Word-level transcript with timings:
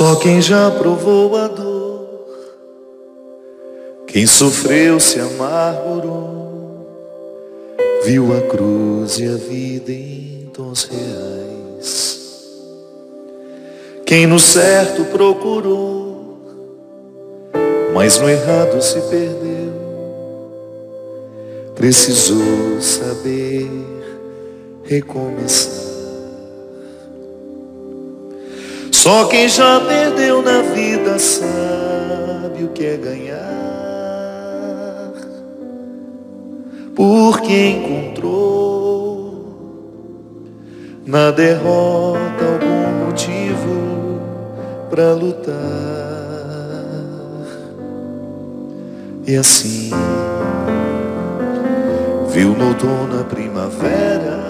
Só 0.00 0.16
quem 0.16 0.40
já 0.40 0.70
provou 0.70 1.36
a 1.36 1.46
dor, 1.46 2.08
quem 4.06 4.26
sofreu 4.26 4.98
se 4.98 5.20
amargurou, 5.20 6.88
viu 8.02 8.34
a 8.34 8.40
cruz 8.48 9.18
e 9.18 9.26
a 9.26 9.34
vida 9.34 9.92
em 9.92 10.48
tons 10.54 10.84
reais. 10.84 12.18
Quem 14.06 14.26
no 14.26 14.38
certo 14.38 15.04
procurou, 15.04 16.38
mas 17.92 18.18
no 18.18 18.30
errado 18.30 18.80
se 18.80 19.02
perdeu, 19.02 19.74
precisou 21.74 22.80
saber 22.80 23.68
recomeçar. 24.82 25.89
Só 29.02 29.24
quem 29.28 29.48
já 29.48 29.80
perdeu 29.80 30.42
na 30.42 30.60
vida 30.60 31.18
sabe 31.18 32.64
o 32.64 32.68
que 32.68 32.84
é 32.84 32.96
ganhar. 32.98 33.38
Porque 36.94 37.68
encontrou 37.68 39.46
na 41.06 41.30
derrota 41.30 42.44
algum 42.44 43.06
motivo 43.06 44.20
para 44.90 45.14
lutar. 45.14 45.54
E 49.26 49.34
assim 49.34 49.88
viu 52.28 52.50
no 52.50 52.68
outono 52.68 53.18
a 53.18 53.24
primavera 53.24 54.49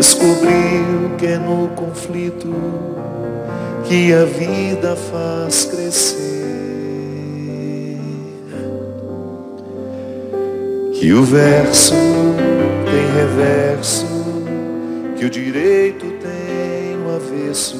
Descobriu 0.00 1.14
que 1.18 1.26
é 1.26 1.36
no 1.36 1.68
conflito 1.76 2.48
que 3.84 4.14
a 4.14 4.24
vida 4.24 4.96
faz 4.96 5.66
crescer. 5.66 6.16
Que 10.94 11.12
o 11.12 11.22
verso 11.22 11.92
tem 12.86 13.14
reverso, 13.14 14.06
que 15.18 15.26
o 15.26 15.28
direito 15.28 16.06
tem 16.12 16.96
o 17.04 17.14
avesso, 17.16 17.76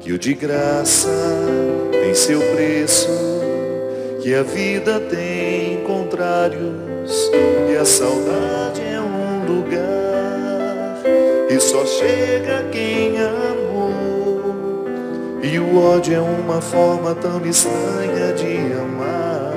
que 0.00 0.12
o 0.12 0.18
de 0.18 0.34
graça 0.34 1.08
tem 1.92 2.16
seu 2.16 2.40
preço, 2.40 3.08
que 4.20 4.34
a 4.34 4.42
vida 4.42 4.98
tem 4.98 5.84
contrários 5.84 7.30
e 7.72 7.76
a 7.76 7.84
saudade 7.84 8.85
chega 11.86 12.64
quem 12.72 13.16
amou. 13.18 14.86
E 15.42 15.58
o 15.58 15.78
ódio 15.78 16.14
é 16.16 16.20
uma 16.20 16.60
forma 16.60 17.14
tão 17.14 17.42
estranha 17.46 18.34
de 18.34 18.72
amar. 18.72 19.54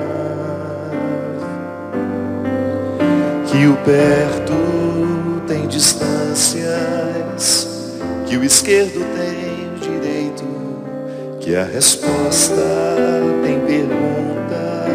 Que 3.46 3.66
o 3.66 3.76
perto 3.78 4.54
tem 5.48 5.66
distâncias, 5.66 6.68
que 8.26 8.36
o 8.36 8.44
esquerdo 8.44 9.04
tem 9.16 9.74
o 9.74 9.78
direito, 9.80 10.44
que 11.40 11.56
a 11.56 11.64
resposta 11.64 12.54
tem 13.42 13.58
pergunta 13.60 14.86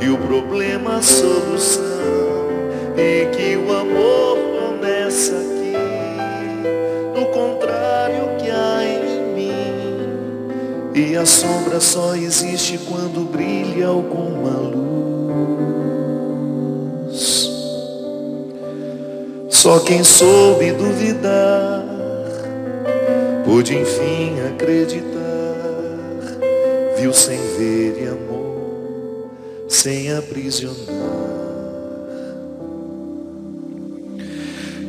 e 0.00 0.08
o 0.08 0.16
problema 0.18 0.96
a 0.96 1.02
solução, 1.02 1.84
e 2.96 3.26
que 3.26 3.56
o 3.56 3.72
amor 3.72 4.47
E 10.98 11.16
a 11.16 11.24
sombra 11.24 11.78
só 11.78 12.16
existe 12.16 12.76
quando 12.76 13.20
brilha 13.30 13.86
alguma 13.86 14.50
luz. 14.50 14.98
Só 19.48 19.78
quem 19.78 20.02
soube 20.02 20.72
duvidar 20.72 21.84
pôde 23.44 23.76
enfim 23.76 24.40
acreditar. 24.48 25.06
Viu 26.98 27.12
sem 27.12 27.38
ver 27.56 28.02
e 28.02 28.08
amor, 28.08 29.30
sem 29.68 30.12
aprisionar. 30.12 30.74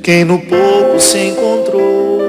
Quem 0.01 0.25
no 0.25 0.39
pouco 0.39 0.99
se 0.99 1.19
encontrou, 1.19 2.21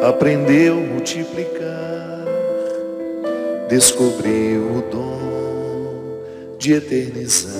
aprendeu 0.00 0.76
multiplicar 0.76 1.93
descobriu 3.74 4.76
o 4.76 4.82
dom 4.82 6.58
de 6.58 6.74
eternizar. 6.74 7.50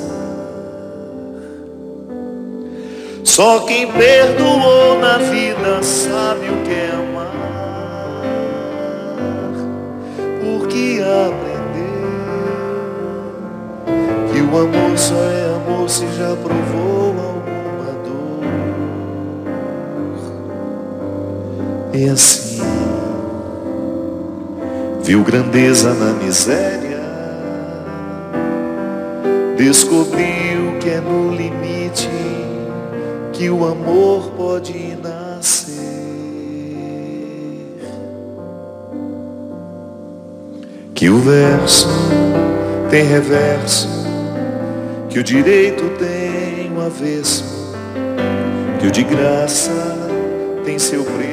Só 3.25 3.61
quem 3.61 3.91
perdoou 3.91 5.01
na 5.01 5.19
vida 5.19 5.83
sabe 5.83 6.51
o 6.51 6.63
que 6.63 6.71
é 6.71 6.91
amar, 6.93 7.35
porque 10.41 11.01
aprendeu 11.03 11.75
que 14.33 14.41
o 14.41 14.57
amor 14.57 14.97
só 14.97 15.17
é 15.17 15.57
amor 15.57 15.91
se 15.91 16.07
já 16.17 16.37
provou 16.37 17.09
alguma 17.09 17.93
dor. 18.05 18.45
E 21.93 22.09
assim 22.09 22.44
viu 25.04 25.22
grandeza 25.22 25.92
na 25.92 26.15
miséria, 26.15 26.98
descobriu 29.54 30.78
que 30.81 30.88
é 30.88 30.98
no 30.98 31.31
limite 31.31 32.09
que 33.31 33.50
o 33.50 33.66
amor 33.66 34.31
pode 34.34 34.97
nascer. 35.03 35.75
Que 40.94 41.10
o 41.10 41.19
verso 41.19 41.88
tem 42.91 43.04
reverso, 43.04 43.88
que 45.10 45.19
o 45.19 45.22
direito 45.22 45.82
tem 45.98 46.72
o 46.75 46.81
avesso, 46.81 47.44
que 48.81 48.86
o 48.86 48.91
de 48.91 49.03
graça 49.03 49.98
tem 50.65 50.78
seu 50.78 51.04
preço 51.04 51.24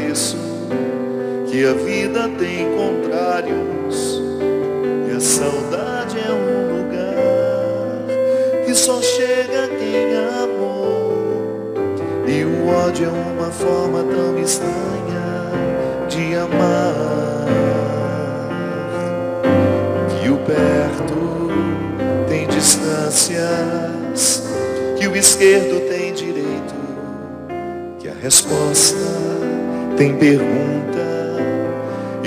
que 1.51 1.66
a 1.66 1.73
vida 1.73 2.29
tem 2.39 2.66
contrários. 2.78 4.22
E 5.09 5.12
a 5.17 5.19
saudade 5.19 6.17
é 6.17 6.31
um 6.31 6.78
lugar 6.78 8.06
que 8.66 8.73
só 8.73 9.01
chega 9.01 9.67
quem 9.67 10.16
amou. 10.41 11.73
E 12.25 12.45
o 12.45 12.69
ódio 12.69 13.07
é 13.07 13.09
uma 13.09 13.51
forma 13.51 14.01
tão 14.01 14.39
estranha 14.39 15.51
de 16.07 16.35
amar. 16.35 17.50
Que 20.22 20.29
o 20.29 20.38
perto 20.38 21.50
tem 22.29 22.47
distâncias 22.47 24.50
que 24.97 25.06
o 25.06 25.18
esquerdo 25.18 25.81
tem 25.89 26.13
direito 26.13 26.75
que 28.00 28.07
a 28.07 28.13
resposta 28.13 28.95
tem 29.98 30.15
pergunta 30.15 30.81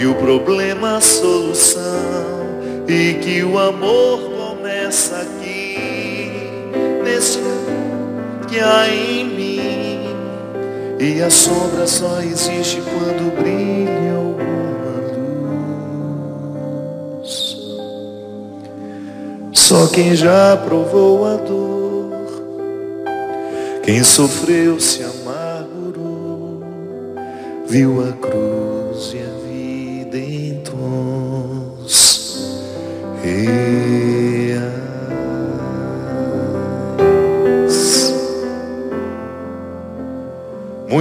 e 0.05 0.06
o 0.06 0.15
problema 0.17 0.99
a 0.99 1.01
solução 1.01 1.81
e 2.87 3.15
que 3.15 3.43
o 3.43 3.59
amor 3.59 4.21
começa 4.21 5.17
aqui 5.17 5.79
nesse 7.03 7.39
que 8.47 8.61
há 8.61 8.87
em 8.87 9.25
mim. 9.25 10.05
E 11.01 11.23
a 11.23 11.31
sombra 11.31 11.87
só 11.87 12.21
existe 12.21 12.83
quando 12.83 13.35
brilha 13.41 14.17
alguma 14.17 14.93
luz. 17.17 17.57
Só 19.55 19.87
quem 19.87 20.15
já 20.15 20.55
provou 20.67 21.25
a 21.25 21.37
dor 21.37 21.65
quem 23.83 24.03
sofreu 24.03 24.79
se 24.79 25.03
amargurou 25.03 26.61
viu 27.67 28.07
a 28.07 28.12
cruz 28.12 28.54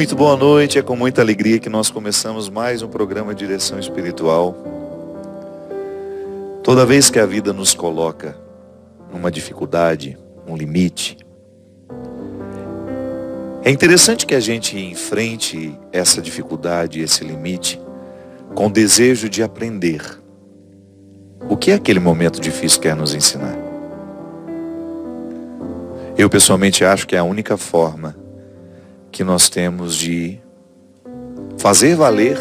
Muito 0.04 0.18
boa 0.18 0.36
noite, 0.36 0.78
é 0.78 0.82
com 0.82 0.98
muita 0.98 1.22
alegria 1.22 1.60
que 1.60 1.70
nós 1.70 1.90
começamos 1.90 2.50
mais 2.50 2.82
um 2.82 2.90
programa 2.90 3.34
de 3.34 3.48
direção 3.48 3.80
espiritual. 3.80 4.54
Toda 6.62 6.86
vez 6.86 7.10
que 7.10 7.20
a 7.20 7.26
vida 7.26 7.54
nos 7.54 7.74
coloca 7.74 8.36
numa 9.14 9.32
dificuldade, 9.32 10.18
um 10.46 10.58
limite, 10.58 11.18
É 13.64 13.72
interessante 13.72 14.26
que 14.26 14.36
a 14.36 14.42
gente 14.42 14.78
enfrente 14.78 15.74
essa 15.90 16.22
dificuldade, 16.22 17.00
esse 17.00 17.24
limite, 17.24 17.80
com 18.54 18.68
o 18.68 18.70
desejo 18.70 19.30
de 19.30 19.42
aprender. 19.42 20.02
O 21.48 21.56
que 21.56 21.72
aquele 21.72 22.02
momento 22.02 22.42
difícil 22.42 22.82
quer 22.82 22.94
nos 22.94 23.16
ensinar? 23.16 23.58
Eu 26.18 26.30
pessoalmente 26.30 26.84
acho 26.84 27.08
que 27.08 27.16
é 27.16 27.20
a 27.20 27.24
única 27.24 27.56
forma 27.56 28.22
que 29.14 29.24
nós 29.24 29.48
temos 29.48 29.96
de 29.96 30.40
fazer 31.60 31.96
valer 31.96 32.36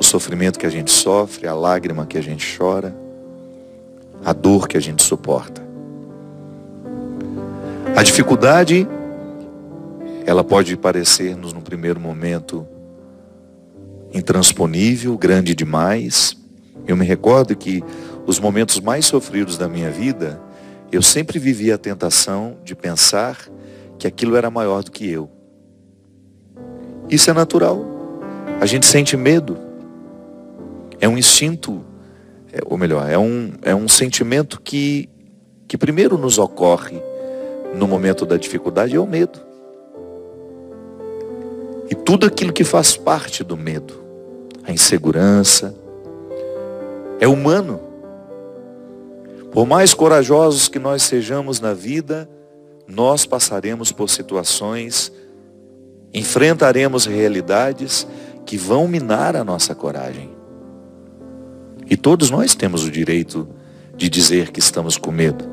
o 0.00 0.02
sofrimento 0.02 0.58
que 0.58 0.64
a 0.64 0.70
gente 0.70 0.90
sofre, 0.90 1.46
a 1.46 1.54
lágrima 1.54 2.06
que 2.06 2.16
a 2.16 2.22
gente 2.22 2.56
chora, 2.56 2.96
a 4.24 4.32
dor 4.32 4.66
que 4.66 4.78
a 4.78 4.80
gente 4.80 5.02
suporta. 5.02 5.62
A 7.94 8.02
dificuldade, 8.02 8.88
ela 10.24 10.42
pode 10.42 10.78
parecer-nos 10.78 11.52
no 11.52 11.60
primeiro 11.60 12.00
momento 12.00 12.66
intransponível, 14.14 15.16
grande 15.18 15.54
demais. 15.54 16.34
Eu 16.86 16.96
me 16.96 17.04
recordo 17.04 17.54
que 17.54 17.84
os 18.26 18.40
momentos 18.40 18.80
mais 18.80 19.04
sofridos 19.04 19.58
da 19.58 19.68
minha 19.68 19.90
vida, 19.90 20.40
eu 20.90 21.02
sempre 21.02 21.38
vivia 21.38 21.74
a 21.74 21.78
tentação 21.78 22.56
de 22.64 22.74
pensar 22.74 23.36
que 23.98 24.06
aquilo 24.06 24.36
era 24.36 24.50
maior 24.50 24.82
do 24.82 24.90
que 24.90 25.10
eu. 25.10 25.30
Isso 27.08 27.30
é 27.30 27.32
natural. 27.32 27.84
A 28.60 28.66
gente 28.66 28.86
sente 28.86 29.16
medo. 29.16 29.56
É 31.00 31.08
um 31.08 31.18
instinto, 31.18 31.84
é, 32.52 32.60
ou 32.64 32.78
melhor, 32.78 33.10
é 33.10 33.18
um, 33.18 33.52
é 33.62 33.74
um 33.74 33.88
sentimento 33.88 34.60
que, 34.60 35.08
que 35.68 35.76
primeiro 35.76 36.16
nos 36.16 36.38
ocorre 36.38 37.00
no 37.74 37.86
momento 37.86 38.24
da 38.24 38.36
dificuldade 38.36 38.94
é 38.96 39.00
o 39.00 39.06
medo. 39.06 39.40
E 41.90 41.94
tudo 41.94 42.26
aquilo 42.26 42.52
que 42.52 42.64
faz 42.64 42.96
parte 42.96 43.44
do 43.44 43.56
medo, 43.56 44.02
a 44.62 44.72
insegurança, 44.72 45.74
é 47.20 47.28
humano. 47.28 47.80
Por 49.52 49.66
mais 49.66 49.92
corajosos 49.94 50.68
que 50.68 50.78
nós 50.78 51.02
sejamos 51.02 51.60
na 51.60 51.74
vida, 51.74 52.28
nós 52.86 53.24
passaremos 53.24 53.92
por 53.92 54.10
situações, 54.10 55.12
enfrentaremos 56.12 57.06
realidades 57.06 58.06
que 58.44 58.56
vão 58.56 58.86
minar 58.86 59.36
a 59.36 59.44
nossa 59.44 59.74
coragem. 59.74 60.30
E 61.88 61.96
todos 61.96 62.30
nós 62.30 62.54
temos 62.54 62.84
o 62.84 62.90
direito 62.90 63.48
de 63.96 64.08
dizer 64.08 64.50
que 64.50 64.60
estamos 64.60 64.96
com 64.96 65.10
medo. 65.10 65.44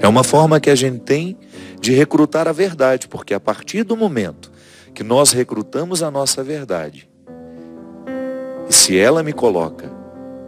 É 0.00 0.08
uma 0.08 0.24
forma 0.24 0.60
que 0.60 0.70
a 0.70 0.74
gente 0.74 1.00
tem 1.00 1.36
de 1.80 1.92
recrutar 1.92 2.48
a 2.48 2.52
verdade, 2.52 3.08
porque 3.08 3.34
a 3.34 3.40
partir 3.40 3.84
do 3.84 3.96
momento 3.96 4.50
que 4.94 5.02
nós 5.02 5.32
recrutamos 5.32 6.02
a 6.02 6.10
nossa 6.10 6.42
verdade, 6.42 7.08
e 8.68 8.72
se 8.72 8.98
ela 8.98 9.22
me 9.22 9.32
coloca, 9.32 9.90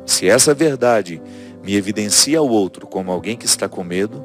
se 0.07 0.29
essa 0.29 0.53
verdade 0.55 1.21
me 1.65 1.75
evidencia 1.75 2.39
ao 2.39 2.49
outro 2.49 2.87
como 2.87 3.11
alguém 3.11 3.37
que 3.37 3.47
está 3.47 3.69
com 3.69 3.83
medo, 3.83 4.23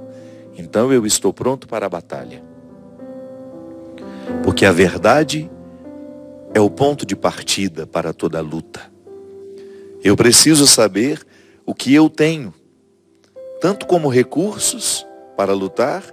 então 0.57 0.91
eu 0.91 1.05
estou 1.05 1.31
pronto 1.31 1.67
para 1.67 1.85
a 1.85 1.89
batalha. 1.89 2.43
Porque 4.43 4.65
a 4.65 4.71
verdade 4.71 5.49
é 6.53 6.59
o 6.59 6.69
ponto 6.69 7.05
de 7.05 7.15
partida 7.15 7.87
para 7.87 8.11
toda 8.11 8.41
luta. 8.41 8.91
Eu 10.03 10.17
preciso 10.17 10.67
saber 10.67 11.25
o 11.65 11.73
que 11.73 11.93
eu 11.93 12.09
tenho, 12.09 12.53
tanto 13.61 13.85
como 13.85 14.09
recursos, 14.09 15.05
para 15.37 15.53
lutar, 15.53 16.03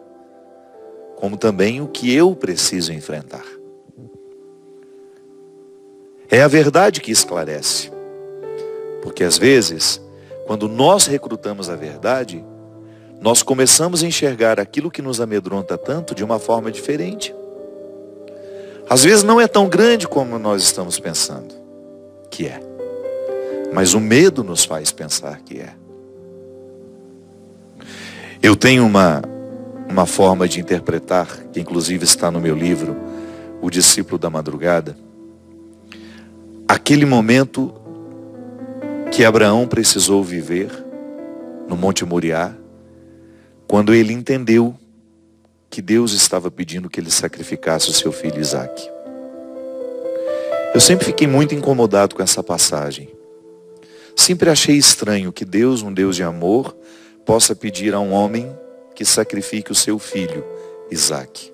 como 1.17 1.37
também 1.37 1.81
o 1.81 1.89
que 1.89 2.15
eu 2.15 2.37
preciso 2.37 2.93
enfrentar. 2.93 3.45
É 6.29 6.43
a 6.43 6.49
verdade 6.49 7.01
que 7.01 7.11
esclarece. 7.11 7.91
Porque 9.03 9.25
às 9.25 9.39
vezes, 9.39 10.01
quando 10.47 10.69
nós 10.69 11.07
recrutamos 11.07 11.69
a 11.69 11.75
verdade, 11.75 12.45
nós 13.21 13.43
começamos 13.43 14.03
a 14.03 14.07
enxergar 14.07 14.61
aquilo 14.61 14.91
que 14.91 15.03
nos 15.03 15.21
amedronta 15.21 15.77
tanto 15.77 16.15
de 16.15 16.23
uma 16.23 16.39
forma 16.39 16.71
diferente. 16.71 17.35
Às 18.89 19.03
vezes 19.03 19.25
não 19.25 19.41
é 19.41 19.49
tão 19.49 19.69
grande 19.69 20.07
como 20.07 20.39
nós 20.39 20.63
estamos 20.63 21.01
pensando 21.01 21.53
que 22.31 22.47
é. 22.47 22.61
Mas 23.73 23.95
o 23.95 24.01
medo 24.01 24.45
nos 24.45 24.65
faz 24.65 24.93
pensar 24.93 25.41
que 25.41 25.59
é. 25.59 25.75
Eu 28.41 28.55
tenho 28.55 28.87
uma, 28.87 29.23
uma 29.89 30.07
forma 30.07 30.47
de 30.47 30.61
interpretar, 30.61 31.27
que 31.53 31.59
inclusive 31.59 32.05
está 32.05 32.31
no 32.31 32.41
meu 32.41 32.55
livro, 32.55 32.97
O 33.61 33.69
Discípulo 33.69 34.19
da 34.19 34.31
Madrugada. 34.31 34.97
Aquele 36.69 37.05
momento 37.05 37.75
que 39.11 39.25
Abraão 39.25 39.67
precisou 39.67 40.23
viver 40.23 40.71
no 41.69 41.77
Monte 41.77 42.05
Moriá, 42.05 42.55
quando 43.67 43.95
ele 43.95 44.13
entendeu 44.13 44.75
que 45.69 45.83
Deus 45.83 46.13
estava 46.13 46.51
pedindo 46.51 46.89
que 46.89 47.01
ele 47.01 47.11
sacrificasse 47.11 47.91
o 47.91 47.93
seu 47.93 48.13
filho 48.13 48.41
Isaac. 48.41 48.91
Eu 50.73 50.81
sempre 50.81 51.07
fiquei 51.07 51.27
muito 51.27 51.55
incomodado 51.55 52.15
com 52.15 52.23
essa 52.23 52.43
passagem. 52.43 53.09
Sempre 54.15 54.51
achei 54.51 54.77
estranho 54.77 55.33
que 55.33 55.45
Deus, 55.45 55.83
um 55.83 55.93
Deus 55.93 56.17
de 56.17 56.23
amor, 56.23 56.77
possa 57.25 57.55
pedir 57.55 57.95
a 57.95 58.01
um 58.01 58.13
homem 58.13 58.55
que 58.95 59.05
sacrifique 59.05 59.73
o 59.73 59.75
seu 59.75 59.99
filho, 59.99 60.45
Isaac. 60.91 61.53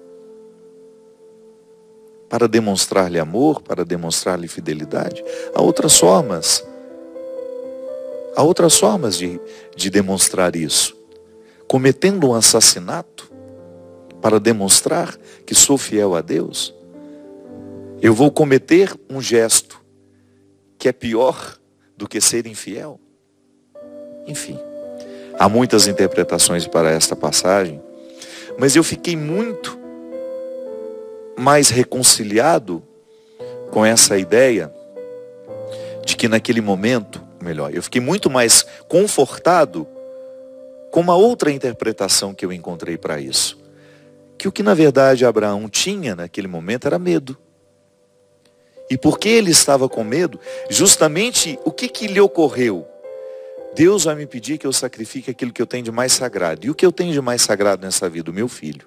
Para 2.28 2.46
demonstrar-lhe 2.46 3.18
amor, 3.18 3.62
para 3.62 3.84
demonstrar-lhe 3.84 4.48
fidelidade. 4.48 5.24
Há 5.54 5.62
outras 5.62 5.98
formas. 5.98 6.64
Há 8.34 8.42
outras 8.42 8.78
formas 8.78 9.16
de, 9.16 9.40
de 9.76 9.90
demonstrar 9.90 10.56
isso. 10.56 10.96
Cometendo 11.68 12.30
um 12.30 12.34
assassinato 12.34 13.30
para 14.20 14.38
demonstrar 14.38 15.16
que 15.44 15.54
sou 15.54 15.76
fiel 15.76 16.14
a 16.14 16.20
Deus. 16.20 16.74
Eu 18.00 18.14
vou 18.14 18.30
cometer 18.30 18.94
um 19.10 19.20
gesto 19.20 19.80
que 20.78 20.88
é 20.88 20.92
pior 20.92 21.58
do 21.96 22.08
que 22.08 22.20
ser 22.20 22.46
infiel. 22.46 22.98
Enfim. 24.26 24.58
Há 25.38 25.48
muitas 25.48 25.86
interpretações 25.86 26.66
para 26.66 26.90
esta 26.90 27.16
passagem, 27.16 27.82
mas 28.58 28.76
eu 28.76 28.84
fiquei 28.84 29.16
muito 29.16 29.78
mais 31.36 31.70
reconciliado 31.70 32.82
com 33.70 33.84
essa 33.84 34.18
ideia 34.18 34.72
de 36.04 36.16
que 36.16 36.28
naquele 36.28 36.60
momento, 36.60 37.22
melhor, 37.42 37.74
eu 37.74 37.82
fiquei 37.82 38.00
muito 38.00 38.30
mais 38.30 38.64
confortado 38.88 39.86
com 40.90 41.00
uma 41.00 41.16
outra 41.16 41.50
interpretação 41.50 42.34
que 42.34 42.44
eu 42.44 42.52
encontrei 42.52 42.96
para 42.96 43.20
isso. 43.20 43.58
Que 44.38 44.46
o 44.46 44.52
que 44.52 44.62
na 44.62 44.74
verdade 44.74 45.24
Abraão 45.24 45.68
tinha 45.68 46.14
naquele 46.14 46.48
momento 46.48 46.86
era 46.86 46.98
medo. 46.98 47.36
E 48.90 48.98
porque 48.98 49.28
ele 49.28 49.50
estava 49.50 49.88
com 49.88 50.04
medo, 50.04 50.38
justamente 50.68 51.58
o 51.64 51.70
que, 51.70 51.88
que 51.88 52.06
lhe 52.06 52.20
ocorreu? 52.20 52.86
Deus 53.74 54.04
vai 54.04 54.14
me 54.14 54.26
pedir 54.26 54.58
que 54.58 54.66
eu 54.66 54.72
sacrifique 54.72 55.30
aquilo 55.30 55.52
que 55.52 55.62
eu 55.62 55.66
tenho 55.66 55.84
de 55.84 55.90
mais 55.90 56.12
sagrado. 56.12 56.66
E 56.66 56.70
o 56.70 56.74
que 56.74 56.84
eu 56.84 56.92
tenho 56.92 57.12
de 57.12 57.20
mais 57.20 57.40
sagrado 57.40 57.84
nessa 57.84 58.08
vida? 58.08 58.30
O 58.30 58.34
meu 58.34 58.48
filho. 58.48 58.86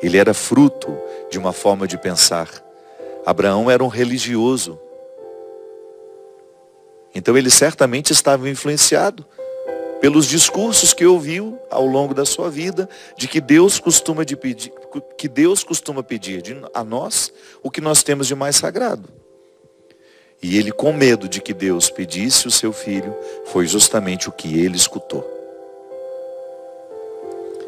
Ele 0.00 0.16
era 0.16 0.32
fruto 0.32 0.96
de 1.28 1.38
uma 1.38 1.52
forma 1.52 1.86
de 1.88 1.98
pensar. 1.98 2.48
Abraão 3.26 3.68
era 3.68 3.82
um 3.82 3.88
religioso. 3.88 4.78
Então 7.18 7.36
ele 7.36 7.50
certamente 7.50 8.12
estava 8.12 8.48
influenciado 8.48 9.26
pelos 10.00 10.24
discursos 10.24 10.94
que 10.94 11.04
ouviu 11.04 11.58
ao 11.68 11.84
longo 11.84 12.14
da 12.14 12.24
sua 12.24 12.48
vida 12.48 12.88
de 13.16 13.26
que 13.26 13.40
Deus 13.40 13.80
costuma 13.80 14.24
de 14.24 14.36
pedir, 14.36 14.72
que 15.18 15.26
Deus 15.26 15.64
costuma 15.64 16.00
pedir 16.00 16.62
a 16.72 16.84
nós 16.84 17.32
o 17.60 17.72
que 17.72 17.80
nós 17.80 18.04
temos 18.04 18.28
de 18.28 18.36
mais 18.36 18.54
sagrado. 18.54 19.08
E 20.40 20.56
ele, 20.56 20.70
com 20.70 20.92
medo 20.92 21.28
de 21.28 21.40
que 21.40 21.52
Deus 21.52 21.90
pedisse 21.90 22.46
o 22.46 22.52
seu 22.52 22.72
filho, 22.72 23.12
foi 23.46 23.66
justamente 23.66 24.28
o 24.28 24.32
que 24.32 24.56
ele 24.60 24.76
escutou. 24.76 25.28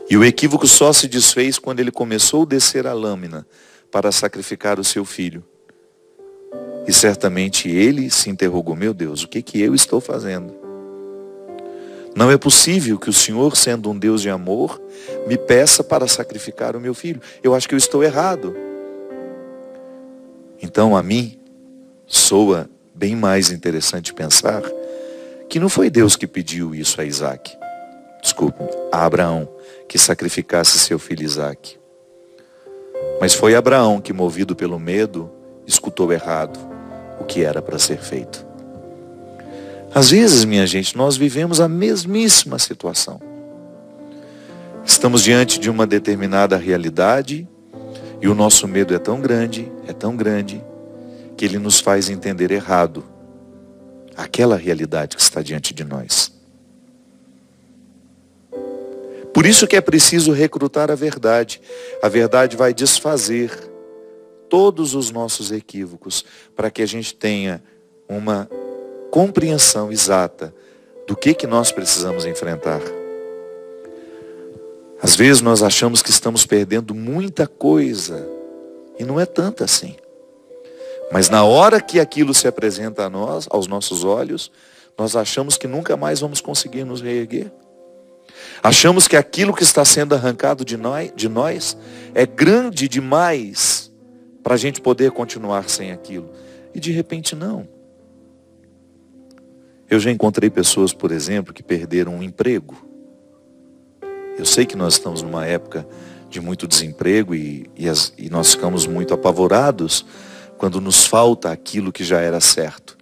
E 0.09 0.17
o 0.17 0.25
equívoco 0.25 0.69
só 0.69 0.93
se 0.93 1.09
desfez 1.09 1.59
quando 1.59 1.81
ele 1.81 1.91
começou 1.91 2.45
a 2.45 2.47
descer 2.47 2.87
a 2.87 2.93
lâmina 2.93 3.45
para 3.91 4.13
sacrificar 4.13 4.79
o 4.79 4.85
seu 4.85 5.05
filho. 5.05 5.43
E 6.91 6.93
certamente 6.93 7.71
ele 7.71 8.11
se 8.11 8.29
interrogou: 8.29 8.75
Meu 8.75 8.93
Deus, 8.93 9.23
o 9.23 9.29
que, 9.29 9.41
que 9.43 9.61
eu 9.61 9.77
estou 9.77 10.01
fazendo? 10.01 10.53
Não 12.17 12.33
é 12.33 12.37
possível 12.37 12.99
que 12.99 13.09
o 13.09 13.13
Senhor, 13.13 13.57
sendo 13.57 13.89
um 13.89 13.97
Deus 13.97 14.21
de 14.21 14.29
amor, 14.29 14.83
me 15.25 15.39
peça 15.39 15.85
para 15.85 16.09
sacrificar 16.09 16.75
o 16.75 16.81
meu 16.81 16.93
filho. 16.93 17.23
Eu 17.45 17.55
acho 17.55 17.69
que 17.69 17.77
eu 17.77 17.79
estou 17.79 18.03
errado. 18.03 18.57
Então 20.61 20.97
a 20.97 21.01
mim 21.01 21.39
soa 22.09 22.69
bem 22.93 23.15
mais 23.15 23.53
interessante 23.53 24.13
pensar 24.13 24.61
que 25.49 25.61
não 25.61 25.69
foi 25.69 25.91
Deus 25.91 26.17
que 26.17 26.27
pediu 26.27 26.75
isso 26.75 27.01
a 27.01 27.05
Isaac, 27.05 27.57
desculpe, 28.21 28.65
a 28.91 29.05
Abraão, 29.07 29.49
que 29.89 29.97
sacrificasse 29.97 30.77
seu 30.77 30.99
filho 30.99 31.23
Isaque. 31.23 31.79
Mas 33.21 33.33
foi 33.33 33.55
Abraão 33.55 34.01
que, 34.01 34.13
movido 34.13 34.57
pelo 34.57 34.77
medo, 34.81 35.31
escutou 35.69 36.13
errado 36.13 36.80
o 37.21 37.25
que 37.25 37.45
era 37.45 37.61
para 37.61 37.79
ser 37.79 37.99
feito. 37.99 38.47
Às 39.95 40.11
vezes, 40.11 40.45
minha 40.45 40.67
gente, 40.67 40.97
nós 40.97 41.17
vivemos 41.17 41.61
a 41.61 41.69
mesmíssima 41.69 42.59
situação. 42.59 43.21
Estamos 44.85 45.23
diante 45.23 45.59
de 45.59 45.69
uma 45.69 45.87
determinada 45.87 46.57
realidade 46.57 47.47
e 48.21 48.29
o 48.29 48.35
nosso 48.35 48.67
medo 48.67 48.95
é 48.95 48.99
tão 48.99 49.21
grande, 49.21 49.71
é 49.87 49.93
tão 49.93 50.17
grande, 50.17 50.63
que 51.37 51.45
ele 51.45 51.59
nos 51.59 51.81
faz 51.81 52.09
entender 52.09 52.51
errado 52.51 53.05
aquela 54.17 54.57
realidade 54.57 55.17
que 55.17 55.23
está 55.23 55.43
diante 55.43 55.73
de 55.73 55.85
nós. 55.85 56.33
Por 59.33 59.47
isso 59.47 59.67
que 59.67 59.77
é 59.77 59.81
preciso 59.81 60.33
recrutar 60.33 60.91
a 60.91 60.95
verdade. 60.95 61.61
A 62.03 62.09
verdade 62.09 62.57
vai 62.57 62.75
desfazer 62.75 63.70
todos 64.51 64.95
os 64.95 65.11
nossos 65.11 65.53
equívocos 65.53 66.25
para 66.55 66.71
que 66.71 66.83
a 66.83 66.87
gente 66.87 67.15
tenha 67.15 67.63
uma 68.09 68.51
compreensão 69.11 69.91
exata 69.91 70.53
do 71.07 71.17
que, 71.17 71.33
que 71.33 71.47
nós 71.47 71.73
precisamos 71.73 72.27
enfrentar. 72.27 72.81
Às 75.01 75.17
vezes 75.17 75.41
nós 75.41 75.63
achamos 75.63 76.03
que 76.03 76.11
estamos 76.11 76.45
perdendo 76.45 76.95
muita 76.95 77.47
coisa 77.47 78.29
e 78.99 79.05
não 79.05 79.19
é 79.19 79.25
tanta 79.25 79.65
assim. 79.65 79.97
Mas 81.11 81.31
na 81.31 81.45
hora 81.45 81.81
que 81.81 81.99
aquilo 81.99 82.35
se 82.35 82.47
apresenta 82.47 83.05
a 83.05 83.11
nós, 83.11 83.47
aos 83.51 83.67
nossos 83.67 84.05
olhos, 84.05 84.53
nós 84.99 85.17
achamos 85.17 85.57
que 85.57 85.67
nunca 85.67 85.97
mais 85.97 86.21
vamos 86.21 86.41
conseguir 86.41 86.85
nos 86.85 87.01
reerguer. 87.01 87.51
Achamos 88.63 89.09
que 89.09 89.17
aquilo 89.17 89.55
que 89.55 89.63
está 89.63 89.85
sendo 89.85 90.15
arrancado 90.15 90.65
de 90.65 90.77
nós, 90.77 91.11
de 91.17 91.29
nós 91.29 91.77
é 92.15 92.27
grande 92.27 92.89
demais 92.89 93.90
para 94.43 94.55
a 94.55 94.57
gente 94.57 94.81
poder 94.81 95.11
continuar 95.11 95.69
sem 95.69 95.93
aquilo. 95.93 96.31
E 96.75 96.81
de 96.81 96.93
repente 96.93 97.35
não. 97.35 97.69
Eu 99.89 99.99
já 99.99 100.11
encontrei 100.11 100.49
pessoas, 100.49 100.93
por 100.93 101.11
exemplo, 101.11 101.53
que 101.53 101.63
perderam 101.63 102.15
um 102.15 102.23
emprego. 102.23 102.77
Eu 104.39 104.45
sei 104.45 104.65
que 104.65 104.77
nós 104.77 104.95
estamos 104.95 105.21
numa 105.21 105.45
época 105.45 105.87
de 106.29 106.41
muito 106.41 106.67
desemprego 106.67 107.35
e, 107.35 107.69
e, 107.77 107.89
as, 107.89 108.13
e 108.17 108.31
nós 108.31 108.53
ficamos 108.53 108.87
muito 108.87 109.13
apavorados 109.13 110.07
quando 110.57 110.81
nos 110.81 111.07
falta 111.07 111.51
aquilo 111.51 111.93
que 111.93 112.05
já 112.05 112.21
era 112.21 112.41
certo. 112.41 112.97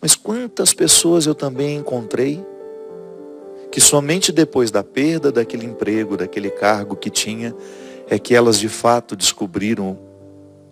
Mas 0.00 0.14
quantas 0.14 0.74
pessoas 0.74 1.26
eu 1.26 1.34
também 1.34 1.76
encontrei 1.76 2.44
que 3.72 3.80
somente 3.80 4.30
depois 4.30 4.70
da 4.70 4.82
perda 4.84 5.32
daquele 5.32 5.66
emprego, 5.66 6.16
daquele 6.16 6.50
cargo 6.50 6.96
que 6.96 7.10
tinha, 7.10 7.54
é 8.08 8.18
que 8.18 8.34
elas 8.34 8.58
de 8.58 8.68
fato 8.68 9.16
descobriram 9.16 9.98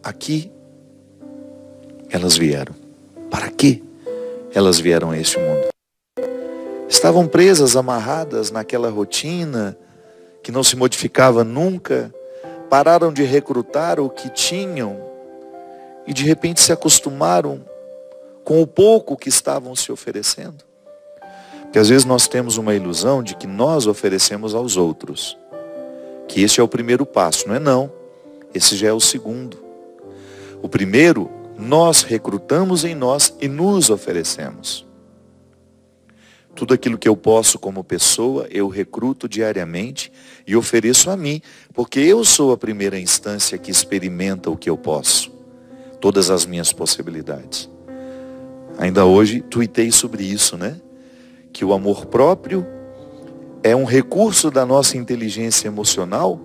aqui 0.06 0.52
elas 2.10 2.36
vieram. 2.36 2.74
Para 3.28 3.50
quê 3.50 3.82
elas 4.54 4.78
vieram 4.78 5.10
a 5.10 5.18
este 5.18 5.38
mundo? 5.38 5.68
Estavam 6.88 7.26
presas, 7.26 7.76
amarradas 7.76 8.50
naquela 8.50 8.88
rotina 8.88 9.76
que 10.42 10.52
não 10.52 10.62
se 10.62 10.76
modificava 10.76 11.42
nunca, 11.42 12.14
pararam 12.70 13.12
de 13.12 13.24
recrutar 13.24 13.98
o 13.98 14.08
que 14.08 14.30
tinham 14.30 14.96
e 16.06 16.14
de 16.14 16.24
repente 16.24 16.60
se 16.60 16.72
acostumaram 16.72 17.60
com 18.44 18.62
o 18.62 18.66
pouco 18.66 19.16
que 19.16 19.28
estavam 19.28 19.74
se 19.74 19.90
oferecendo. 19.90 20.64
Porque 21.62 21.80
às 21.80 21.88
vezes 21.88 22.04
nós 22.04 22.28
temos 22.28 22.56
uma 22.56 22.76
ilusão 22.76 23.24
de 23.24 23.34
que 23.34 23.48
nós 23.48 23.88
oferecemos 23.88 24.54
aos 24.54 24.76
outros. 24.76 25.36
Que 26.28 26.42
esse 26.42 26.60
é 26.60 26.62
o 26.62 26.68
primeiro 26.68 27.04
passo, 27.04 27.48
não 27.48 27.56
é 27.56 27.58
não. 27.58 27.90
Esse 28.54 28.76
já 28.76 28.86
é 28.88 28.92
o 28.92 29.00
segundo. 29.00 29.65
O 30.66 30.68
primeiro, 30.68 31.30
nós 31.56 32.02
recrutamos 32.02 32.84
em 32.84 32.92
nós 32.92 33.32
e 33.40 33.46
nos 33.46 33.88
oferecemos. 33.88 34.84
Tudo 36.56 36.74
aquilo 36.74 36.98
que 36.98 37.08
eu 37.08 37.16
posso 37.16 37.56
como 37.56 37.84
pessoa, 37.84 38.48
eu 38.50 38.66
recruto 38.66 39.28
diariamente 39.28 40.10
e 40.44 40.56
ofereço 40.56 41.08
a 41.08 41.16
mim, 41.16 41.40
porque 41.72 42.00
eu 42.00 42.24
sou 42.24 42.50
a 42.50 42.56
primeira 42.56 42.98
instância 42.98 43.56
que 43.58 43.70
experimenta 43.70 44.50
o 44.50 44.56
que 44.56 44.68
eu 44.68 44.76
posso 44.76 45.30
todas 46.00 46.30
as 46.30 46.44
minhas 46.44 46.72
possibilidades. 46.72 47.70
Ainda 48.76 49.04
hoje 49.04 49.42
tuitei 49.42 49.92
sobre 49.92 50.24
isso, 50.24 50.56
né? 50.56 50.80
Que 51.52 51.64
o 51.64 51.72
amor 51.72 52.06
próprio 52.06 52.66
é 53.62 53.76
um 53.76 53.84
recurso 53.84 54.50
da 54.50 54.66
nossa 54.66 54.96
inteligência 54.96 55.68
emocional 55.68 56.40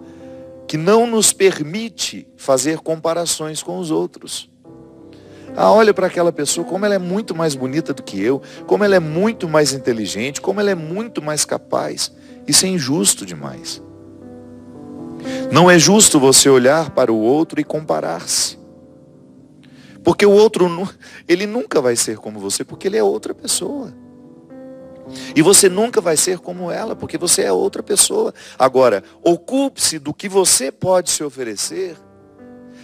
que 0.72 0.78
não 0.78 1.06
nos 1.06 1.34
permite 1.34 2.26
fazer 2.38 2.80
comparações 2.80 3.62
com 3.62 3.78
os 3.78 3.92
outros. 3.92 4.50
Ah, 5.54 5.70
olha 5.70 5.94
para 5.94 6.08
aquela 6.08 6.32
pessoa, 6.32 6.66
como 6.66 6.86
ela 6.86 6.96
é 6.96 6.98
muito 6.98 7.36
mais 7.36 7.56
bonita 7.56 7.94
do 7.94 8.02
que 8.02 8.24
eu, 8.24 8.42
como 8.66 8.82
ela 8.86 8.96
é 8.96 9.00
muito 9.02 9.50
mais 9.50 9.74
inteligente, 9.74 10.40
como 10.40 10.62
ela 10.62 10.72
é 10.72 10.76
muito 10.76 11.22
mais 11.22 11.44
capaz. 11.44 12.10
Isso 12.48 12.66
é 12.66 12.70
injusto 12.70 13.26
demais. 13.26 13.84
Não 15.52 15.70
é 15.70 15.78
justo 15.78 16.22
você 16.22 16.50
olhar 16.50 16.92
para 16.92 17.12
o 17.12 17.20
outro 17.20 17.60
e 17.60 17.66
comparar-se. 17.66 18.58
Porque 20.06 20.26
o 20.26 20.32
outro, 20.32 20.70
ele 21.28 21.46
nunca 21.46 21.82
vai 21.82 21.98
ser 21.98 22.16
como 22.16 22.40
você, 22.40 22.64
porque 22.64 22.88
ele 22.88 22.96
é 22.96 23.04
outra 23.04 23.36
pessoa. 23.36 23.94
E 25.36 25.42
você 25.42 25.70
nunca 25.70 26.02
vai 26.02 26.18
ser 26.18 26.40
como 26.40 26.72
ela, 26.72 26.96
porque 26.96 27.18
você 27.18 27.44
é 27.44 27.52
outra 27.52 27.82
pessoa. 27.82 28.34
Agora, 28.58 29.04
ocupe-se 29.24 30.00
do 30.00 30.14
que 30.14 30.30
você 30.30 30.72
pode 30.72 31.10
se 31.10 31.24
oferecer. 31.24 31.96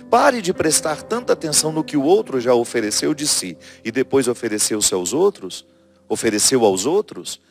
Pare 0.09 0.41
de 0.41 0.53
prestar 0.53 1.01
tanta 1.03 1.33
atenção 1.33 1.71
no 1.71 1.83
que 1.83 1.97
o 1.97 2.03
outro 2.03 2.39
já 2.39 2.53
ofereceu 2.53 3.13
de 3.13 3.27
si 3.27 3.57
e 3.83 3.91
depois 3.91 4.27
ofereceu-se 4.27 4.93
aos 4.93 5.11
outros, 5.11 5.65
ofereceu 6.07 6.63
aos 6.63 6.85
outros, 6.85 7.41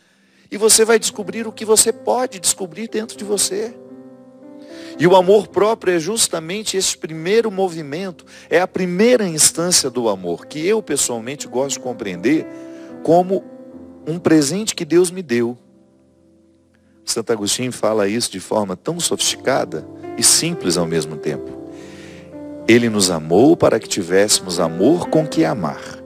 e 0.50 0.56
você 0.56 0.84
vai 0.84 0.98
descobrir 0.98 1.46
o 1.46 1.52
que 1.52 1.64
você 1.64 1.92
pode 1.92 2.38
descobrir 2.38 2.88
dentro 2.88 3.16
de 3.16 3.24
você. 3.24 3.74
E 4.98 5.06
o 5.06 5.14
amor 5.14 5.48
próprio 5.48 5.94
é 5.94 5.98
justamente 5.98 6.76
esse 6.78 6.96
primeiro 6.96 7.50
movimento, 7.50 8.24
é 8.48 8.58
a 8.58 8.66
primeira 8.66 9.28
instância 9.28 9.90
do 9.90 10.08
amor, 10.08 10.46
que 10.46 10.66
eu 10.66 10.82
pessoalmente 10.82 11.46
gosto 11.46 11.76
de 11.76 11.80
compreender 11.80 12.46
como 13.02 13.44
um 14.06 14.18
presente 14.18 14.74
que 14.74 14.84
Deus 14.84 15.10
me 15.10 15.22
deu. 15.22 15.58
Santo 17.04 17.32
Agostinho 17.32 17.72
fala 17.72 18.08
isso 18.08 18.30
de 18.30 18.40
forma 18.40 18.76
tão 18.76 18.98
sofisticada 19.00 19.86
e 20.16 20.22
simples 20.22 20.76
ao 20.76 20.86
mesmo 20.86 21.16
tempo. 21.16 21.66
Ele 22.68 22.88
nos 22.88 23.10
amou 23.10 23.56
para 23.56 23.78
que 23.78 23.88
tivéssemos 23.88 24.58
amor 24.58 25.08
com 25.08 25.26
que 25.26 25.44
amar. 25.44 26.02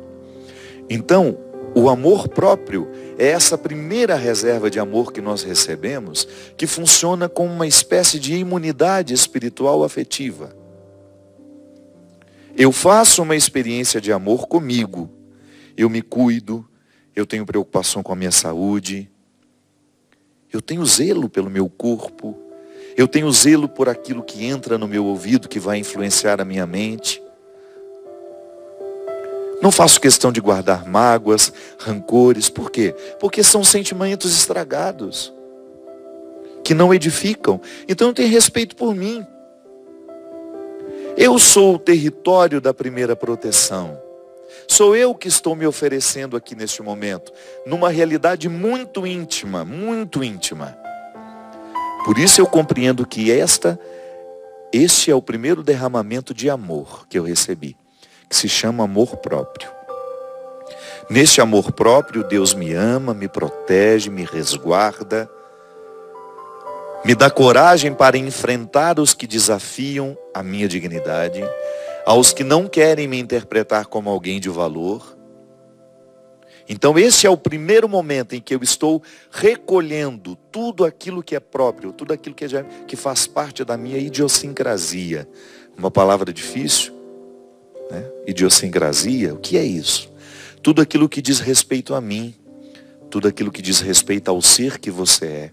Então, 0.89 1.39
o 1.75 1.89
amor 1.89 2.29
próprio 2.29 2.89
é 3.17 3.29
essa 3.29 3.57
primeira 3.57 4.15
reserva 4.15 4.71
de 4.71 4.79
amor 4.81 5.13
que 5.13 5.21
nós 5.21 5.43
recebemos, 5.43 6.27
que 6.57 6.67
funciona 6.67 7.29
como 7.29 7.53
uma 7.53 7.67
espécie 7.67 8.19
de 8.19 8.35
imunidade 8.35 9.15
espiritual 9.15 9.85
afetiva. 9.85 10.55
Eu 12.57 12.73
faço 12.73 13.23
uma 13.23 13.37
experiência 13.37 14.01
de 14.01 14.13
amor 14.13 14.47
comigo. 14.47 15.09
Eu 15.77 15.89
me 15.89 16.03
cuido, 16.03 16.69
eu 17.15 17.27
tenho 17.27 17.47
preocupação 17.47 18.03
com 18.03 18.13
a 18.13 18.17
minha 18.17 18.31
saúde, 18.31 19.11
eu 20.53 20.61
tenho 20.61 20.85
zelo 20.85 21.29
pelo 21.29 21.51
meu 21.51 21.69
corpo, 21.69 22.37
eu 22.97 23.07
tenho 23.07 23.31
zelo 23.31 23.69
por 23.69 23.89
aquilo 23.89 24.23
que 24.23 24.45
entra 24.45 24.77
no 24.77 24.89
meu 24.89 25.05
ouvido 25.05 25.49
que 25.49 25.61
vai 25.61 25.79
influenciar 25.79 26.41
a 26.41 26.45
minha 26.45 26.67
mente. 26.67 27.23
Não 29.63 29.71
faço 29.71 30.01
questão 30.01 30.33
de 30.33 30.41
guardar 30.41 30.89
mágoas, 30.89 31.53
rancores. 31.79 32.49
Por 32.49 32.71
quê? 32.71 32.95
Porque 33.21 33.43
são 33.43 33.63
sentimentos 33.63 34.33
estragados, 34.33 35.33
que 36.65 36.75
não 36.75 36.93
edificam. 36.93 37.61
Então 37.87 38.09
eu 38.09 38.15
tenho 38.15 38.29
respeito 38.29 38.75
por 38.75 38.95
mim. 38.95 39.25
Eu 41.17 41.39
sou 41.39 41.75
o 41.75 41.79
território 41.79 42.61
da 42.61 42.73
primeira 42.73 43.15
proteção. 43.15 44.01
Sou 44.71 44.95
eu 44.95 45.13
que 45.17 45.27
estou 45.27 45.57
me 45.57 45.67
oferecendo 45.67 46.37
aqui 46.37 46.55
neste 46.55 46.81
momento, 46.81 47.33
numa 47.67 47.89
realidade 47.89 48.49
muito 48.49 49.05
íntima, 49.05 49.65
muito 49.65 50.23
íntima. 50.23 50.79
Por 52.05 52.17
isso 52.17 52.41
eu 52.41 52.47
compreendo 52.47 53.05
que 53.05 53.33
esta, 53.33 53.77
este 54.73 55.11
é 55.11 55.15
o 55.15 55.21
primeiro 55.21 55.65
derramamento 55.65 56.33
de 56.33 56.49
amor 56.49 57.05
que 57.09 57.19
eu 57.19 57.25
recebi 57.25 57.77
que 58.29 58.37
se 58.37 58.49
chama 58.49 58.85
amor 58.85 59.17
próprio. 59.17 59.69
Neste 61.11 61.41
amor 61.41 61.73
próprio, 61.73 62.23
Deus 62.23 62.55
me 62.55 62.73
ama, 62.73 63.13
me 63.13 63.27
protege, 63.27 64.09
me 64.09 64.25
resguarda, 64.25 65.29
me 67.05 67.13
dá 67.17 67.29
coragem 67.29 67.93
para 67.93 68.17
enfrentar 68.17 69.01
os 69.01 69.15
que 69.15 69.27
desafiam 69.27 70.17
a 70.33 70.45
minha 70.45 70.69
dignidade, 70.69 71.43
aos 72.05 72.33
que 72.33 72.45
não 72.45 72.67
querem 72.67 73.07
me 73.07 73.19
interpretar 73.19 73.87
como 73.87 74.11
alguém 74.11 74.41
de 74.41 74.49
valor. 74.49 75.17
Então 76.69 76.99
esse 76.99 77.27
é 77.27 77.31
o 77.31 77.37
primeiro 77.37 77.89
momento 77.89 78.35
em 78.35 78.41
que 78.41 78.55
eu 78.55 78.63
estou 78.63 79.03
recolhendo 79.31 80.37
tudo 80.53 80.85
aquilo 80.85 81.23
que 81.23 81.35
é 81.35 81.41
próprio, 81.41 81.93
tudo 81.93 82.13
aquilo 82.13 82.35
que, 82.35 82.45
é, 82.45 82.63
que 82.87 82.97
faz 82.97 83.27
parte 83.27 83.65
da 83.65 83.77
minha 83.77 83.99
idiosincrasia. 83.99 85.29
Uma 85.77 85.91
palavra 85.91 86.33
difícil, 86.33 86.93
né? 87.91 88.09
Idiosincrasia, 88.27 89.35
o 89.35 89.39
que 89.39 89.57
é 89.57 89.65
isso? 89.65 90.13
Tudo 90.63 90.81
aquilo 90.81 91.09
que 91.09 91.21
diz 91.21 91.41
respeito 91.41 91.95
a 91.95 92.01
mim, 92.01 92.35
tudo 93.11 93.27
aquilo 93.27 93.51
que 93.51 93.61
diz 93.61 93.81
respeito 93.81 94.31
ao 94.31 94.41
ser 94.41 94.79
que 94.79 94.91
você 94.91 95.27
é, 95.27 95.53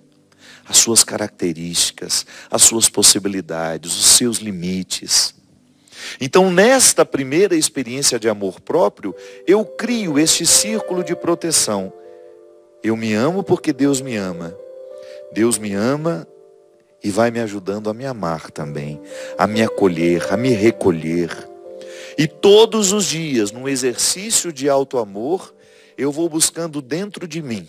as 0.68 0.78
suas 0.78 1.04
características, 1.04 2.26
as 2.52 2.62
suas 2.62 2.90
possibilidades, 2.90 3.92
os 3.96 4.06
seus 4.06 4.38
limites. 4.38 5.34
Então, 6.20 6.52
nesta 6.52 7.06
primeira 7.06 7.56
experiência 7.56 8.20
de 8.20 8.30
amor 8.30 8.60
próprio, 8.62 9.16
eu 9.46 9.64
crio 9.66 10.18
este 10.20 10.46
círculo 10.46 11.04
de 11.04 11.16
proteção. 11.16 11.92
Eu 12.84 12.96
me 12.96 13.14
amo 13.14 13.44
porque 13.44 13.74
Deus 13.74 14.02
me 14.02 14.16
ama. 14.16 14.56
Deus 15.32 15.58
me 15.58 15.74
ama 15.74 16.28
e 17.04 17.10
vai 17.10 17.32
me 17.32 17.40
ajudando 17.40 17.90
a 17.90 17.94
me 17.94 18.06
amar 18.06 18.50
também, 18.52 19.00
a 19.38 19.46
me 19.46 19.62
acolher, 19.62 20.34
a 20.34 20.38
me 20.38 20.50
recolher. 20.50 21.30
E 22.18 22.28
todos 22.28 22.92
os 22.92 23.06
dias, 23.06 23.52
num 23.52 23.68
exercício 23.68 24.52
de 24.52 24.68
alto 24.68 24.98
amor, 24.98 25.54
eu 25.98 26.12
vou 26.12 26.28
buscando 26.28 26.82
dentro 26.82 27.28
de 27.28 27.42
mim 27.42 27.68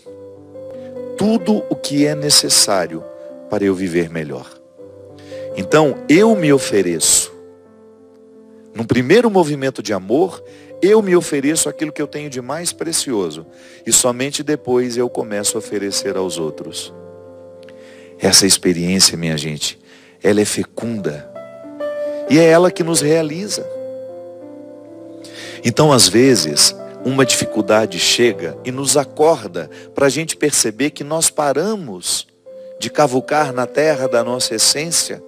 tudo 1.17 1.63
o 1.69 1.75
que 1.75 2.05
é 2.05 2.15
necessário 2.15 3.03
para 3.49 3.63
eu 3.63 3.75
viver 3.75 4.09
melhor. 4.09 4.49
Então, 5.55 5.97
eu 6.07 6.35
me 6.35 6.53
ofereço 6.53 7.28
num 8.79 8.85
primeiro 8.85 9.29
movimento 9.29 9.83
de 9.83 9.91
amor, 9.91 10.41
eu 10.81 11.01
me 11.01 11.13
ofereço 11.13 11.67
aquilo 11.67 11.91
que 11.91 12.01
eu 12.01 12.07
tenho 12.07 12.29
de 12.29 12.41
mais 12.41 12.71
precioso. 12.71 13.45
E 13.85 13.91
somente 13.91 14.41
depois 14.41 14.95
eu 14.95 15.09
começo 15.09 15.57
a 15.57 15.59
oferecer 15.59 16.15
aos 16.15 16.37
outros. 16.37 16.93
Essa 18.17 18.47
experiência, 18.47 19.17
minha 19.17 19.37
gente, 19.37 19.77
ela 20.23 20.39
é 20.39 20.45
fecunda. 20.45 21.29
E 22.29 22.39
é 22.39 22.45
ela 22.45 22.71
que 22.71 22.81
nos 22.81 23.01
realiza. 23.01 23.69
Então, 25.61 25.91
às 25.91 26.07
vezes, 26.07 26.73
uma 27.03 27.25
dificuldade 27.25 27.99
chega 27.99 28.57
e 28.63 28.71
nos 28.71 28.95
acorda 28.95 29.69
para 29.93 30.05
a 30.05 30.09
gente 30.09 30.37
perceber 30.37 30.91
que 30.91 31.03
nós 31.03 31.29
paramos 31.29 32.27
de 32.79 32.89
cavucar 32.89 33.51
na 33.51 33.65
terra 33.65 34.07
da 34.07 34.23
nossa 34.23 34.55
essência 34.55 35.21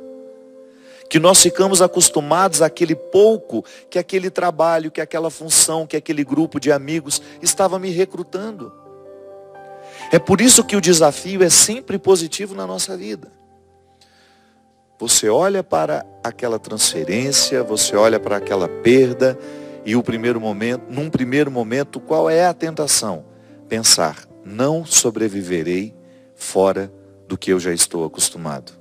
que 1.12 1.20
nós 1.20 1.42
ficamos 1.42 1.82
acostumados 1.82 2.62
àquele 2.62 2.96
pouco 2.96 3.66
que 3.90 4.00
aquele 4.00 4.30
trabalho, 4.30 4.90
que 4.90 5.02
aquela 5.02 5.30
função, 5.30 5.86
que 5.86 5.98
aquele 5.98 6.24
grupo 6.24 6.58
de 6.58 6.72
amigos 6.72 7.22
estava 7.42 7.78
me 7.78 7.90
recrutando. 7.90 8.72
É 10.10 10.18
por 10.18 10.40
isso 10.40 10.64
que 10.64 10.74
o 10.74 10.80
desafio 10.80 11.44
é 11.44 11.50
sempre 11.50 12.00
positivo 12.00 12.56
na 12.56 12.66
nossa 12.66 12.96
vida. 12.96 13.30
Você 15.00 15.28
olha 15.28 15.62
para 15.62 16.06
aquela 16.24 16.58
transferência, 16.58 17.62
você 17.62 17.94
olha 17.94 18.18
para 18.18 18.38
aquela 18.38 18.70
perda 18.70 19.38
e 19.84 19.98
o 19.98 20.02
primeiro 20.02 20.40
momento, 20.40 20.86
num 20.88 21.10
primeiro 21.10 21.52
momento, 21.52 22.00
qual 22.00 22.30
é 22.30 22.46
a 22.46 22.54
tentação? 22.54 23.26
Pensar, 23.68 24.16
não 24.46 24.86
sobreviverei 24.86 25.94
fora 26.36 26.90
do 27.28 27.38
que 27.38 27.52
eu 27.52 27.60
já 27.60 27.74
estou 27.74 28.06
acostumado. 28.06 28.81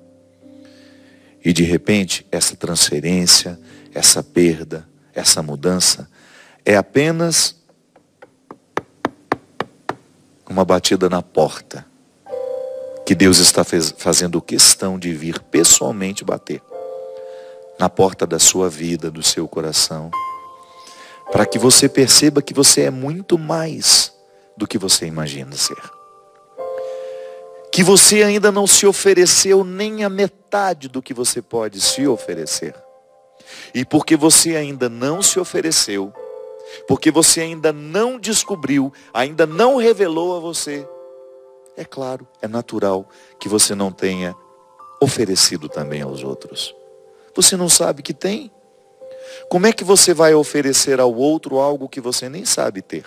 E 1.45 1.53
de 1.53 1.63
repente, 1.63 2.27
essa 2.31 2.55
transferência, 2.55 3.59
essa 3.95 4.23
perda, 4.23 4.89
essa 5.15 5.43
mudança 5.43 6.09
é 6.65 6.77
apenas 6.77 7.57
uma 10.49 10.65
batida 10.65 11.09
na 11.09 11.23
porta. 11.23 11.87
Que 13.07 13.15
Deus 13.15 13.39
está 13.39 13.65
fazendo 13.65 14.41
questão 14.41 14.99
de 14.99 15.13
vir 15.13 15.41
pessoalmente 15.41 16.25
bater 16.25 16.63
na 17.79 17.89
porta 17.89 18.27
da 18.27 18.39
sua 18.39 18.69
vida, 18.69 19.11
do 19.11 19.23
seu 19.23 19.49
coração, 19.49 20.11
para 21.33 21.47
que 21.47 21.59
você 21.59 21.89
perceba 21.89 22.43
que 22.43 22.53
você 22.53 22.83
é 22.83 22.91
muito 22.91 23.39
mais 23.39 24.13
do 24.57 24.67
que 24.67 24.79
você 24.79 25.07
imagina 25.07 25.57
ser 25.57 26.00
que 27.73 27.83
você 27.85 28.23
ainda 28.23 28.51
não 28.51 28.67
se 28.67 28.87
ofereceu 28.87 29.65
nem 29.65 30.03
a 30.05 30.09
metade 30.09 30.89
do 30.89 31.01
que 31.01 31.15
você 31.15 31.41
pode 31.41 31.81
se 31.81 32.07
oferecer. 32.07 32.75
E 33.75 33.85
porque 33.85 34.17
você 34.17 34.57
ainda 34.57 34.89
não 34.89 35.23
se 35.23 35.39
ofereceu, 35.39 36.13
porque 36.87 37.11
você 37.11 37.41
ainda 37.41 37.73
não 37.73 38.19
descobriu, 38.19 38.93
ainda 39.13 39.47
não 39.47 39.77
revelou 39.77 40.37
a 40.37 40.41
você, 40.41 40.87
é 41.77 41.85
claro, 41.85 42.27
é 42.43 42.49
natural 42.49 43.09
que 43.39 43.49
você 43.49 43.75
não 43.75 43.91
tenha 43.91 44.35
oferecido 45.01 45.69
também 45.69 46.03
aos 46.03 46.23
outros. 46.23 46.75
Você 47.35 47.57
não 47.57 47.69
sabe 47.69 48.03
que 48.03 48.13
tem? 48.13 48.51
Como 49.49 49.67
é 49.67 49.73
que 49.73 49.85
você 49.85 50.13
vai 50.13 50.35
oferecer 50.35 51.01
ao 51.01 51.15
outro 51.15 51.59
algo 51.59 51.89
que 51.89 52.01
você 52.01 52.29
nem 52.29 52.45
sabe 52.45 52.83
ter? 52.83 53.05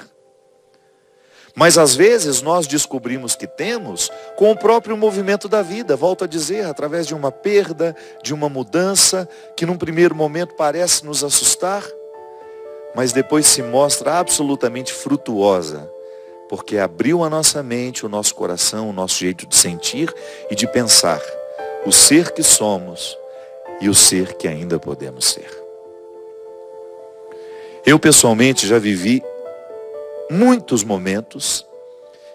Mas 1.56 1.78
às 1.78 1.96
vezes 1.96 2.42
nós 2.42 2.66
descobrimos 2.66 3.36
que 3.36 3.46
temos 3.46 4.12
com 4.36 4.52
o 4.52 4.58
próprio 4.58 4.98
movimento 4.98 5.48
da 5.48 5.62
vida, 5.62 5.96
volto 5.96 6.24
a 6.24 6.28
dizer, 6.28 6.66
através 6.66 7.06
de 7.06 7.14
uma 7.14 7.32
perda, 7.32 7.96
de 8.24 8.34
uma 8.34 8.50
mudança, 8.50 9.30
que 9.56 9.66
num 9.66 9.78
primeiro 9.78 10.16
momento 10.16 10.56
parece 10.56 11.06
nos 11.06 11.24
assustar, 11.24 11.84
mas 12.96 13.12
depois 13.12 13.46
se 13.46 13.62
mostra 13.62 14.18
absolutamente 14.18 14.92
frutuosa, 14.92 15.90
porque 16.50 16.78
abriu 16.78 17.24
a 17.24 17.30
nossa 17.30 17.62
mente, 17.62 18.06
o 18.06 18.10
nosso 18.10 18.34
coração, 18.34 18.90
o 18.90 18.94
nosso 18.94 19.20
jeito 19.20 19.46
de 19.46 19.56
sentir 19.56 20.14
e 20.50 20.56
de 20.56 20.66
pensar 20.66 21.22
o 21.86 21.92
ser 21.92 22.32
que 22.32 22.42
somos 22.42 23.16
e 23.80 23.90
o 23.90 23.94
ser 23.94 24.34
que 24.36 24.48
ainda 24.48 24.80
podemos 24.80 25.26
ser. 25.26 25.50
Eu 27.86 28.00
pessoalmente 28.00 28.66
já 28.66 28.80
vivi 28.80 29.22
muitos 30.30 30.84
momentos 30.84 31.66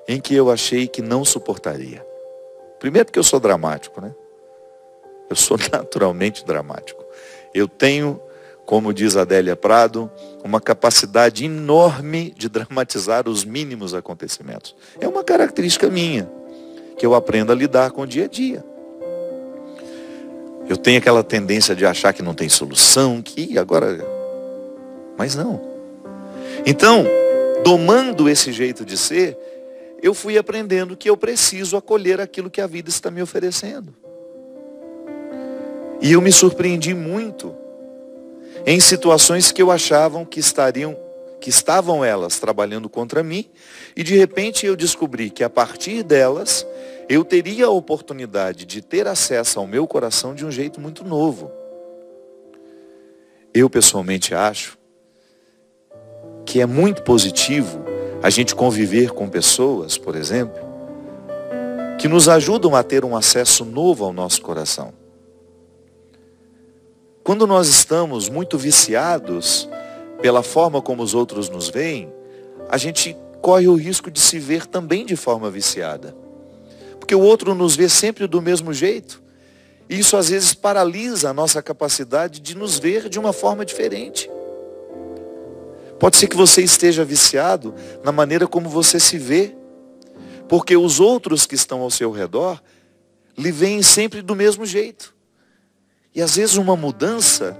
em 0.07 0.21
que 0.21 0.35
eu 0.35 0.51
achei 0.51 0.87
que 0.87 1.03
não 1.03 1.25
suportaria. 1.25 2.05
Primeiro 2.79 3.07
porque 3.07 3.19
eu 3.19 3.25
sou 3.25 3.39
dramático, 3.39 4.01
né? 4.01 4.15
Eu 5.29 5.37
sou 5.37 5.59
naturalmente 5.71 6.45
dramático. 6.45 7.05
Eu 7.53 7.69
tenho, 7.69 8.21
como 8.65 8.95
diz 8.95 9.17
Adélia 9.17 9.57
Prado, 9.57 10.11
uma 10.43 10.61
capacidade 10.61 11.45
enorme 11.45 12.33
de 12.37 12.49
dramatizar 12.49 13.29
os 13.29 13.45
mínimos 13.45 13.95
acontecimentos. 13.95 14.75
É 15.01 15.07
uma 15.07 15.25
característica 15.25 15.89
minha, 15.89 16.31
que 16.97 17.05
eu 17.05 17.15
aprendo 17.15 17.53
a 17.53 17.55
lidar 17.55 17.91
com 17.91 18.03
o 18.03 18.07
dia 18.07 18.25
a 18.25 18.29
dia. 18.29 18.65
Eu 20.69 20.77
tenho 20.77 20.99
aquela 20.99 21.25
tendência 21.25 21.75
de 21.75 21.87
achar 21.87 22.13
que 22.13 22.23
não 22.23 22.35
tem 22.35 22.49
solução, 22.49 23.23
que 23.23 23.59
agora. 23.59 24.07
Mas 25.17 25.35
não. 25.35 25.61
Então, 26.67 27.07
domando 27.69 28.31
esse 28.31 28.51
jeito 28.51 28.83
de 28.83 28.97
ser, 28.97 29.37
eu 30.03 30.15
fui 30.15 30.39
aprendendo 30.39 30.97
que 30.97 31.11
eu 31.11 31.19
preciso 31.19 31.77
acolher 31.77 32.19
aquilo 32.19 32.49
que 32.49 32.63
a 32.63 32.67
vida 32.67 32.89
está 32.89 33.11
me 33.11 33.21
oferecendo. 33.21 33.95
E 36.01 36.13
eu 36.13 36.23
me 36.23 36.33
surpreendi 36.33 36.95
muito 36.95 37.55
em 38.65 38.81
situações 38.81 39.53
que 39.53 39.61
eu 39.61 39.71
achavam 39.71 40.25
que 40.25 40.41
estariam 40.41 40.97
que 41.43 41.51
estavam 41.51 42.03
elas 42.03 42.41
trabalhando 42.41 42.89
contra 42.89 43.23
mim, 43.23 43.49
e 43.95 44.03
de 44.03 44.17
repente 44.17 44.65
eu 44.65 44.75
descobri 44.75 45.29
que 45.29 45.45
a 45.45 45.51
partir 45.51 46.03
delas 46.03 46.67
eu 47.07 47.23
teria 47.23 47.67
a 47.67 47.71
oportunidade 47.71 48.65
de 48.65 48.81
ter 48.81 49.07
acesso 49.07 49.61
ao 49.61 49.67
meu 49.67 49.87
coração 49.87 50.35
de 50.35 50.45
um 50.47 50.51
jeito 50.51 50.81
muito 50.81 51.05
novo. 51.05 51.53
Eu 53.53 53.69
pessoalmente 53.69 54.35
acho 54.35 54.78
que 56.49 56.63
é 56.63 56.67
muito 56.67 57.03
positivo 57.03 57.85
a 58.23 58.31
gente 58.31 58.55
conviver 58.55 59.11
com 59.11 59.29
pessoas, 59.29 59.99
por 59.99 60.17
exemplo, 60.17 60.59
que 61.99 62.09
nos 62.09 62.27
ajudam 62.27 62.75
a 62.75 62.83
ter 62.83 63.05
um 63.05 63.15
acesso 63.15 63.67
novo 63.67 64.03
ao 64.03 64.15
nosso 64.15 64.41
coração. 64.41 64.95
Quando 67.23 67.47
nós 67.47 67.69
estamos 67.69 68.31
muito 68.31 68.57
viciados 68.57 69.69
pela 70.23 70.43
forma 70.43 70.81
como 70.81 71.03
os 71.03 71.15
outros 71.15 71.51
nos 71.51 71.69
veem, 71.69 72.11
a 72.71 72.79
gente 72.79 73.15
corre 73.43 73.69
o 73.69 73.75
risco 73.75 74.11
de 74.11 74.19
se 74.19 74.39
ver 74.39 74.65
também 74.65 75.05
de 75.05 75.17
forma 75.17 75.51
viciada. 75.51 76.17
Porque 76.99 77.15
o 77.15 77.21
outro 77.21 77.55
nos 77.55 77.77
vê 77.77 77.91
sempre 77.91 78.27
do 78.27 78.41
mesmo 78.41 78.73
jeito. 78.73 79.23
E 79.87 79.99
isso 79.99 80.17
às 80.17 80.31
vezes 80.31 80.55
paralisa 80.55 81.29
a 81.29 81.35
nossa 81.35 81.61
capacidade 81.61 82.41
de 82.41 82.57
nos 82.57 82.79
ver 82.79 83.11
de 83.11 83.19
uma 83.19 83.35
forma 83.35 83.67
diferente. 83.67 84.31
Pode 85.99 86.17
ser 86.17 86.29
que 86.29 86.37
você 86.37 86.63
esteja 86.63 87.05
viciado 87.05 87.75
na 88.05 88.13
maneira 88.13 88.47
como 88.47 88.69
você 88.69 89.01
se 89.01 89.19
vê, 89.19 89.55
porque 90.49 90.77
os 90.77 91.01
outros 91.01 91.45
que 91.45 91.55
estão 91.55 91.81
ao 91.81 91.91
seu 91.91 92.11
redor 92.11 92.61
lhe 93.37 93.51
veem 93.51 93.83
sempre 93.83 94.23
do 94.23 94.35
mesmo 94.35 94.65
jeito. 94.65 95.15
E 96.15 96.23
às 96.23 96.37
vezes 96.37 96.57
uma 96.57 96.77
mudança, 96.77 97.57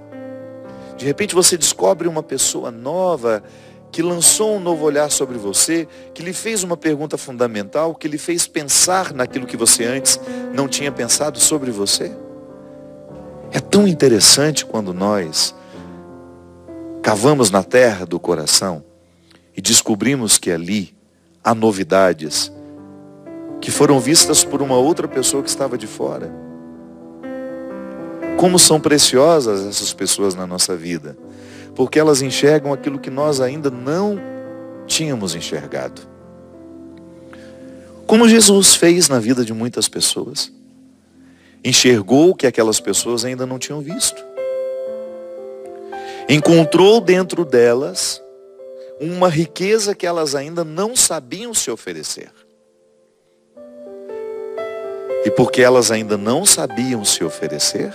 de 0.97 1.05
repente 1.05 1.35
você 1.35 1.57
descobre 1.57 2.07
uma 2.07 2.23
pessoa 2.23 2.71
nova 2.71 3.43
que 3.91 4.01
lançou 4.01 4.55
um 4.55 4.59
novo 4.59 4.85
olhar 4.85 5.09
sobre 5.09 5.37
você, 5.37 5.87
que 6.13 6.21
lhe 6.21 6.33
fez 6.33 6.63
uma 6.63 6.77
pergunta 6.77 7.17
fundamental, 7.17 7.95
que 7.95 8.07
lhe 8.07 8.17
fez 8.17 8.47
pensar 8.47 9.13
naquilo 9.13 9.47
que 9.47 9.57
você 9.57 9.83
antes 9.85 10.19
não 10.53 10.67
tinha 10.67 10.91
pensado 10.91 11.39
sobre 11.39 11.71
você? 11.71 12.11
É 13.51 13.59
tão 13.59 13.87
interessante 13.87 14.65
quando 14.65 14.93
nós 14.93 15.55
cavamos 17.01 17.49
na 17.49 17.63
terra 17.63 18.05
do 18.05 18.19
coração 18.19 18.83
e 19.55 19.61
descobrimos 19.61 20.37
que 20.37 20.51
ali 20.51 20.95
há 21.43 21.53
novidades 21.55 22.51
que 23.61 23.71
foram 23.71 23.99
vistas 23.99 24.43
por 24.43 24.61
uma 24.61 24.75
outra 24.75 25.07
pessoa 25.07 25.43
que 25.43 25.49
estava 25.49 25.77
de 25.77 25.87
fora. 25.87 26.31
Como 28.37 28.57
são 28.57 28.79
preciosas 28.79 29.65
essas 29.65 29.93
pessoas 29.93 30.33
na 30.33 30.47
nossa 30.47 30.75
vida, 30.75 31.17
porque 31.75 31.99
elas 31.99 32.21
enxergam 32.21 32.71
aquilo 32.71 32.99
que 32.99 33.09
nós 33.09 33.41
ainda 33.41 33.69
não 33.69 34.17
tínhamos 34.87 35.35
enxergado. 35.35 36.01
Como 38.09 38.27
Jesus 38.27 38.75
fez 38.75 39.07
na 39.07 39.19
vida 39.19 39.45
de 39.45 39.53
muitas 39.53 39.87
pessoas. 39.87 40.51
Enxergou 41.63 42.31
o 42.31 42.35
que 42.35 42.47
aquelas 42.47 42.79
pessoas 42.79 43.23
ainda 43.23 43.45
não 43.45 43.59
tinham 43.59 43.81
visto. 43.81 44.23
Encontrou 46.31 47.01
dentro 47.01 47.43
delas 47.43 48.21
uma 49.01 49.27
riqueza 49.27 49.95
que 49.95 50.05
elas 50.05 50.35
ainda 50.35 50.63
não 50.63 50.95
sabiam 50.95 51.55
se 51.55 51.71
oferecer. 51.71 52.29
E 55.25 55.31
porque 55.31 55.63
elas 55.63 55.89
ainda 55.89 56.17
não 56.17 56.45
sabiam 56.45 57.03
se 57.03 57.23
oferecer, 57.23 57.91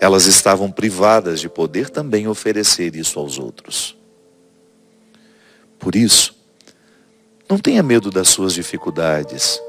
elas 0.00 0.26
estavam 0.26 0.68
privadas 0.68 1.40
de 1.40 1.48
poder 1.48 1.88
também 1.88 2.26
oferecer 2.26 2.96
isso 2.96 3.20
aos 3.20 3.38
outros. 3.38 3.96
Por 5.78 5.94
isso, 5.94 6.36
não 7.48 7.58
tenha 7.58 7.82
medo 7.82 8.10
das 8.10 8.28
suas 8.28 8.52
dificuldades, 8.52 9.62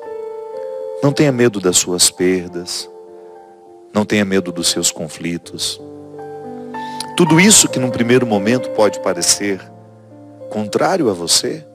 não 1.04 1.14
tenha 1.14 1.32
medo 1.32 1.60
das 1.60 1.78
suas 1.78 2.10
perdas, 2.10 2.90
não 3.94 4.04
tenha 4.04 4.26
medo 4.26 4.52
dos 4.52 4.70
seus 4.70 4.90
conflitos. 4.90 5.80
Tudo 7.18 7.40
isso 7.40 7.68
que 7.68 7.80
num 7.80 7.90
primeiro 7.90 8.28
momento 8.28 8.70
pode 8.70 9.00
parecer 9.00 9.60
contrário 10.52 11.10
a 11.10 11.14
você, 11.14 11.66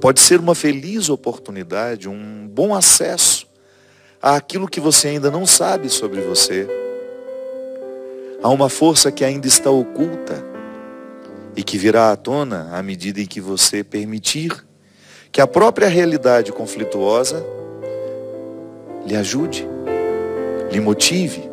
pode 0.00 0.20
ser 0.20 0.38
uma 0.38 0.54
feliz 0.54 1.08
oportunidade, 1.08 2.08
um 2.08 2.46
bom 2.46 2.72
acesso 2.72 3.48
àquilo 4.22 4.68
que 4.68 4.78
você 4.78 5.08
ainda 5.08 5.28
não 5.28 5.44
sabe 5.44 5.88
sobre 5.88 6.20
você. 6.20 6.68
Há 8.40 8.48
uma 8.48 8.68
força 8.68 9.10
que 9.10 9.24
ainda 9.24 9.48
está 9.48 9.72
oculta 9.72 10.40
e 11.56 11.64
que 11.64 11.76
virá 11.76 12.12
à 12.12 12.16
tona 12.16 12.68
à 12.70 12.80
medida 12.80 13.20
em 13.20 13.26
que 13.26 13.40
você 13.40 13.82
permitir 13.82 14.52
que 15.32 15.40
a 15.40 15.48
própria 15.48 15.88
realidade 15.88 16.52
conflituosa 16.52 17.44
lhe 19.04 19.16
ajude, 19.16 19.66
lhe 20.70 20.78
motive 20.78 21.50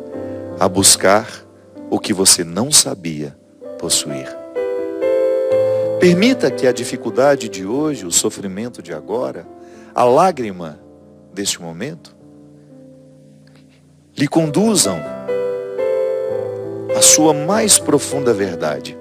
a 0.60 0.68
buscar 0.68 1.45
o 1.90 1.98
que 1.98 2.12
você 2.12 2.42
não 2.42 2.70
sabia 2.70 3.36
possuir. 3.78 4.28
Permita 6.00 6.50
que 6.50 6.66
a 6.66 6.72
dificuldade 6.72 7.48
de 7.48 7.64
hoje, 7.64 8.04
o 8.04 8.12
sofrimento 8.12 8.82
de 8.82 8.92
agora, 8.92 9.46
a 9.94 10.04
lágrima 10.04 10.78
deste 11.32 11.60
momento, 11.60 12.14
lhe 14.16 14.28
conduzam 14.28 15.00
à 16.96 17.02
sua 17.02 17.32
mais 17.32 17.78
profunda 17.78 18.32
verdade. 18.32 18.96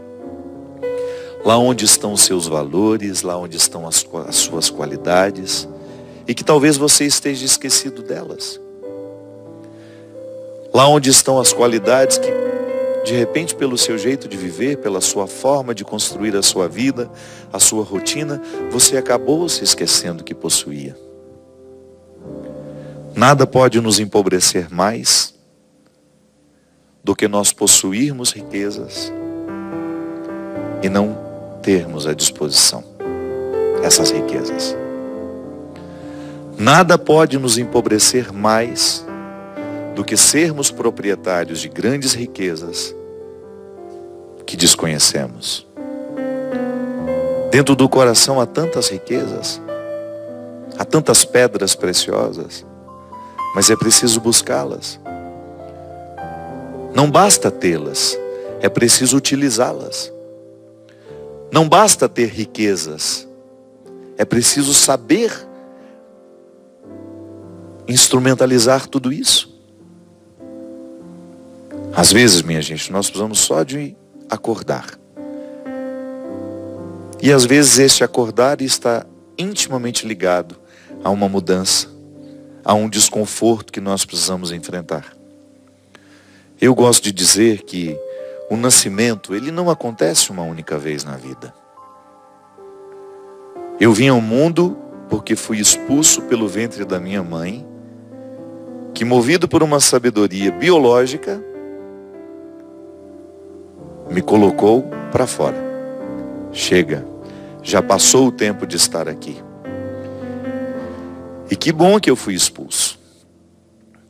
Lá 1.44 1.58
onde 1.58 1.86
estão 1.86 2.14
os 2.14 2.22
seus 2.22 2.48
valores, 2.48 3.22
lá 3.22 3.38
onde 3.38 3.58
estão 3.58 3.88
as, 3.88 4.06
as 4.28 4.36
suas 4.36 4.70
qualidades, 4.70 5.68
e 6.28 6.34
que 6.34 6.44
talvez 6.44 6.76
você 6.76 7.06
esteja 7.06 7.46
esquecido 7.46 8.02
delas. 8.02 8.60
Lá 10.74 10.88
onde 10.88 11.10
estão 11.10 11.40
as 11.40 11.54
qualidades 11.54 12.18
que 12.18 12.28
de 13.06 13.14
repente, 13.14 13.54
pelo 13.54 13.78
seu 13.78 14.00
jeito 14.00 14.28
de 14.28 14.36
viver, 14.36 14.78
pela 14.78 15.00
sua 15.00 15.28
forma 15.28 15.76
de 15.76 15.86
construir 15.86 16.36
a 16.36 16.42
sua 16.42 16.68
vida, 16.68 17.08
a 17.54 17.60
sua 17.60 17.84
rotina, 17.84 18.42
você 18.72 18.98
acabou 18.98 19.48
se 19.48 19.64
esquecendo 19.64 20.24
que 20.24 20.34
possuía. 20.34 20.98
Nada 23.16 23.46
pode 23.46 23.80
nos 23.80 24.00
empobrecer 24.00 24.74
mais 24.74 25.36
do 27.04 27.16
que 27.16 27.28
nós 27.28 27.54
possuirmos 27.54 28.32
riquezas 28.32 29.14
e 30.82 30.90
não 30.90 31.16
termos 31.62 32.08
à 32.08 32.14
disposição 32.16 32.84
essas 33.84 34.10
riquezas. 34.10 34.76
Nada 36.58 36.98
pode 36.98 37.38
nos 37.38 37.60
empobrecer 37.60 38.34
mais 38.34 39.06
do 39.96 40.04
que 40.04 40.18
sermos 40.18 40.72
proprietários 40.72 41.60
de 41.60 41.70
grandes 41.70 42.14
riquezas 42.14 42.95
que 44.46 44.56
desconhecemos. 44.56 45.66
Dentro 47.52 47.76
do 47.76 47.88
coração 47.88 48.40
há 48.40 48.46
tantas 48.46 48.90
riquezas, 48.90 49.62
há 50.78 50.84
tantas 50.84 51.24
pedras 51.24 51.74
preciosas, 51.74 52.66
mas 53.56 53.70
é 53.70 53.76
preciso 53.76 54.20
buscá-las. 54.20 55.00
Não 56.94 57.10
basta 57.10 57.50
tê-las, 57.50 58.18
é 58.62 58.70
preciso 58.70 59.18
utilizá-las. 59.18 60.12
Não 61.52 61.68
basta 61.68 62.10
ter 62.10 62.28
riquezas, 62.28 63.28
é 64.18 64.26
preciso 64.26 64.74
saber 64.74 65.32
instrumentalizar 67.88 68.88
tudo 68.88 69.14
isso. 69.14 69.54
Às 71.96 72.12
vezes, 72.12 72.42
minha 72.42 72.62
gente, 72.62 72.92
nós 72.92 73.08
precisamos 73.08 73.40
só 73.40 73.64
de 73.64 73.96
acordar. 74.30 75.00
E 77.22 77.32
às 77.32 77.46
vezes 77.46 77.80
este 77.80 78.04
acordar 78.04 78.62
está 78.62 79.06
intimamente 79.38 80.08
ligado 80.08 80.56
a 81.04 81.10
uma 81.10 81.28
mudança, 81.28 81.88
a 82.64 82.74
um 82.74 82.90
desconforto 82.90 83.72
que 83.72 83.82
nós 83.82 84.06
precisamos 84.06 84.52
enfrentar. 84.52 85.16
Eu 86.60 86.74
gosto 86.74 87.04
de 87.04 87.12
dizer 87.12 87.64
que 87.64 87.98
o 88.50 88.56
nascimento, 88.56 89.34
ele 89.36 89.52
não 89.52 89.70
acontece 89.70 90.32
uma 90.32 90.44
única 90.44 90.78
vez 90.78 91.04
na 91.04 91.18
vida. 91.18 91.54
Eu 93.80 93.92
vim 93.92 94.08
ao 94.08 94.22
mundo 94.22 94.78
porque 95.10 95.36
fui 95.36 95.60
expulso 95.60 96.22
pelo 96.24 96.48
ventre 96.48 96.86
da 96.86 97.00
minha 97.00 97.22
mãe, 97.22 97.66
que 98.94 99.04
movido 99.04 99.48
por 99.48 99.62
uma 99.62 99.80
sabedoria 99.80 100.52
biológica, 100.52 101.44
me 104.10 104.22
colocou 104.22 104.84
para 105.12 105.28
fora. 105.28 105.58
Chega, 106.52 107.06
já 107.62 107.82
passou 107.82 108.28
o 108.28 108.32
tempo 108.32 108.66
de 108.66 108.78
estar 108.78 109.08
aqui. 109.08 109.42
E 111.50 111.56
que 111.56 111.72
bom 111.72 112.00
que 112.00 112.10
eu 112.10 112.16
fui 112.16 112.34
expulso. 112.34 113.00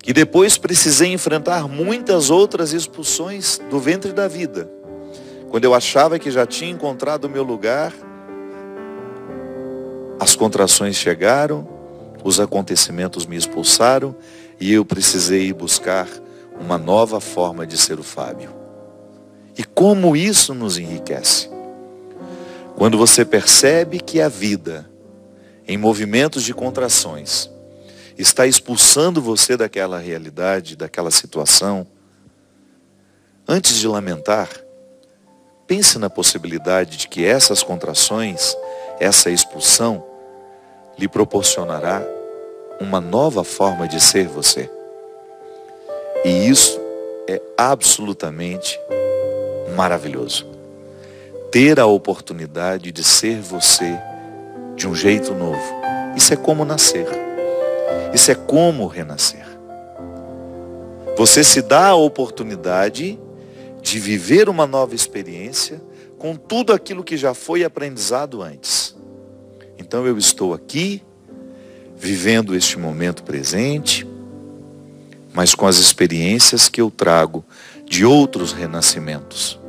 E 0.05 0.13
depois 0.13 0.57
precisei 0.57 1.11
enfrentar 1.11 1.67
muitas 1.67 2.29
outras 2.29 2.73
expulsões 2.73 3.59
do 3.69 3.79
ventre 3.79 4.13
da 4.13 4.27
vida. 4.27 4.69
Quando 5.49 5.65
eu 5.65 5.73
achava 5.73 6.19
que 6.19 6.29
já 6.29 6.45
tinha 6.45 6.69
encontrado 6.69 7.25
o 7.25 7.29
meu 7.29 7.43
lugar, 7.43 7.91
as 10.19 10.35
contrações 10.35 10.95
chegaram, 10.95 11.67
os 12.23 12.39
acontecimentos 12.39 13.25
me 13.25 13.35
expulsaram 13.35 14.15
e 14.59 14.71
eu 14.71 14.85
precisei 14.85 15.51
buscar 15.51 16.07
uma 16.59 16.77
nova 16.77 17.19
forma 17.19 17.65
de 17.65 17.77
ser 17.77 17.99
o 17.99 18.03
Fábio. 18.03 18.54
E 19.57 19.63
como 19.63 20.15
isso 20.15 20.53
nos 20.53 20.77
enriquece. 20.77 21.49
Quando 22.75 22.97
você 22.97 23.23
percebe 23.23 23.99
que 23.99 24.19
a 24.19 24.27
vida, 24.27 24.89
em 25.67 25.77
movimentos 25.77 26.43
de 26.43 26.53
contrações, 26.53 27.49
está 28.17 28.45
expulsando 28.45 29.21
você 29.21 29.55
daquela 29.55 29.97
realidade, 29.97 30.75
daquela 30.75 31.09
situação, 31.09 31.87
antes 33.47 33.75
de 33.77 33.87
lamentar, 33.87 34.49
pense 35.65 35.97
na 35.97 36.09
possibilidade 36.09 36.97
de 36.97 37.07
que 37.07 37.25
essas 37.25 37.63
contrações, 37.63 38.55
essa 38.99 39.29
expulsão, 39.29 40.05
lhe 40.97 41.07
proporcionará 41.07 42.05
uma 42.79 42.99
nova 42.99 43.43
forma 43.43 43.87
de 43.87 44.01
ser 44.01 44.27
você. 44.27 44.69
E 46.25 46.49
isso 46.49 46.79
é 47.27 47.41
absolutamente 47.57 48.79
maravilhoso. 49.75 50.47
Ter 51.51 51.79
a 51.79 51.85
oportunidade 51.85 52.91
de 52.91 53.03
ser 53.03 53.39
você 53.41 53.97
de 54.75 54.87
um 54.87 54.95
jeito 54.95 55.33
novo. 55.33 55.61
Isso 56.15 56.33
é 56.33 56.37
como 56.37 56.65
nascer. 56.65 57.07
Isso 58.13 58.31
é 58.31 58.35
como 58.35 58.87
renascer. 58.87 59.45
Você 61.17 61.43
se 61.43 61.61
dá 61.61 61.87
a 61.87 61.95
oportunidade 61.95 63.19
de 63.81 63.99
viver 63.99 64.49
uma 64.49 64.65
nova 64.65 64.95
experiência 64.95 65.81
com 66.17 66.35
tudo 66.35 66.73
aquilo 66.73 67.03
que 67.03 67.15
já 67.15 67.33
foi 67.33 67.63
aprendizado 67.63 68.41
antes. 68.41 68.95
Então 69.77 70.05
eu 70.05 70.17
estou 70.17 70.53
aqui, 70.53 71.01
vivendo 71.95 72.55
este 72.55 72.77
momento 72.77 73.23
presente, 73.23 74.07
mas 75.33 75.53
com 75.53 75.67
as 75.67 75.77
experiências 75.77 76.67
que 76.67 76.81
eu 76.81 76.89
trago 76.89 77.43
de 77.85 78.05
outros 78.05 78.53
renascimentos, 78.53 79.59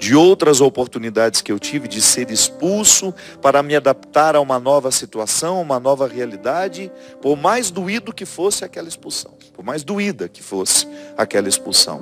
de 0.00 0.16
outras 0.16 0.62
oportunidades 0.62 1.42
que 1.42 1.52
eu 1.52 1.58
tive 1.58 1.86
de 1.86 2.00
ser 2.00 2.30
expulso 2.30 3.12
para 3.42 3.62
me 3.62 3.76
adaptar 3.76 4.34
a 4.34 4.40
uma 4.40 4.58
nova 4.58 4.90
situação, 4.90 5.60
uma 5.60 5.78
nova 5.78 6.08
realidade, 6.08 6.90
por 7.20 7.36
mais 7.36 7.70
doído 7.70 8.10
que 8.10 8.24
fosse 8.24 8.64
aquela 8.64 8.88
expulsão, 8.88 9.32
por 9.52 9.62
mais 9.62 9.84
doída 9.84 10.26
que 10.26 10.42
fosse 10.42 10.88
aquela 11.18 11.50
expulsão. 11.50 12.00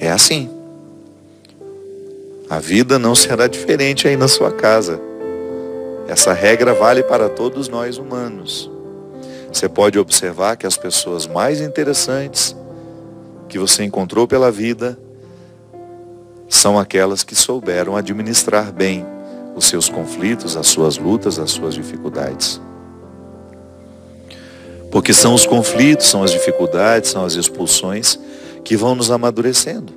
É 0.00 0.10
assim. 0.10 0.48
A 2.48 2.58
vida 2.58 2.98
não 2.98 3.14
será 3.14 3.46
diferente 3.46 4.08
aí 4.08 4.16
na 4.16 4.28
sua 4.28 4.50
casa. 4.50 4.98
Essa 6.08 6.32
regra 6.32 6.72
vale 6.72 7.02
para 7.02 7.28
todos 7.28 7.68
nós 7.68 7.98
humanos. 7.98 8.70
Você 9.52 9.68
pode 9.68 9.98
observar 9.98 10.56
que 10.56 10.66
as 10.66 10.78
pessoas 10.78 11.26
mais 11.26 11.60
interessantes 11.60 12.56
que 13.46 13.58
você 13.58 13.84
encontrou 13.84 14.26
pela 14.26 14.50
vida 14.50 14.98
são 16.48 16.78
aquelas 16.78 17.22
que 17.22 17.34
souberam 17.34 17.96
administrar 17.96 18.72
bem 18.72 19.04
os 19.54 19.66
seus 19.66 19.88
conflitos, 19.88 20.56
as 20.56 20.66
suas 20.66 20.98
lutas, 20.98 21.38
as 21.38 21.50
suas 21.50 21.74
dificuldades. 21.74 22.60
Porque 24.90 25.12
são 25.12 25.34
os 25.34 25.46
conflitos, 25.46 26.06
são 26.06 26.22
as 26.22 26.30
dificuldades, 26.30 27.10
são 27.10 27.24
as 27.24 27.34
expulsões 27.34 28.18
que 28.64 28.76
vão 28.76 28.94
nos 28.94 29.10
amadurecendo. 29.10 29.92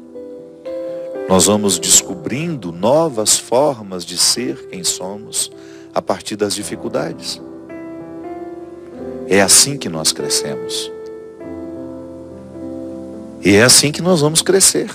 Nós 1.27 1.45
vamos 1.45 1.77
descobrindo 1.77 2.71
novas 2.71 3.37
formas 3.37 4.03
de 4.03 4.17
ser 4.17 4.67
quem 4.69 4.83
somos 4.83 5.51
a 5.93 6.01
partir 6.01 6.35
das 6.35 6.55
dificuldades. 6.55 7.39
É 9.27 9.41
assim 9.41 9.77
que 9.77 9.89
nós 9.89 10.11
crescemos. 10.11 10.91
E 13.43 13.55
é 13.55 13.63
assim 13.63 13.91
que 13.91 14.01
nós 14.01 14.21
vamos 14.21 14.41
crescer. 14.41 14.89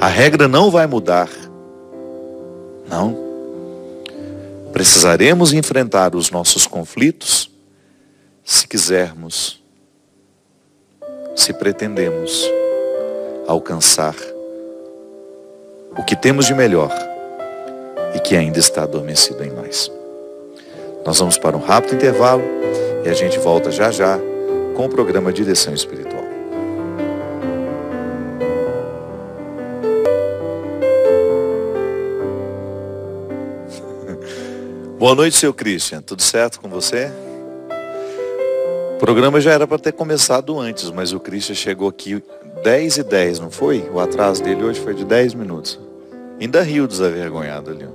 A 0.00 0.06
regra 0.06 0.48
não 0.48 0.70
vai 0.70 0.86
mudar. 0.86 1.28
Não. 2.88 3.14
Precisaremos 4.72 5.52
enfrentar 5.52 6.14
os 6.16 6.30
nossos 6.30 6.66
conflitos 6.66 7.50
se 8.42 8.66
quisermos, 8.66 9.62
se 11.36 11.52
pretendemos 11.52 12.50
alcançar 13.46 14.14
o 15.96 16.02
que 16.02 16.16
temos 16.16 16.46
de 16.46 16.54
melhor 16.54 16.90
e 18.14 18.20
que 18.20 18.34
ainda 18.34 18.58
está 18.58 18.84
adormecido 18.84 19.44
em 19.44 19.50
nós. 19.50 19.92
Nós 21.04 21.18
vamos 21.18 21.36
para 21.36 21.56
um 21.56 21.60
rápido 21.60 21.96
intervalo 21.96 22.42
e 23.04 23.08
a 23.08 23.12
gente 23.12 23.38
volta 23.38 23.70
já 23.70 23.90
já 23.90 24.18
com 24.74 24.86
o 24.86 24.88
programa 24.88 25.32
Direção 25.32 25.74
Espiritual. 25.74 26.19
Boa 35.00 35.14
noite, 35.14 35.34
seu 35.34 35.54
Christian. 35.54 36.02
Tudo 36.02 36.20
certo 36.20 36.60
com 36.60 36.68
você? 36.68 37.10
O 38.96 38.98
programa 38.98 39.40
já 39.40 39.50
era 39.50 39.66
para 39.66 39.78
ter 39.78 39.92
começado 39.92 40.60
antes, 40.60 40.90
mas 40.90 41.10
o 41.14 41.18
Christian 41.18 41.54
chegou 41.54 41.88
aqui 41.88 42.22
10 42.62 42.98
e 42.98 43.02
10, 43.02 43.40
não 43.40 43.50
foi? 43.50 43.88
O 43.94 43.98
atraso 43.98 44.44
dele 44.44 44.62
hoje 44.62 44.78
foi 44.78 44.92
de 44.92 45.06
10 45.06 45.32
minutos. 45.32 45.80
Ainda 46.38 46.60
riu 46.60 46.86
desavergonhado 46.86 47.70
ali. 47.70 47.88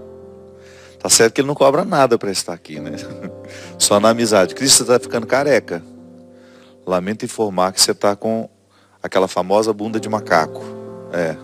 Tá 0.97 1.07
certo 1.07 1.33
que 1.33 1.41
ele 1.41 1.47
não 1.47 1.53
cobra 1.53 1.85
nada 1.85 2.17
para 2.17 2.31
estar 2.31 2.53
aqui, 2.53 2.79
né? 2.79 2.93
Só 3.77 3.99
na 3.99 4.09
amizade. 4.09 4.55
Você 4.55 4.81
está 4.81 4.97
ficando 4.97 5.27
careca. 5.27 5.83
Lamento 6.87 7.23
informar 7.23 7.71
que 7.71 7.81
você 7.81 7.91
está 7.91 8.15
com 8.15 8.49
aquela 9.03 9.27
famosa 9.27 9.71
bunda 9.71 9.99
de 9.99 10.09
macaco. 10.09 10.65
É. 11.13 11.35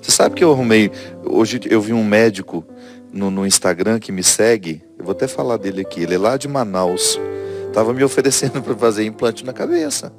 Você 0.00 0.12
sabe 0.12 0.36
que 0.36 0.44
eu 0.44 0.52
arrumei. 0.52 0.88
Hoje 1.24 1.60
eu 1.68 1.80
vi 1.80 1.92
um 1.92 2.04
médico 2.04 2.64
no, 3.12 3.30
no 3.30 3.46
Instagram 3.46 3.98
que 3.98 4.12
me 4.12 4.22
segue. 4.22 4.82
Eu 4.98 5.04
vou 5.04 5.12
até 5.12 5.26
falar 5.26 5.56
dele 5.56 5.82
aqui. 5.82 6.02
Ele 6.02 6.14
é 6.14 6.18
lá 6.18 6.36
de 6.36 6.48
Manaus. 6.48 7.18
Estava 7.66 7.92
me 7.92 8.02
oferecendo 8.04 8.62
para 8.62 8.76
fazer 8.76 9.04
implante 9.04 9.44
na 9.44 9.52
cabeça. 9.52 10.12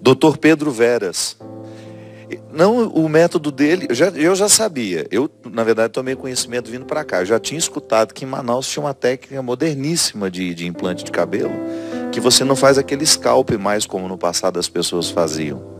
Doutor 0.00 0.38
Pedro 0.38 0.70
Veras. 0.70 1.36
Não, 2.52 2.88
o 2.88 3.08
método 3.08 3.50
dele, 3.50 3.86
eu 3.88 3.94
já, 3.94 4.08
eu 4.10 4.34
já 4.34 4.48
sabia. 4.48 5.06
Eu, 5.10 5.28
na 5.52 5.64
verdade, 5.64 5.92
tomei 5.92 6.14
conhecimento 6.14 6.70
vindo 6.70 6.84
para 6.84 7.04
cá. 7.04 7.20
Eu 7.20 7.26
já 7.26 7.40
tinha 7.40 7.58
escutado 7.58 8.14
que 8.14 8.24
em 8.24 8.28
Manaus 8.28 8.68
tinha 8.68 8.84
uma 8.84 8.94
técnica 8.94 9.42
moderníssima 9.42 10.30
de, 10.30 10.54
de 10.54 10.66
implante 10.66 11.04
de 11.04 11.10
cabelo, 11.10 11.52
que 12.12 12.20
você 12.20 12.44
não 12.44 12.54
faz 12.54 12.78
aquele 12.78 13.04
scalp 13.04 13.50
mais 13.52 13.84
como 13.84 14.06
no 14.06 14.16
passado 14.16 14.58
as 14.58 14.68
pessoas 14.68 15.10
faziam. 15.10 15.79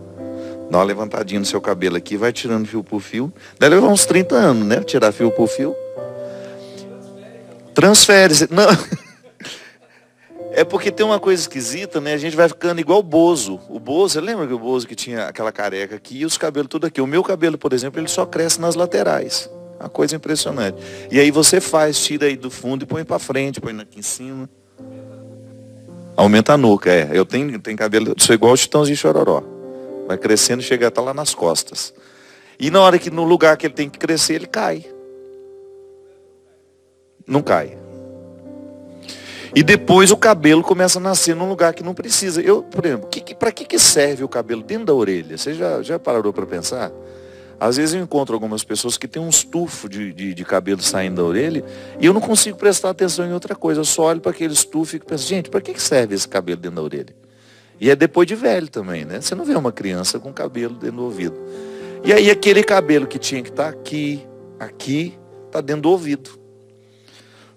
Dá 0.70 0.78
uma 0.78 0.84
levantadinha 0.84 1.40
no 1.40 1.46
seu 1.46 1.60
cabelo 1.60 1.96
aqui, 1.96 2.16
vai 2.16 2.32
tirando 2.32 2.66
fio 2.66 2.84
por 2.84 3.00
fio. 3.00 3.32
Deve 3.58 3.74
levar 3.74 3.88
uns 3.88 4.06
30 4.06 4.36
anos, 4.36 4.66
né? 4.66 4.80
Tirar 4.80 5.10
fio 5.10 5.30
por 5.32 5.48
fio. 5.48 5.74
Transfere. 7.74 8.34
Não. 8.50 8.66
É 10.52 10.64
porque 10.64 10.90
tem 10.90 11.06
uma 11.06 11.20
coisa 11.20 11.40
esquisita, 11.40 12.00
né? 12.00 12.12
A 12.12 12.18
gente 12.18 12.34
vai 12.36 12.48
ficando 12.48 12.80
igual 12.80 12.98
o 12.98 13.02
Bozo. 13.04 13.60
O 13.68 13.78
Bozo, 13.78 14.20
lembra 14.20 14.48
que 14.48 14.52
o 14.52 14.58
Bozo 14.58 14.86
que 14.86 14.96
tinha 14.96 15.26
aquela 15.26 15.52
careca 15.52 15.94
aqui 15.94 16.18
e 16.18 16.26
os 16.26 16.36
cabelos 16.36 16.68
tudo 16.68 16.88
aqui. 16.88 17.00
O 17.00 17.06
meu 17.06 17.22
cabelo, 17.22 17.56
por 17.56 17.72
exemplo, 17.72 18.00
ele 18.00 18.08
só 18.08 18.26
cresce 18.26 18.60
nas 18.60 18.74
laterais. 18.74 19.48
Uma 19.78 19.88
coisa 19.88 20.16
impressionante. 20.16 20.76
E 21.08 21.20
aí 21.20 21.30
você 21.30 21.60
faz, 21.60 22.00
tira 22.00 22.26
aí 22.26 22.36
do 22.36 22.50
fundo 22.50 22.82
e 22.82 22.86
põe 22.86 23.04
para 23.04 23.20
frente, 23.20 23.60
põe 23.60 23.80
aqui 23.80 24.00
em 24.00 24.02
cima. 24.02 24.50
Aumenta 26.16 26.54
a 26.54 26.56
nuca, 26.56 26.90
é. 26.90 27.08
Eu 27.12 27.24
tenho, 27.24 27.56
tenho 27.60 27.78
cabelo, 27.78 28.12
sou 28.18 28.34
igual 28.34 28.52
o 28.52 28.56
Chitãozinho 28.56 28.96
Chororó. 28.96 29.59
Vai 30.10 30.18
crescendo 30.18 30.58
e 30.58 30.64
chega 30.64 30.88
até 30.88 31.00
lá 31.00 31.14
nas 31.14 31.36
costas. 31.36 31.94
E 32.58 32.68
na 32.68 32.80
hora 32.80 32.98
que 32.98 33.12
no 33.12 33.22
lugar 33.22 33.56
que 33.56 33.64
ele 33.64 33.74
tem 33.74 33.88
que 33.88 33.96
crescer, 33.96 34.34
ele 34.34 34.48
cai. 34.48 34.84
Não 37.24 37.40
cai. 37.40 37.78
E 39.54 39.62
depois 39.62 40.10
o 40.10 40.16
cabelo 40.16 40.64
começa 40.64 40.98
a 40.98 41.00
nascer 41.00 41.36
num 41.36 41.48
lugar 41.48 41.72
que 41.74 41.84
não 41.84 41.94
precisa. 41.94 42.40
Eu, 42.42 42.60
por 42.60 42.84
exemplo, 42.84 43.08
para 43.38 43.52
que, 43.52 43.64
que 43.64 43.78
serve 43.78 44.24
o 44.24 44.28
cabelo 44.28 44.64
dentro 44.64 44.86
da 44.86 44.94
orelha? 44.94 45.38
Você 45.38 45.54
já, 45.54 45.80
já 45.80 45.96
parou 45.96 46.32
para 46.32 46.44
pensar? 46.44 46.90
Às 47.60 47.76
vezes 47.76 47.94
eu 47.94 48.02
encontro 48.02 48.34
algumas 48.34 48.64
pessoas 48.64 48.98
que 48.98 49.06
têm 49.06 49.22
um 49.22 49.28
estufo 49.28 49.88
de, 49.88 50.12
de, 50.12 50.34
de, 50.34 50.44
cabelo 50.44 50.82
saindo 50.82 51.22
da 51.22 51.22
orelha 51.22 51.64
e 52.00 52.06
eu 52.06 52.12
não 52.12 52.20
consigo 52.20 52.58
prestar 52.58 52.90
atenção 52.90 53.24
em 53.24 53.32
outra 53.32 53.54
coisa. 53.54 53.78
Eu 53.80 53.84
só 53.84 54.06
olho 54.06 54.20
para 54.20 54.32
aquele 54.32 54.54
estufo 54.54 54.96
e 54.96 54.98
penso, 54.98 55.28
gente, 55.28 55.48
para 55.48 55.60
que, 55.60 55.72
que 55.72 55.80
serve 55.80 56.16
esse 56.16 56.26
cabelo 56.26 56.60
dentro 56.60 56.74
da 56.74 56.82
orelha? 56.82 57.29
E 57.80 57.88
é 57.88 57.96
depois 57.96 58.28
de 58.28 58.34
velho 58.34 58.68
também, 58.68 59.06
né? 59.06 59.20
Você 59.20 59.34
não 59.34 59.44
vê 59.44 59.54
uma 59.54 59.72
criança 59.72 60.18
com 60.18 60.32
cabelo 60.32 60.74
dentro 60.74 60.96
do 60.96 61.04
ouvido. 61.04 61.40
E 62.04 62.12
aí 62.12 62.30
aquele 62.30 62.62
cabelo 62.62 63.06
que 63.06 63.18
tinha 63.18 63.42
que 63.42 63.48
estar 63.48 63.64
tá 63.64 63.68
aqui, 63.70 64.22
aqui, 64.58 65.18
está 65.46 65.62
dentro 65.62 65.82
do 65.82 65.90
ouvido. 65.90 66.38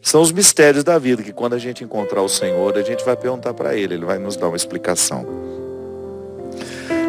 São 0.02 0.22
os 0.22 0.32
mistérios 0.32 0.84
da 0.84 0.98
vida 0.98 1.22
que 1.24 1.34
quando 1.34 1.54
a 1.54 1.58
gente 1.58 1.84
encontrar 1.84 2.22
o 2.22 2.30
Senhor, 2.30 2.78
a 2.78 2.82
gente 2.82 3.04
vai 3.04 3.16
perguntar 3.16 3.54
para 3.54 3.76
Ele, 3.76 3.96
Ele 3.96 4.06
vai 4.06 4.18
nos 4.18 4.38
dar 4.38 4.48
uma 4.48 4.58
explicação. 4.58 5.26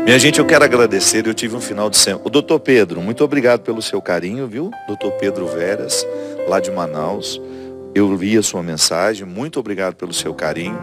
Minha 0.05 0.19
gente, 0.19 0.39
eu 0.39 0.45
quero 0.45 0.65
agradecer, 0.65 1.27
eu 1.27 1.33
tive 1.33 1.57
um 1.57 1.61
final 1.61 1.89
de 1.89 1.97
semana. 1.97 2.23
O 2.25 2.31
doutor 2.31 2.61
Pedro, 2.61 3.01
muito 3.01 3.25
obrigado 3.25 3.63
pelo 3.63 3.81
seu 3.81 4.03
carinho, 4.03 4.47
viu? 4.47 4.71
Doutor 4.87 5.13
Pedro 5.13 5.47
Veras, 5.47 6.07
lá 6.47 6.61
de 6.61 6.71
Manaus. 6.71 7.41
Eu 7.95 8.15
li 8.15 8.37
a 8.37 8.43
sua 8.43 8.63
mensagem, 8.63 9.25
muito 9.25 9.59
obrigado 9.59 9.95
pelo 9.95 10.13
seu 10.13 10.35
carinho. 10.35 10.79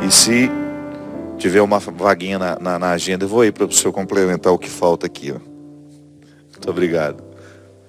E 0.00 0.10
se 0.10 0.50
tiver 1.38 1.60
uma 1.60 1.78
vaguinha 1.78 2.38
na, 2.38 2.58
na, 2.58 2.78
na 2.78 2.90
agenda, 2.90 3.24
eu 3.24 3.28
vou 3.28 3.40
aí 3.40 3.50
para 3.50 3.64
o 3.64 3.72
senhor 3.72 3.92
complementar 3.92 4.52
o 4.52 4.58
que 4.58 4.68
falta 4.68 5.06
aqui. 5.06 5.32
Ó. 5.32 5.38
Muito 6.50 6.70
obrigado. 6.70 7.22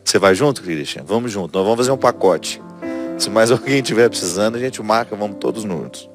Você 0.04 0.20
vai 0.20 0.36
junto, 0.36 0.62
Christian? 0.62 1.04
Vamos 1.06 1.32
junto. 1.32 1.58
Nós 1.58 1.64
vamos 1.64 1.80
fazer 1.80 1.92
um 1.92 1.98
pacote. 1.98 2.62
Se 3.18 3.30
mais 3.30 3.50
alguém 3.52 3.78
estiver 3.78 4.10
precisando, 4.10 4.56
a 4.56 4.60
gente 4.60 4.82
marca, 4.82 5.16
vamos 5.16 5.38
todos 5.40 5.64
juntos. 5.64 6.10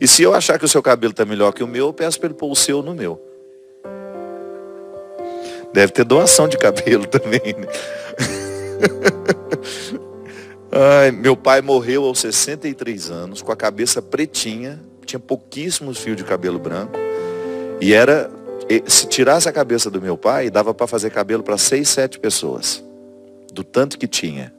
E 0.00 0.08
se 0.08 0.22
eu 0.22 0.34
achar 0.34 0.58
que 0.58 0.64
o 0.64 0.68
seu 0.68 0.82
cabelo 0.82 1.12
está 1.12 1.24
melhor 1.24 1.52
que 1.52 1.62
o 1.62 1.68
meu, 1.68 1.86
eu 1.86 1.92
peço 1.92 2.18
para 2.18 2.28
ele 2.28 2.34
pôr 2.34 2.50
o 2.50 2.56
seu 2.56 2.82
no 2.82 2.94
meu. 2.94 3.20
Deve 5.72 5.92
ter 5.92 6.04
doação 6.04 6.48
de 6.48 6.58
cabelo 6.58 7.06
também, 7.12 7.40
né? 7.40 7.66
Ai, 10.72 11.10
meu 11.10 11.36
pai 11.36 11.60
morreu 11.60 12.04
aos 12.04 12.18
63 12.20 13.10
anos, 13.10 13.42
com 13.42 13.52
a 13.52 13.56
cabeça 13.56 14.00
pretinha, 14.00 14.80
tinha 15.06 15.20
pouquíssimos 15.20 15.98
fios 15.98 16.16
de 16.16 16.24
cabelo 16.24 16.58
branco. 16.58 16.98
E 17.80 17.92
era, 17.92 18.30
se 18.86 19.06
tirasse 19.06 19.48
a 19.48 19.52
cabeça 19.52 19.90
do 19.90 20.00
meu 20.00 20.16
pai, 20.16 20.50
dava 20.50 20.72
para 20.72 20.86
fazer 20.86 21.10
cabelo 21.10 21.42
para 21.42 21.58
seis, 21.58 21.88
sete 21.88 22.18
pessoas. 22.18 22.82
Do 23.52 23.64
tanto 23.64 23.98
que 23.98 24.06
tinha 24.06 24.52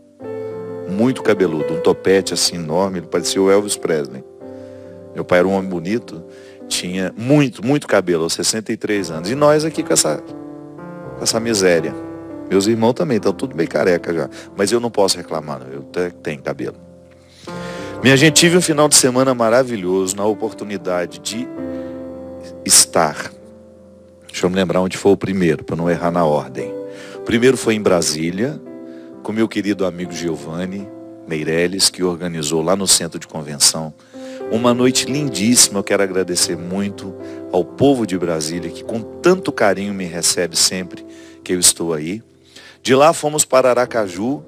muito 0.89 1.23
cabeludo, 1.23 1.73
um 1.73 1.79
topete 1.79 2.33
assim 2.33 2.55
enorme, 2.55 2.99
ele 2.99 3.07
parecia 3.07 3.41
o 3.41 3.49
Elvis 3.49 3.75
Presley. 3.75 4.23
Meu 5.15 5.23
pai 5.23 5.39
era 5.39 5.47
um 5.47 5.53
homem 5.53 5.69
bonito, 5.69 6.23
tinha 6.67 7.13
muito, 7.17 7.65
muito 7.65 7.87
cabelo, 7.87 8.23
aos 8.23 8.33
63 8.33 9.11
anos. 9.11 9.29
E 9.29 9.35
nós 9.35 9.63
aqui 9.63 9.83
com 9.83 9.93
essa, 9.93 10.21
essa 11.21 11.39
miséria. 11.39 11.93
Meus 12.49 12.67
irmãos 12.67 12.93
também 12.93 13.17
estão 13.17 13.33
tudo 13.33 13.55
bem 13.55 13.67
careca 13.67 14.13
já. 14.13 14.29
Mas 14.55 14.71
eu 14.71 14.79
não 14.79 14.91
posso 14.91 15.17
reclamar, 15.17 15.61
eu 15.71 15.83
tenho 16.21 16.41
cabelo. 16.41 16.92
Minha 18.03 18.17
gente, 18.17 18.35
tive 18.35 18.57
um 18.57 18.61
final 18.61 18.89
de 18.89 18.95
semana 18.95 19.33
maravilhoso 19.33 20.17
na 20.17 20.25
oportunidade 20.25 21.19
de 21.19 21.47
estar. 22.65 23.31
Deixa 24.27 24.45
eu 24.45 24.49
me 24.49 24.57
lembrar 24.57 24.81
onde 24.81 24.97
foi 24.97 25.13
o 25.13 25.17
primeiro, 25.17 25.63
para 25.63 25.77
não 25.77 25.89
errar 25.89 26.11
na 26.11 26.25
ordem. 26.25 26.69
O 27.15 27.21
primeiro 27.21 27.55
foi 27.55 27.75
em 27.75 27.81
Brasília, 27.81 28.59
com 29.23 29.31
meu 29.31 29.47
querido 29.47 29.85
amigo 29.85 30.11
Giovanni 30.11 30.85
Meirelles, 31.25 31.89
que 31.89 32.03
organizou 32.03 32.61
lá 32.61 32.75
no 32.75 32.85
centro 32.85 33.17
de 33.17 33.25
convenção 33.25 33.93
uma 34.51 34.73
noite 34.73 35.05
lindíssima. 35.05 35.79
Eu 35.79 35.83
quero 35.85 36.03
agradecer 36.03 36.57
muito 36.57 37.15
ao 37.53 37.63
povo 37.63 38.05
de 38.05 38.17
Brasília, 38.19 38.69
que 38.69 38.83
com 38.83 38.99
tanto 38.99 39.49
carinho 39.49 39.93
me 39.93 40.03
recebe 40.03 40.57
sempre 40.57 41.05
que 41.41 41.53
eu 41.53 41.59
estou 41.59 41.93
aí. 41.93 42.21
De 42.81 42.93
lá 42.93 43.13
fomos 43.13 43.45
para 43.45 43.69
Aracaju, 43.69 44.43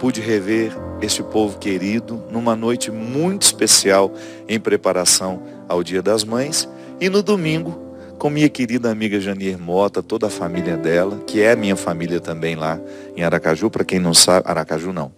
pude 0.00 0.22
rever 0.22 0.72
este 1.02 1.22
povo 1.22 1.58
querido 1.58 2.24
numa 2.30 2.56
noite 2.56 2.90
muito 2.90 3.42
especial 3.42 4.10
em 4.48 4.58
preparação 4.58 5.42
ao 5.68 5.84
Dia 5.84 6.02
das 6.02 6.24
Mães. 6.24 6.66
E 6.98 7.10
no 7.10 7.22
domingo, 7.22 7.78
com 8.18 8.30
minha 8.30 8.48
querida 8.48 8.90
amiga 8.90 9.20
Janier 9.20 9.58
Mota, 9.58 10.02
toda 10.02 10.28
a 10.28 10.30
família 10.30 10.74
dela, 10.78 11.20
que 11.26 11.42
é 11.42 11.54
minha 11.54 11.76
família 11.76 12.18
também 12.18 12.56
lá 12.56 12.80
em 13.14 13.22
Aracaju, 13.22 13.70
para 13.70 13.84
quem 13.84 14.00
não 14.00 14.14
sabe, 14.14 14.48
Aracaju 14.48 14.90
não. 14.90 15.12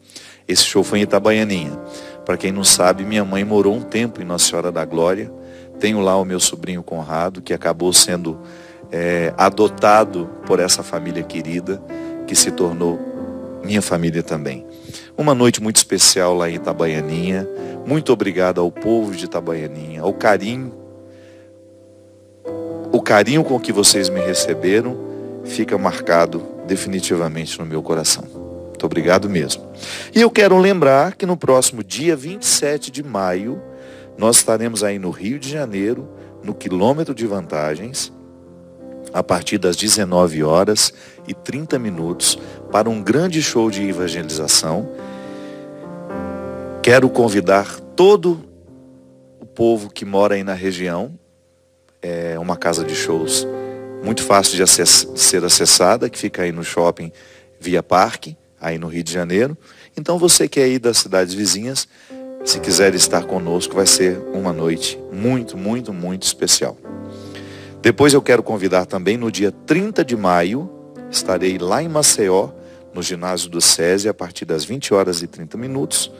Esse 0.49 0.65
show 0.65 0.83
foi 0.83 0.99
em 0.99 1.03
Itabaianinha. 1.03 1.79
Para 2.27 2.37
quem 2.37 2.51
não 2.51 2.65
sabe, 2.65 3.05
minha 3.05 3.25
mãe 3.25 3.45
morou 3.45 3.77
um 3.77 3.83
tempo 3.83 4.21
em 4.21 4.25
Nossa 4.25 4.49
Senhora 4.49 4.73
da 4.73 4.85
Glória. 4.85 5.33
Tenho 5.79 6.01
lá 6.01 6.17
o 6.17 6.25
meu 6.25 6.41
sobrinho 6.41 6.83
Conrado, 6.83 7.41
que 7.41 7.55
acabou 7.55 7.93
sendo 7.93 8.41
é, 8.91 9.33
adotado 9.39 10.29
por 10.45 10.59
essa 10.59 10.83
família 10.83 11.23
querida, 11.23 11.81
que 12.27 12.35
se 12.35 12.51
tornou 12.51 12.99
minha 13.65 13.81
família 13.81 14.23
também. 14.23 14.67
Uma 15.23 15.37
noite 15.37 15.63
muito 15.63 15.77
especial 15.77 16.35
lá 16.35 16.51
em 16.51 16.57
Itabaianinha. 16.57 17.49
Muito 17.87 18.13
obrigado 18.13 18.61
ao 18.61 18.73
povo 18.73 19.15
de 19.15 19.27
Itabaianinha, 19.27 20.03
ao 20.03 20.13
carinho. 20.13 20.75
O 22.91 23.01
carinho 23.01 23.45
com 23.45 23.61
que 23.61 23.73
vocês 23.73 24.09
me 24.09 24.19
receberam 24.19 24.99
fica 25.45 25.79
marcado 25.79 26.45
definitivamente 26.67 27.57
no 27.57 27.65
meu 27.65 27.85
coração. 27.85 28.25
Muito 28.25 28.85
obrigado 28.85 29.31
mesmo. 29.31 29.63
E 30.13 30.21
eu 30.21 30.29
quero 30.29 30.59
lembrar 30.59 31.15
que 31.15 31.25
no 31.25 31.37
próximo 31.37 31.85
dia 31.85 32.17
27 32.17 32.91
de 32.91 33.05
maio, 33.05 33.63
nós 34.19 34.39
estaremos 34.39 34.83
aí 34.83 34.99
no 34.99 35.11
Rio 35.11 35.39
de 35.39 35.49
Janeiro, 35.49 36.09
no 36.43 36.53
quilômetro 36.53 37.15
de 37.15 37.29
vantagens, 37.29 38.13
a 39.13 39.23
partir 39.23 39.59
das 39.59 39.77
19 39.77 40.43
horas 40.43 40.93
e 41.29 41.35
30 41.35 41.79
minutos, 41.79 42.37
para 42.73 42.91
um 42.91 43.01
grande 43.01 43.41
show 43.41 43.71
de 43.71 43.87
evangelização. 43.87 44.89
Quero 46.83 47.09
convidar 47.09 47.79
todo 47.95 48.45
o 49.39 49.47
povo 49.47 49.89
que 49.89 50.05
mora 50.05 50.35
aí 50.35 50.43
na 50.43 50.53
região. 50.53 51.17
É 52.03 52.37
uma 52.41 52.57
casa 52.57 52.85
de 52.85 52.95
shows 52.95 53.47
muito 54.03 54.25
fácil 54.25 54.57
de, 54.57 54.65
acess 54.65 55.09
ser 55.15 55.45
acessada, 55.45 56.11
que 56.11 56.19
fica 56.19 56.43
aí 56.43 56.51
no 56.51 56.65
shopping 56.65 57.13
Via 57.61 57.85
Parque 57.85 58.37
aí 58.61 58.79
no 58.79 58.89
Rio 58.89 59.05
de 59.05 59.13
Janeiro. 59.13 59.57
Então 59.97 60.19
você 60.19 60.49
que 60.49 60.59
é 60.59 60.65
aí 60.65 60.79
das 60.79 60.99
cidades 60.99 61.35
vizinhas, 61.35 61.87
se 62.45 62.59
quiser 62.59 62.95
estar 62.95 63.25
conosco, 63.25 63.75
vai 63.75 63.87
ser 63.87 64.19
uma 64.33 64.53
noite 64.53 64.99
muito, 65.13 65.57
muito, 65.57 65.93
muito 65.93 66.23
especial. 66.23 66.77
Depois 67.81 68.13
eu 68.13 68.23
quero 68.23 68.43
convidar 68.43 68.87
também 68.87 69.17
no 69.17 69.31
dia 69.31 69.53
30 69.53 70.05
de 70.05 70.17
maio, 70.17 70.69
estarei 71.11 71.59
lá 71.59 71.81
em 71.81 71.89
Maceió, 71.89 72.51
no 72.95 73.03
ginásio 73.03 73.49
do 73.51 73.61
SESI, 73.61 74.09
a 74.09 74.15
partir 74.15 74.45
das 74.45 74.65
20 74.65 74.95
horas 74.95 75.23
e 75.23 75.27
30 75.27 75.57
minutos. 75.57 76.11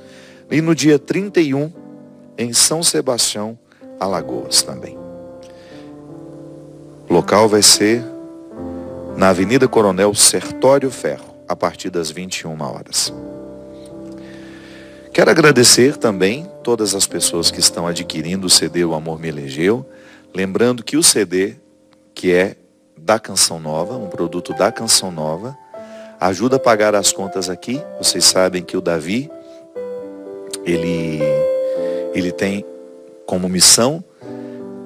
E 0.53 0.61
no 0.61 0.75
dia 0.75 0.99
31, 0.99 1.73
em 2.37 2.53
São 2.53 2.83
Sebastião, 2.83 3.59
Alagoas 3.99 4.61
também. 4.61 4.99
O 7.09 7.15
local 7.15 7.49
vai 7.49 7.63
ser 7.63 8.05
na 9.17 9.31
Avenida 9.31 9.67
Coronel 9.67 10.15
Sertório 10.15 10.91
Ferro 10.91 11.35
a 11.49 11.57
partir 11.57 11.89
das 11.89 12.11
21 12.11 12.61
horas. 12.61 13.11
Quero 15.11 15.31
agradecer 15.31 15.97
também 15.97 16.47
todas 16.63 16.95
as 16.95 17.07
pessoas 17.07 17.51
que 17.51 17.59
estão 17.59 17.87
adquirindo 17.87 18.47
o 18.47 18.51
CD 18.51 18.85
O 18.85 18.93
Amor 18.93 19.19
Me 19.19 19.29
Elegeu, 19.29 19.87
lembrando 20.35 20.85
que 20.85 20.99
o 20.99 21.03
CD, 21.03 21.57
que 22.15 22.31
é 22.31 22.57
da 22.95 23.19
Canção 23.19 23.59
Nova, 23.59 23.97
um 23.97 24.09
produto 24.09 24.53
da 24.53 24.71
Canção 24.71 25.11
Nova, 25.11 25.57
ajuda 26.21 26.57
a 26.57 26.61
pagar 26.61 26.95
as 26.95 27.11
contas 27.11 27.49
aqui. 27.49 27.83
Vocês 27.97 28.27
sabem 28.27 28.63
que 28.63 28.77
o 28.77 28.83
Davi, 28.83 29.31
ele, 30.65 31.21
ele 32.15 32.33
tem 32.33 32.65
como 33.27 33.49
missão 33.49 34.05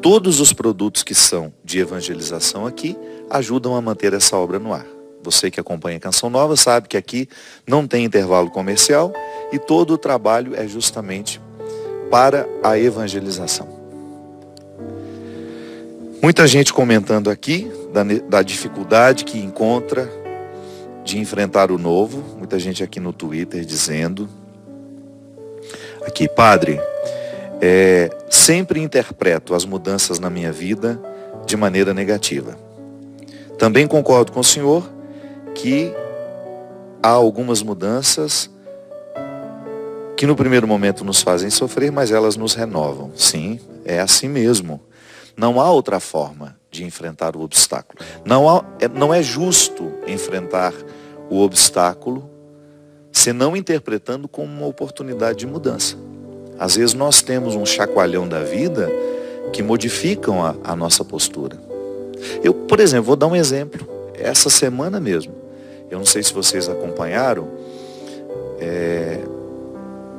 todos 0.07 0.38
os 0.38 0.52
produtos 0.52 1.02
que 1.02 1.14
são 1.14 1.52
de 1.64 1.81
evangelização 1.81 2.64
aqui 2.64 2.96
ajudam 3.29 3.74
a 3.74 3.83
manter 3.83 4.14
essa 4.14 4.37
obra 4.37 4.57
no 4.57 4.72
ar. 4.72 4.87
Você 5.20 5.50
que 5.50 5.59
acompanha 5.59 5.98
Canção 5.98 6.31
Nova 6.31 6.57
sabe 6.57 6.87
que 6.87 6.96
aqui 6.96 7.29
não 7.66 7.88
tem 7.88 8.05
intervalo 8.05 8.48
comercial 8.48 9.12
e 9.52 9.59
todo 9.59 9.94
o 9.94 9.98
trabalho 9.98 10.55
é 10.55 10.68
justamente 10.68 11.40
para 12.09 12.48
a 12.62 12.79
evangelização. 12.79 13.68
Muita 16.22 16.46
gente 16.46 16.72
comentando 16.72 17.29
aqui 17.29 17.68
da, 17.92 18.05
da 18.29 18.42
dificuldade 18.42 19.24
que 19.24 19.38
encontra 19.38 20.09
de 21.05 21.18
enfrentar 21.18 21.72
o 21.72 21.79
novo. 21.79 22.22
Muita 22.38 22.61
gente 22.61 22.83
aqui 22.83 23.00
no 23.00 23.12
Twitter 23.12 23.64
dizendo. 23.64 24.29
Aqui, 26.07 26.29
padre, 26.29 26.81
é, 27.61 28.11
sempre 28.31 28.81
interpreto 28.81 29.55
as 29.55 29.64
mudanças 29.64 30.21
na 30.21 30.31
minha 30.31 30.53
vida 30.53 31.01
de 31.45 31.57
maneira 31.57 31.92
negativa. 31.92 32.57
Também 33.59 33.88
concordo 33.88 34.31
com 34.31 34.38
o 34.40 34.45
senhor 34.45 34.88
que 35.53 35.92
há 37.03 37.09
algumas 37.09 37.61
mudanças 37.61 38.49
que 40.16 40.27
no 40.27 40.37
primeiro 40.37 40.66
momento 40.66 41.05
nos 41.05 41.21
fazem 41.21 41.51
sofrer, 41.51 41.90
mas 41.90 42.12
elas 42.12 42.37
nos 42.37 42.55
renovam. 42.55 43.11
Sim, 43.16 43.59
é 43.85 43.99
assim 43.99 44.29
mesmo. 44.29 44.81
Não 45.37 45.61
há 45.61 45.71
outra 45.71 45.99
forma 45.99 46.57
de 46.71 46.85
enfrentar 46.85 47.37
o 47.37 47.42
obstáculo. 47.42 47.99
Não, 48.25 48.49
há, 48.49 48.64
é, 48.81 48.88
não 48.88 49.12
é 49.12 49.23
justo 49.23 49.92
enfrentar 50.07 50.73
o 51.29 51.42
obstáculo 51.42 52.31
senão 53.16 53.57
interpretando 53.57 54.29
como 54.29 54.52
uma 54.52 54.66
oportunidade 54.66 55.38
de 55.38 55.46
mudança. 55.46 55.96
Às 56.59 56.76
vezes 56.76 56.92
nós 56.92 57.22
temos 57.22 57.55
um 57.55 57.64
chacoalhão 57.64 58.29
da 58.29 58.42
vida 58.42 58.90
que 59.55 59.62
modificam 59.62 60.44
a, 60.44 60.55
a 60.62 60.76
nossa 60.76 61.02
postura. 61.02 61.57
Eu, 62.44 62.52
por 62.52 62.79
exemplo, 62.79 63.07
vou 63.07 63.16
dar 63.16 63.26
um 63.26 63.35
exemplo. 63.35 63.88
Essa 64.12 64.50
semana 64.50 65.00
mesmo, 65.00 65.33
eu 65.90 65.98
não 65.98 66.05
sei 66.05 66.22
se 66.22 66.31
vocês 66.31 66.68
acompanharam, 66.68 67.48
é, 68.61 69.20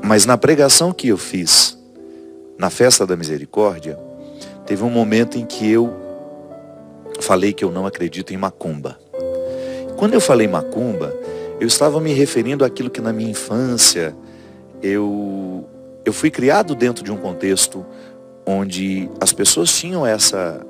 mas 0.03 0.25
na 0.25 0.35
pregação 0.35 0.91
que 0.91 1.09
eu 1.09 1.19
fiz 1.19 1.77
na 2.57 2.71
festa 2.71 3.05
da 3.05 3.15
misericórdia, 3.15 3.95
teve 4.65 4.83
um 4.83 4.89
momento 4.89 5.37
em 5.37 5.45
que 5.45 5.71
eu 5.71 5.93
falei 7.21 7.53
que 7.53 7.63
eu 7.63 7.71
não 7.71 7.85
acredito 7.85 8.33
em 8.33 8.37
macumba. 8.37 8.97
Quando 9.97 10.15
eu 10.15 10.21
falei 10.21 10.47
macumba, 10.47 11.13
eu 11.59 11.67
estava 11.67 11.99
me 11.99 12.13
referindo 12.13 12.63
àquilo 12.63 12.89
que 12.89 13.01
na 13.01 13.11
minha 13.11 13.31
infância 13.31 14.15
eu, 14.81 15.67
eu 16.05 16.13
fui 16.13 16.29
criado 16.29 16.75
dentro 16.75 17.03
de 17.03 17.11
um 17.11 17.17
contexto 17.17 17.85
onde 18.45 19.09
as 19.19 19.33
pessoas 19.33 19.75
tinham 19.75 20.05
essa, 20.05 20.65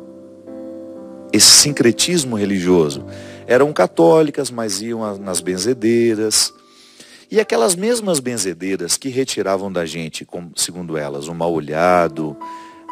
esse 1.32 1.50
sincretismo 1.50 2.36
religioso 2.36 3.06
eram 3.48 3.72
católicas, 3.72 4.52
mas 4.52 4.82
iam 4.82 5.18
nas 5.18 5.40
benzedeiras. 5.40 6.54
E 7.32 7.40
aquelas 7.40 7.76
mesmas 7.76 8.20
benzedeiras 8.20 8.98
que 8.98 9.08
retiravam 9.08 9.72
da 9.72 9.86
gente, 9.86 10.28
segundo 10.56 10.98
elas, 10.98 11.28
o 11.30 11.34
mal 11.34 11.54
olhado, 11.54 12.36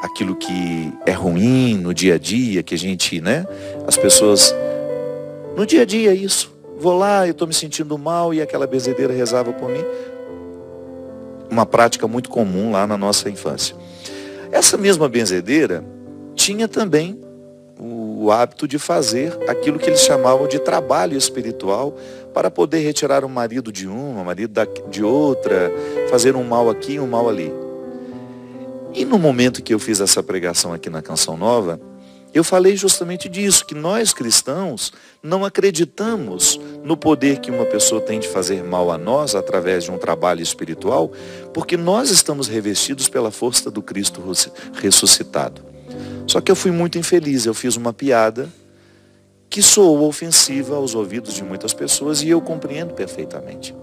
aquilo 0.02 0.36
que 0.36 0.93
é 1.06 1.12
ruim 1.12 1.78
no 1.78 1.93
dia 1.93 2.16
a 2.16 2.18
dia, 2.18 2.64
que 2.64 2.74
a 2.74 2.78
gente, 2.78 3.20
né? 3.20 3.46
As 3.86 3.98
pessoas. 3.98 4.56
No 5.58 5.66
dia 5.66 5.82
a 5.82 5.86
dia, 5.86 6.14
isso. 6.14 6.55
Vou 6.78 6.97
lá, 6.97 7.26
eu 7.26 7.32
estou 7.32 7.47
me 7.47 7.53
sentindo 7.53 7.97
mal 7.97 8.34
e 8.34 8.41
aquela 8.41 8.67
benzedeira 8.67 9.13
rezava 9.13 9.53
por 9.53 9.69
mim. 9.69 9.84
Uma 11.49 11.65
prática 11.65 12.07
muito 12.07 12.30
comum 12.30 12.71
lá 12.71 12.86
na 12.86 12.97
nossa 12.97 13.30
infância. 13.30 13.76
Essa 14.51 14.78
mesma 14.78 15.07
benzedeira 15.07 15.84
tinha 16.36 16.67
também 16.67 17.19
o 17.80 18.32
hábito 18.32 18.67
de 18.67 18.80
fazer 18.80 19.38
aquilo 19.47 19.78
que 19.78 19.89
eles 19.89 20.01
chamavam 20.01 20.47
de 20.47 20.59
trabalho 20.59 21.17
espiritual 21.17 21.95
para 22.34 22.49
poder 22.49 22.80
retirar 22.80 23.23
o 23.23 23.30
marido 23.30 23.71
de 23.71 23.88
uma, 23.88 24.21
o 24.21 24.26
marido 24.26 24.53
de 24.89 25.03
outra, 25.03 25.71
fazer 26.09 26.36
um 26.36 26.43
mal 26.43 26.69
aqui, 26.69 26.99
um 26.99 27.07
mal 27.07 27.30
ali. 27.30 27.51
E 28.93 29.03
no 29.05 29.19
momento 29.19 29.61
que 29.61 29.73
eu 29.73 29.80
fiz 29.80 29.99
essa 29.99 30.23
pregação 30.23 30.73
aqui 30.73 30.89
na 30.89 31.01
Canção 31.01 31.38
Nova, 31.38 31.80
Eu 32.36 32.44
falei 32.44 32.76
justamente 32.76 33.30
disso, 33.30 33.66
que 33.66 33.74
nós 33.74 34.14
cristãos 34.14 34.92
não 35.24 35.46
acreditamos 35.46 36.60
no 36.84 36.98
poder 36.98 37.40
que 37.40 37.50
uma 37.50 37.64
pessoa 37.64 38.02
tem 38.02 38.20
de 38.20 38.28
fazer 38.28 38.62
mal 38.62 38.92
a 38.92 38.98
nós 38.98 39.36
através 39.36 39.86
de 39.86 39.92
um 39.92 39.98
trabalho 39.98 40.42
espiritual, 40.42 41.10
porque 41.54 41.78
nós 41.78 42.10
estamos 42.10 42.50
revestidos 42.50 43.08
pela 43.08 43.32
força 43.32 43.72
do 43.72 43.82
Cristo 43.82 44.22
ressuscitado. 44.74 45.62
Só 46.28 46.42
que 46.42 46.52
eu 46.52 46.58
fui 46.58 46.72
muito 46.72 46.98
infeliz, 46.98 47.46
eu 47.46 47.54
fiz 47.54 47.78
uma 47.78 47.94
piada 47.94 48.50
que 49.50 49.62
soou 49.62 50.06
ofensiva 50.06 50.76
aos 50.76 50.94
ouvidos 50.94 51.36
de 51.36 51.44
muitas 51.44 51.74
pessoas 51.74 52.22
e 52.22 52.28
eu 52.28 52.42
compreendo 52.42 52.94
perfeitamente. 52.94 53.74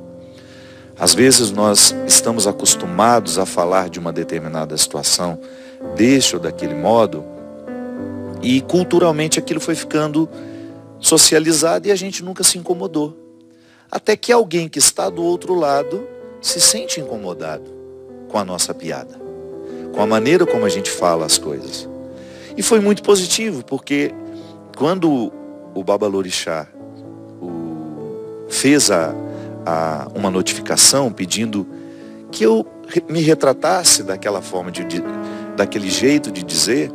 Às 0.99 1.15
vezes 1.15 1.51
nós 1.51 1.95
estamos 2.07 2.47
acostumados 2.47 3.39
a 3.39 3.47
falar 3.47 3.89
de 3.89 3.99
uma 3.99 4.13
determinada 4.13 4.77
situação 4.77 5.41
deste 5.97 6.37
ou 6.37 6.43
daquele 6.43 6.75
modo, 6.75 7.25
e 8.43 8.61
culturalmente 8.61 9.39
aquilo 9.39 9.61
foi 9.61 9.75
ficando 9.75 10.29
socializado 10.99 11.89
e 11.89 11.93
a 11.93 11.97
gente 11.97 12.23
nunca 12.25 12.43
se 12.43 12.59
incomodou. 12.59 13.17
Até 13.91 14.17
que 14.17 14.33
alguém 14.33 14.69
que 14.69 14.79
está 14.79 15.09
do 15.09 15.23
outro 15.23 15.55
lado 15.55 16.07
se 16.41 16.61
sente 16.61 17.01
incomodado 17.01 17.71
com 18.29 18.39
a 18.39 18.45
nossa 18.45 18.75
piada, 18.75 19.21
com 19.93 20.03
a 20.03 20.07
maneira 20.07 20.45
como 20.45 20.65
a 20.65 20.69
gente 20.69 20.91
fala 20.91 21.25
as 21.25 21.39
coisas. 21.39 21.89
E 22.57 22.63
foi 22.63 22.81
muito 22.81 23.03
positivo, 23.03 23.65
porque 23.65 24.13
quando 24.77 25.33
o 25.75 25.85
Babalorixá 25.85 26.67
o, 27.41 28.47
fez 28.49 28.91
a, 28.91 29.15
a, 29.65 30.09
uma 30.15 30.31
notificação 30.31 31.13
pedindo 31.13 31.67
que 32.31 32.45
eu 32.45 32.67
me 33.09 33.21
retratasse 33.21 34.03
daquela 34.03 34.43
forma, 34.43 34.71
de, 34.71 34.85
de, 34.85 35.03
daquele 35.57 35.89
jeito 35.91 36.31
de 36.31 36.43
dizer, 36.43 36.91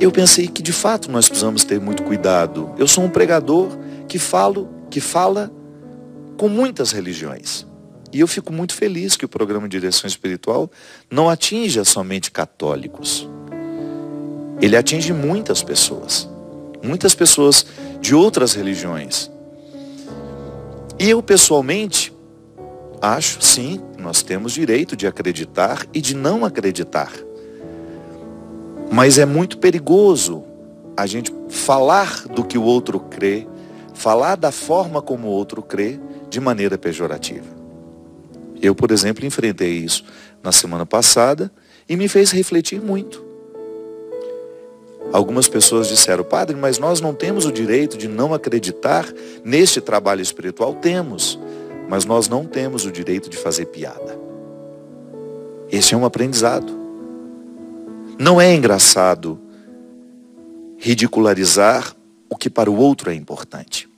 eu 0.00 0.10
pensei 0.10 0.48
que 0.48 0.62
de 0.62 0.72
fato 0.72 1.10
nós 1.10 1.28
precisamos 1.28 1.64
ter 1.64 1.80
muito 1.80 2.02
cuidado. 2.02 2.72
Eu 2.78 2.88
sou 2.88 3.04
um 3.04 3.08
pregador 3.08 3.68
que 4.08 4.18
falo, 4.18 4.68
que 4.90 5.00
fala 5.00 5.52
com 6.36 6.48
muitas 6.48 6.90
religiões. 6.90 7.66
E 8.12 8.20
eu 8.20 8.28
fico 8.28 8.52
muito 8.52 8.74
feliz 8.74 9.16
que 9.16 9.24
o 9.24 9.28
programa 9.28 9.68
de 9.68 9.78
direção 9.78 10.06
espiritual 10.06 10.70
não 11.10 11.28
atinja 11.28 11.84
somente 11.84 12.30
católicos. 12.30 13.28
Ele 14.60 14.76
atinge 14.76 15.12
muitas 15.12 15.62
pessoas. 15.62 16.28
Muitas 16.82 17.14
pessoas 17.14 17.66
de 18.00 18.14
outras 18.14 18.54
religiões. 18.54 19.30
E 20.98 21.10
eu 21.10 21.22
pessoalmente 21.22 22.12
acho, 23.00 23.42
sim, 23.42 23.80
nós 23.98 24.22
temos 24.22 24.52
direito 24.52 24.96
de 24.96 25.06
acreditar 25.06 25.86
e 25.92 26.00
de 26.00 26.14
não 26.14 26.44
acreditar. 26.44 27.10
Mas 28.94 29.18
é 29.18 29.26
muito 29.26 29.58
perigoso 29.58 30.44
a 30.96 31.04
gente 31.04 31.34
falar 31.48 32.28
do 32.28 32.44
que 32.44 32.56
o 32.56 32.62
outro 32.62 33.00
crê, 33.00 33.44
falar 33.92 34.36
da 34.36 34.52
forma 34.52 35.02
como 35.02 35.26
o 35.26 35.30
outro 35.32 35.60
crê 35.60 35.98
de 36.30 36.38
maneira 36.38 36.78
pejorativa. 36.78 37.48
Eu, 38.62 38.72
por 38.72 38.92
exemplo, 38.92 39.26
enfrentei 39.26 39.72
isso 39.72 40.04
na 40.44 40.52
semana 40.52 40.86
passada 40.86 41.50
e 41.88 41.96
me 41.96 42.06
fez 42.06 42.30
refletir 42.30 42.80
muito. 42.80 43.20
Algumas 45.12 45.48
pessoas 45.48 45.88
disseram, 45.88 46.22
padre, 46.22 46.54
mas 46.54 46.78
nós 46.78 47.00
não 47.00 47.12
temos 47.12 47.46
o 47.46 47.50
direito 47.50 47.98
de 47.98 48.06
não 48.06 48.32
acreditar 48.32 49.12
neste 49.44 49.80
trabalho 49.80 50.22
espiritual. 50.22 50.72
Temos, 50.72 51.36
mas 51.88 52.04
nós 52.04 52.28
não 52.28 52.46
temos 52.46 52.86
o 52.86 52.92
direito 52.92 53.28
de 53.28 53.36
fazer 53.36 53.66
piada. 53.66 54.16
Esse 55.68 55.94
é 55.94 55.96
um 55.96 56.04
aprendizado. 56.04 56.83
Não 58.18 58.40
é 58.40 58.54
engraçado 58.54 59.40
ridicularizar 60.78 61.96
o 62.28 62.36
que 62.36 62.48
para 62.50 62.70
o 62.70 62.76
outro 62.76 63.10
é 63.10 63.14
importante. 63.14 63.88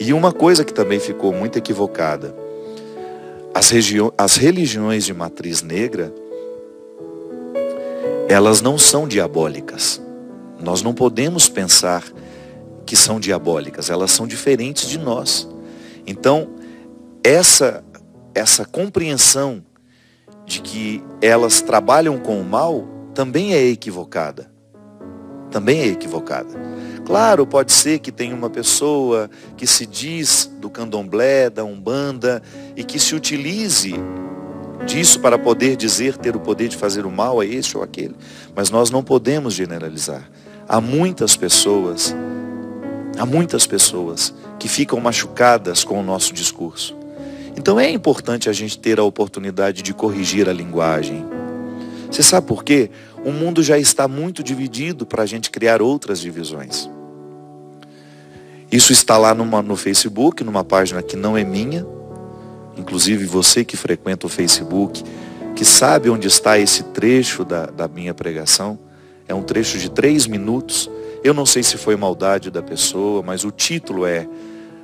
E 0.00 0.12
uma 0.12 0.32
coisa 0.32 0.64
que 0.64 0.72
também 0.72 0.98
ficou 0.98 1.32
muito 1.32 1.58
equivocada, 1.58 2.34
as, 3.54 3.70
as 4.16 4.36
religiões 4.36 5.04
de 5.04 5.12
matriz 5.12 5.62
negra, 5.62 6.12
elas 8.28 8.60
não 8.60 8.78
são 8.78 9.06
diabólicas. 9.06 10.00
Nós 10.60 10.82
não 10.82 10.94
podemos 10.94 11.48
pensar 11.48 12.04
que 12.86 12.96
são 12.96 13.20
diabólicas, 13.20 13.90
elas 13.90 14.10
são 14.10 14.26
diferentes 14.26 14.88
de 14.88 14.98
nós. 14.98 15.48
Então, 16.06 16.48
essa, 17.22 17.84
essa 18.34 18.64
compreensão 18.64 19.62
de 20.46 20.60
que 20.60 21.02
elas 21.20 21.60
trabalham 21.60 22.18
com 22.18 22.40
o 22.40 22.44
mal 22.44 22.91
também 23.14 23.54
é 23.54 23.62
equivocada. 23.64 24.50
Também 25.50 25.80
é 25.80 25.86
equivocada. 25.88 26.48
Claro, 27.04 27.46
pode 27.46 27.72
ser 27.72 27.98
que 27.98 28.10
tenha 28.10 28.34
uma 28.34 28.48
pessoa 28.48 29.28
que 29.56 29.66
se 29.66 29.84
diz 29.84 30.50
do 30.58 30.70
candomblé, 30.70 31.50
da 31.50 31.64
umbanda, 31.64 32.42
e 32.74 32.82
que 32.82 32.98
se 32.98 33.14
utilize 33.14 33.94
disso 34.86 35.20
para 35.20 35.38
poder 35.38 35.76
dizer 35.76 36.16
ter 36.16 36.34
o 36.34 36.40
poder 36.40 36.68
de 36.68 36.76
fazer 36.76 37.04
o 37.04 37.10
mal 37.10 37.40
a 37.40 37.46
este 37.46 37.76
ou 37.76 37.82
aquele. 37.82 38.14
Mas 38.54 38.70
nós 38.70 38.90
não 38.90 39.02
podemos 39.02 39.52
generalizar. 39.52 40.30
Há 40.66 40.80
muitas 40.80 41.36
pessoas, 41.36 42.14
há 43.18 43.26
muitas 43.26 43.66
pessoas 43.66 44.32
que 44.58 44.68
ficam 44.68 44.98
machucadas 45.00 45.84
com 45.84 46.00
o 46.00 46.02
nosso 46.02 46.32
discurso. 46.32 46.96
Então 47.56 47.78
é 47.78 47.90
importante 47.90 48.48
a 48.48 48.52
gente 48.52 48.78
ter 48.78 48.98
a 48.98 49.04
oportunidade 49.04 49.82
de 49.82 49.92
corrigir 49.92 50.48
a 50.48 50.52
linguagem 50.52 51.26
você 52.12 52.22
sabe 52.22 52.46
por 52.46 52.62
quê? 52.62 52.90
O 53.24 53.32
mundo 53.32 53.62
já 53.62 53.78
está 53.78 54.06
muito 54.06 54.42
dividido 54.42 55.06
para 55.06 55.22
a 55.22 55.26
gente 55.26 55.50
criar 55.50 55.80
outras 55.80 56.20
divisões. 56.20 56.90
Isso 58.70 58.92
está 58.92 59.16
lá 59.16 59.34
numa, 59.34 59.62
no 59.62 59.76
Facebook, 59.76 60.44
numa 60.44 60.62
página 60.62 61.02
que 61.02 61.16
não 61.16 61.36
é 61.36 61.42
minha. 61.42 61.86
Inclusive 62.76 63.24
você 63.24 63.64
que 63.64 63.76
frequenta 63.76 64.26
o 64.26 64.30
Facebook, 64.30 65.02
que 65.56 65.64
sabe 65.64 66.10
onde 66.10 66.28
está 66.28 66.58
esse 66.58 66.82
trecho 66.84 67.44
da, 67.44 67.66
da 67.66 67.88
minha 67.88 68.12
pregação. 68.12 68.78
É 69.26 69.34
um 69.34 69.42
trecho 69.42 69.78
de 69.78 69.90
três 69.90 70.26
minutos. 70.26 70.90
Eu 71.24 71.32
não 71.32 71.46
sei 71.46 71.62
se 71.62 71.78
foi 71.78 71.96
maldade 71.96 72.50
da 72.50 72.62
pessoa, 72.62 73.22
mas 73.22 73.42
o 73.42 73.50
título 73.50 74.04
é 74.04 74.28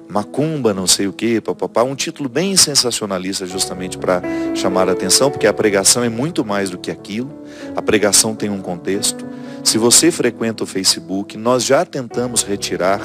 macumba, 0.08 0.72
não 0.72 0.86
sei 0.86 1.06
o 1.06 1.12
que, 1.12 1.40
papapá, 1.40 1.82
um 1.82 1.94
título 1.94 2.28
bem 2.28 2.56
sensacionalista 2.56 3.46
justamente 3.46 3.98
para 3.98 4.22
chamar 4.54 4.88
a 4.88 4.92
atenção, 4.92 5.30
porque 5.30 5.46
a 5.46 5.52
pregação 5.52 6.02
é 6.02 6.08
muito 6.08 6.44
mais 6.44 6.70
do 6.70 6.78
que 6.78 6.90
aquilo, 6.90 7.30
a 7.76 7.82
pregação 7.82 8.34
tem 8.34 8.48
um 8.48 8.60
contexto. 8.60 9.26
Se 9.62 9.76
você 9.76 10.10
frequenta 10.10 10.64
o 10.64 10.66
Facebook, 10.66 11.36
nós 11.36 11.64
já 11.64 11.84
tentamos 11.84 12.42
retirar 12.42 13.02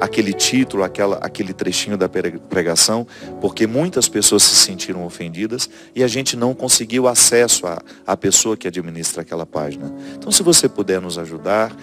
aquele 0.00 0.32
título, 0.32 0.82
aquela, 0.82 1.16
aquele 1.16 1.52
trechinho 1.52 1.96
da 1.96 2.08
pregação, 2.08 3.06
porque 3.40 3.66
muitas 3.66 4.08
pessoas 4.08 4.42
se 4.42 4.54
sentiram 4.54 5.04
ofendidas 5.04 5.68
e 5.94 6.04
a 6.04 6.08
gente 6.08 6.36
não 6.36 6.54
conseguiu 6.54 7.08
acesso 7.08 7.66
à, 7.66 7.82
à 8.06 8.16
pessoa 8.16 8.56
que 8.56 8.68
administra 8.68 9.22
aquela 9.22 9.46
página. 9.46 9.92
Então, 10.14 10.30
se 10.30 10.42
você 10.42 10.68
puder 10.68 11.00
nos 11.00 11.18
ajudar, 11.18 11.74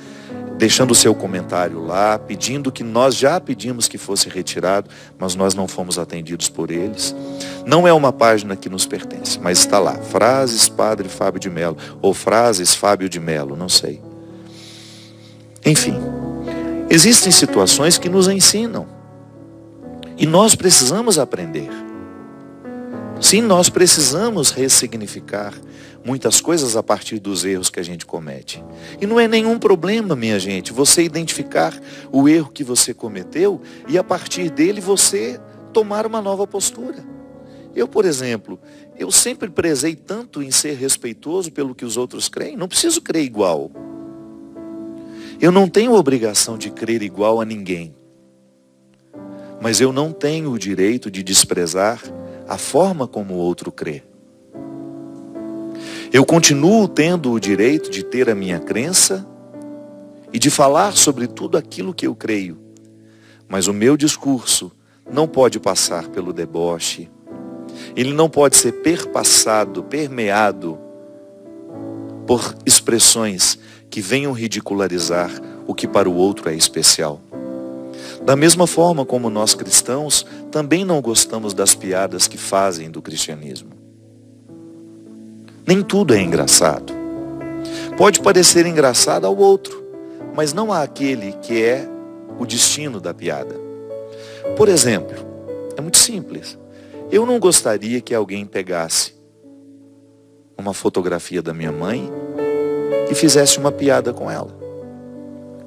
deixando 0.57 0.91
o 0.91 0.95
seu 0.95 1.13
comentário 1.13 1.83
lá, 1.83 2.17
pedindo 2.17 2.71
que 2.71 2.83
nós 2.83 3.15
já 3.15 3.39
pedimos 3.39 3.87
que 3.87 3.97
fosse 3.97 4.29
retirado, 4.29 4.89
mas 5.17 5.35
nós 5.35 5.53
não 5.53 5.67
fomos 5.67 5.97
atendidos 5.97 6.49
por 6.49 6.71
eles. 6.71 7.15
Não 7.65 7.87
é 7.87 7.93
uma 7.93 8.13
página 8.13 8.55
que 8.55 8.69
nos 8.69 8.85
pertence, 8.85 9.39
mas 9.39 9.59
está 9.59 9.79
lá, 9.79 9.95
frases 9.95 10.69
Padre 10.69 11.09
Fábio 11.09 11.39
de 11.39 11.49
Melo, 11.49 11.77
ou 12.01 12.13
frases 12.13 12.73
Fábio 12.75 13.09
de 13.09 13.19
Melo, 13.19 13.55
não 13.55 13.69
sei. 13.69 14.01
Enfim, 15.65 15.97
existem 16.89 17.31
situações 17.31 17.97
que 17.97 18.09
nos 18.09 18.27
ensinam. 18.27 18.85
E 20.17 20.25
nós 20.25 20.55
precisamos 20.55 21.17
aprender. 21.17 21.69
Sim, 23.19 23.41
nós 23.41 23.69
precisamos 23.69 24.51
ressignificar 24.51 25.53
muitas 26.05 26.41
coisas 26.41 26.75
a 26.75 26.83
partir 26.83 27.19
dos 27.19 27.45
erros 27.45 27.69
que 27.69 27.79
a 27.79 27.83
gente 27.83 28.05
comete. 28.05 28.63
E 28.99 29.05
não 29.05 29.19
é 29.19 29.27
nenhum 29.27 29.57
problema, 29.57 30.15
minha 30.15 30.37
gente, 30.37 30.73
você 30.73 31.03
identificar 31.03 31.79
o 32.11 32.27
erro 32.27 32.51
que 32.51 32.63
você 32.63 32.93
cometeu 32.93 33.61
e 33.87 33.97
a 33.97 34.03
partir 34.03 34.49
dele 34.49 34.81
você 34.81 35.39
tomar 35.71 36.05
uma 36.05 36.21
nova 36.21 36.45
postura. 36.45 37.03
Eu, 37.75 37.87
por 37.87 38.05
exemplo, 38.05 38.59
eu 38.97 39.11
sempre 39.11 39.49
prezei 39.49 39.95
tanto 39.95 40.43
em 40.43 40.51
ser 40.51 40.75
respeitoso 40.75 41.51
pelo 41.51 41.73
que 41.73 41.85
os 41.85 41.97
outros 41.97 42.29
creem, 42.29 42.55
não 42.55 42.67
preciso 42.67 43.01
crer 43.01 43.23
igual. 43.23 43.71
Eu 45.41 45.51
não 45.51 45.67
tenho 45.67 45.93
obrigação 45.93 46.57
de 46.57 46.69
crer 46.69 47.01
igual 47.01 47.41
a 47.41 47.45
ninguém. 47.45 47.95
Mas 49.59 49.81
eu 49.81 49.91
não 49.91 50.11
tenho 50.11 50.51
o 50.51 50.59
direito 50.59 51.09
de 51.09 51.23
desprezar 51.23 51.99
a 52.47 52.57
forma 52.57 53.07
como 53.07 53.33
o 53.33 53.37
outro 53.37 53.71
crê. 53.71 54.03
Eu 56.13 56.23
continuo 56.23 56.87
tendo 56.87 57.31
o 57.31 57.39
direito 57.39 57.89
de 57.89 58.03
ter 58.03 58.29
a 58.29 58.35
minha 58.35 58.59
crença 58.59 59.27
e 60.31 60.37
de 60.37 60.51
falar 60.51 60.95
sobre 60.95 61.25
tudo 61.25 61.57
aquilo 61.57 61.91
que 61.91 62.05
eu 62.05 62.13
creio. 62.13 62.55
Mas 63.49 63.65
o 63.65 63.73
meu 63.73 63.97
discurso 63.97 64.71
não 65.11 65.27
pode 65.27 65.59
passar 65.59 66.09
pelo 66.09 66.31
deboche. 66.31 67.09
Ele 67.95 68.13
não 68.13 68.29
pode 68.29 68.57
ser 68.57 68.73
perpassado, 68.83 69.81
permeado 69.81 70.77
por 72.27 72.57
expressões 72.63 73.57
que 73.89 73.99
venham 73.99 74.33
ridicularizar 74.33 75.31
o 75.65 75.73
que 75.73 75.87
para 75.87 76.07
o 76.07 76.15
outro 76.15 76.47
é 76.47 76.53
especial. 76.53 77.19
Da 78.23 78.35
mesma 78.35 78.67
forma 78.67 79.03
como 79.03 79.31
nós 79.31 79.55
cristãos 79.55 80.27
também 80.51 80.85
não 80.85 81.01
gostamos 81.01 81.55
das 81.55 81.73
piadas 81.73 82.27
que 82.27 82.37
fazem 82.37 82.91
do 82.91 83.01
cristianismo. 83.01 83.72
Nem 85.65 85.81
tudo 85.81 86.13
é 86.13 86.21
engraçado. 86.21 86.93
Pode 87.97 88.19
parecer 88.19 88.65
engraçado 88.65 89.25
ao 89.25 89.37
outro, 89.37 89.83
mas 90.35 90.53
não 90.53 90.73
àquele 90.73 91.33
que 91.41 91.63
é 91.63 91.87
o 92.37 92.45
destino 92.45 92.99
da 92.99 93.13
piada. 93.13 93.55
Por 94.57 94.67
exemplo, 94.67 95.15
é 95.77 95.81
muito 95.81 95.97
simples. 95.97 96.57
Eu 97.11 97.25
não 97.25 97.39
gostaria 97.39 98.01
que 98.01 98.13
alguém 98.13 98.45
pegasse 98.45 99.13
uma 100.57 100.73
fotografia 100.73 101.41
da 101.41 101.53
minha 101.53 101.71
mãe 101.71 102.11
e 103.09 103.15
fizesse 103.15 103.57
uma 103.57 103.71
piada 103.71 104.11
com 104.13 104.29
ela. 104.29 104.57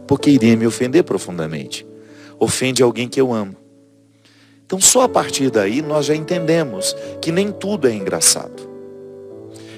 Porque 0.07 0.30
iria 0.30 0.57
me 0.57 0.66
ofender 0.66 1.05
profundamente. 1.05 1.86
Ofende 2.38 2.82
alguém 2.82 3.09
que 3.09 3.20
eu 3.20 3.32
amo. 3.32 3.57
Então 4.64 4.80
só 4.80 5.03
a 5.03 5.09
partir 5.09 5.51
daí 5.51 5.80
nós 5.80 6.07
já 6.07 6.14
entendemos 6.14 6.94
que 7.22 7.30
nem 7.30 7.53
tudo 7.53 7.88
é 7.88 7.94
engraçado. 7.94 8.65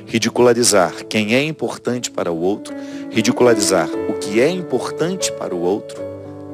Ridicularizar 0.09 1.05
quem 1.07 1.35
é 1.35 1.43
importante 1.45 2.11
para 2.11 2.33
o 2.33 2.41
outro, 2.41 2.75
ridicularizar 3.11 3.89
o 4.09 4.15
que 4.15 4.41
é 4.41 4.49
importante 4.49 5.31
para 5.33 5.55
o 5.55 5.61
outro, 5.61 6.03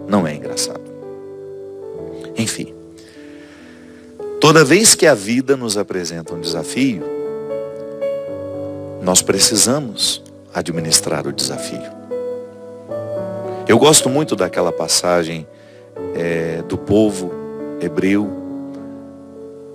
não 0.09 0.27
é 0.27 0.35
engraçado. 0.35 0.83
Enfim, 2.37 2.75
toda 4.41 4.65
vez 4.65 4.95
que 4.95 5.07
a 5.07 5.15
vida 5.15 5.57
nos 5.57 5.79
apresenta 5.79 6.35
um 6.35 6.41
desafio, 6.41 7.03
nós 9.01 9.23
precisamos 9.23 10.21
administrar 10.53 11.27
o 11.27 11.33
desafio. 11.33 11.95
Eu 13.69 13.79
gosto 13.79 14.11
muito 14.11 14.35
daquela 14.35 14.73
passagem 14.73 15.47
é, 16.15 16.61
do 16.63 16.77
povo 16.77 17.33
hebreu, 17.81 18.31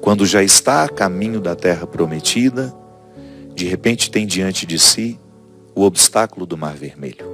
quando 0.02 0.26
já 0.26 0.44
está 0.44 0.84
a 0.84 0.90
caminho 0.90 1.40
da 1.40 1.56
terra 1.56 1.88
prometida, 1.88 2.74
de 3.60 3.68
repente 3.68 4.10
tem 4.10 4.26
diante 4.26 4.66
de 4.66 4.80
si 4.80 5.20
o 5.76 5.84
obstáculo 5.84 6.46
do 6.46 6.58
Mar 6.58 6.76
Vermelho. 6.76 7.26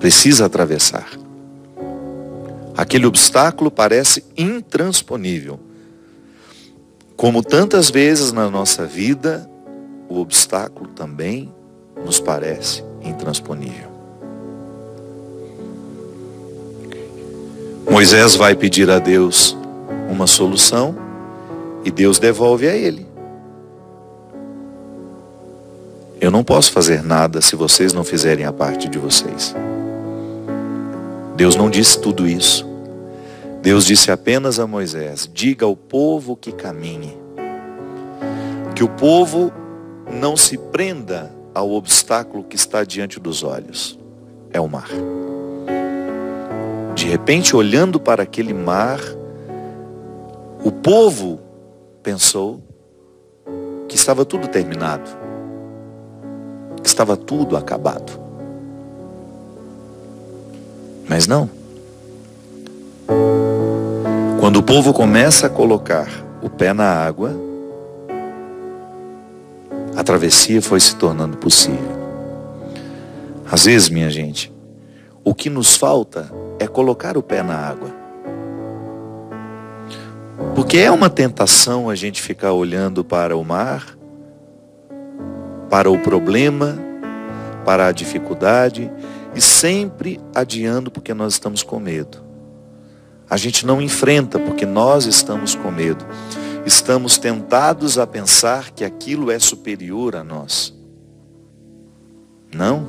Precisa 0.00 0.46
atravessar. 0.46 1.08
Aquele 2.76 3.06
obstáculo 3.06 3.70
parece 3.70 4.24
intransponível. 4.36 5.60
Como 7.16 7.40
tantas 7.40 7.88
vezes 7.88 8.32
na 8.32 8.50
nossa 8.50 8.84
vida, 8.84 9.48
o 10.08 10.18
obstáculo 10.18 10.88
também 10.88 11.54
nos 12.04 12.18
parece 12.18 12.82
intransponível. 13.00 13.92
Moisés 17.88 18.34
vai 18.34 18.56
pedir 18.56 18.90
a 18.90 18.98
Deus 18.98 19.56
uma 20.10 20.26
solução 20.26 20.96
e 21.84 21.92
Deus 21.92 22.18
devolve 22.18 22.66
a 22.66 22.74
ele. 22.74 23.06
Eu 26.20 26.30
não 26.30 26.42
posso 26.42 26.72
fazer 26.72 27.02
nada 27.02 27.40
se 27.40 27.54
vocês 27.54 27.92
não 27.92 28.02
fizerem 28.02 28.44
a 28.44 28.52
parte 28.52 28.88
de 28.88 28.98
vocês. 28.98 29.54
Deus 31.36 31.54
não 31.54 31.68
disse 31.68 32.00
tudo 32.00 32.26
isso. 32.26 32.66
Deus 33.60 33.84
disse 33.84 34.10
apenas 34.10 34.58
a 34.58 34.66
Moisés: 34.66 35.28
diga 35.32 35.66
ao 35.66 35.76
povo 35.76 36.36
que 36.36 36.52
caminhe. 36.52 37.16
Que 38.74 38.82
o 38.82 38.88
povo 38.88 39.52
não 40.10 40.36
se 40.36 40.56
prenda 40.56 41.34
ao 41.54 41.72
obstáculo 41.72 42.44
que 42.44 42.56
está 42.56 42.84
diante 42.84 43.20
dos 43.20 43.42
olhos. 43.42 43.98
É 44.52 44.60
o 44.60 44.68
mar. 44.68 44.88
De 46.94 47.06
repente, 47.06 47.54
olhando 47.54 48.00
para 48.00 48.22
aquele 48.22 48.54
mar, 48.54 49.00
o 50.64 50.72
povo 50.72 51.40
pensou 52.02 52.62
que 53.86 53.96
estava 53.96 54.24
tudo 54.24 54.48
terminado, 54.48 55.10
estava 56.86 57.16
tudo 57.16 57.56
acabado. 57.56 58.18
Mas 61.08 61.26
não. 61.26 61.50
Quando 64.40 64.58
o 64.58 64.62
povo 64.62 64.92
começa 64.92 65.46
a 65.46 65.50
colocar 65.50 66.08
o 66.42 66.48
pé 66.48 66.72
na 66.72 66.88
água, 66.88 67.34
a 69.96 70.02
travessia 70.02 70.62
foi 70.62 70.80
se 70.80 70.94
tornando 70.96 71.36
possível. 71.36 71.96
Às 73.50 73.64
vezes, 73.64 73.88
minha 73.88 74.10
gente, 74.10 74.52
o 75.24 75.34
que 75.34 75.48
nos 75.48 75.76
falta 75.76 76.30
é 76.58 76.66
colocar 76.66 77.16
o 77.16 77.22
pé 77.22 77.42
na 77.42 77.56
água. 77.56 77.90
Porque 80.54 80.78
é 80.78 80.90
uma 80.90 81.08
tentação 81.08 81.88
a 81.88 81.94
gente 81.94 82.20
ficar 82.20 82.52
olhando 82.52 83.04
para 83.04 83.36
o 83.36 83.44
mar, 83.44 83.96
para 85.68 85.90
o 85.90 85.98
problema, 85.98 86.78
para 87.64 87.88
a 87.88 87.92
dificuldade 87.92 88.90
e 89.34 89.40
sempre 89.40 90.20
adiando 90.34 90.90
porque 90.90 91.12
nós 91.12 91.34
estamos 91.34 91.62
com 91.62 91.78
medo. 91.78 92.24
A 93.28 93.36
gente 93.36 93.66
não 93.66 93.82
enfrenta 93.82 94.38
porque 94.38 94.64
nós 94.64 95.04
estamos 95.04 95.54
com 95.54 95.70
medo. 95.70 96.04
Estamos 96.64 97.18
tentados 97.18 97.98
a 97.98 98.06
pensar 98.06 98.70
que 98.70 98.84
aquilo 98.84 99.30
é 99.30 99.38
superior 99.38 100.16
a 100.16 100.24
nós. 100.24 100.74
Não. 102.54 102.86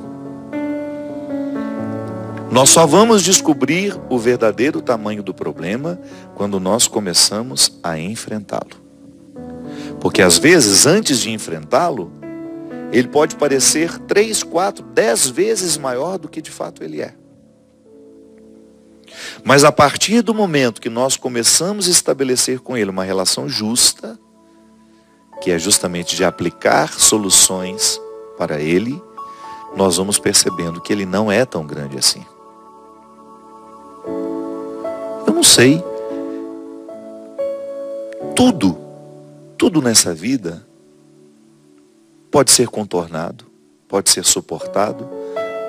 Nós 2.50 2.70
só 2.70 2.86
vamos 2.86 3.22
descobrir 3.22 3.94
o 4.08 4.18
verdadeiro 4.18 4.80
tamanho 4.80 5.22
do 5.22 5.34
problema 5.34 6.00
quando 6.34 6.58
nós 6.58 6.88
começamos 6.88 7.78
a 7.82 7.98
enfrentá-lo. 7.98 8.88
Porque 10.00 10.22
às 10.22 10.38
vezes, 10.38 10.86
antes 10.86 11.20
de 11.20 11.30
enfrentá-lo, 11.30 12.10
ele 12.92 13.08
pode 13.08 13.36
parecer 13.36 13.98
três, 14.00 14.42
quatro, 14.42 14.84
dez 14.84 15.26
vezes 15.28 15.76
maior 15.76 16.18
do 16.18 16.28
que 16.28 16.40
de 16.40 16.50
fato 16.50 16.82
ele 16.82 17.02
é. 17.02 17.14
Mas 19.44 19.64
a 19.64 19.72
partir 19.72 20.22
do 20.22 20.34
momento 20.34 20.80
que 20.80 20.88
nós 20.88 21.16
começamos 21.16 21.88
a 21.88 21.90
estabelecer 21.90 22.60
com 22.60 22.76
Ele 22.76 22.90
uma 22.90 23.04
relação 23.04 23.48
justa, 23.48 24.18
que 25.40 25.50
é 25.50 25.58
justamente 25.58 26.16
de 26.16 26.24
aplicar 26.24 26.92
soluções 26.92 28.00
para 28.36 28.60
Ele, 28.60 29.00
nós 29.76 29.96
vamos 29.96 30.18
percebendo 30.18 30.80
que 30.80 30.92
Ele 30.92 31.06
não 31.06 31.30
é 31.30 31.44
tão 31.44 31.66
grande 31.66 31.98
assim. 31.98 32.24
Eu 35.26 35.32
não 35.32 35.42
sei. 35.42 35.82
Tudo, 38.34 38.78
tudo 39.56 39.82
nessa 39.82 40.14
vida 40.14 40.67
pode 42.30 42.50
ser 42.50 42.68
contornado, 42.68 43.46
pode 43.88 44.10
ser 44.10 44.24
suportado, 44.24 45.08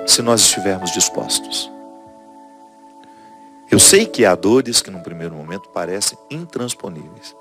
se 0.06 0.22
nós 0.22 0.40
estivermos 0.40 0.90
dispostos. 0.92 1.70
Eu 3.70 3.78
sei 3.78 4.04
que 4.04 4.24
há 4.24 4.34
dores 4.34 4.82
que 4.82 4.90
num 4.90 5.00
primeiro 5.00 5.34
momento 5.34 5.68
parecem 5.68 6.18
intransponíveis. 6.30 7.36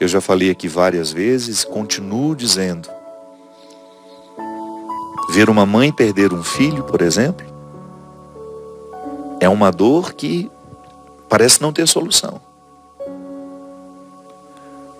Eu 0.00 0.08
já 0.08 0.20
falei 0.20 0.50
aqui 0.50 0.66
várias 0.66 1.12
vezes, 1.12 1.64
continuo 1.64 2.34
dizendo. 2.34 2.88
Ver 5.30 5.48
uma 5.48 5.64
mãe 5.64 5.92
perder 5.92 6.32
um 6.32 6.42
filho, 6.42 6.82
por 6.82 7.00
exemplo, 7.00 7.46
é 9.38 9.48
uma 9.48 9.70
dor 9.70 10.14
que 10.14 10.50
parece 11.28 11.62
não 11.62 11.72
ter 11.72 11.86
solução. 11.86 12.40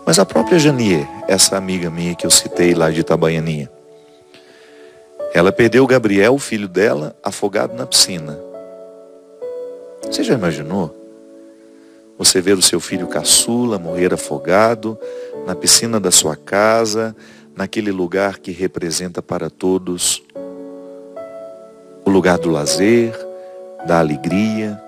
Mas 0.04 0.18
a 0.18 0.26
própria 0.26 0.58
Janier, 0.58 1.06
essa 1.28 1.56
amiga 1.56 1.90
minha 1.90 2.14
que 2.14 2.26
eu 2.26 2.30
citei 2.30 2.74
lá 2.74 2.90
de 2.90 3.00
Itabaianinha, 3.00 3.70
ela 5.32 5.52
perdeu 5.52 5.84
o 5.84 5.86
Gabriel, 5.86 6.34
o 6.34 6.38
filho 6.38 6.68
dela, 6.68 7.16
afogado 7.22 7.74
na 7.74 7.86
piscina. 7.86 8.38
Você 10.04 10.22
já 10.22 10.34
imaginou? 10.34 10.94
Você 12.18 12.40
ver 12.40 12.58
o 12.58 12.62
seu 12.62 12.80
filho 12.80 13.06
caçula 13.06 13.78
morrer 13.78 14.12
afogado 14.12 14.98
na 15.46 15.54
piscina 15.54 15.98
da 15.98 16.10
sua 16.10 16.36
casa, 16.36 17.16
naquele 17.56 17.90
lugar 17.90 18.38
que 18.38 18.50
representa 18.50 19.22
para 19.22 19.48
todos 19.48 20.22
o 22.04 22.10
lugar 22.10 22.38
do 22.38 22.50
lazer, 22.50 23.14
da 23.86 24.00
alegria. 24.00 24.80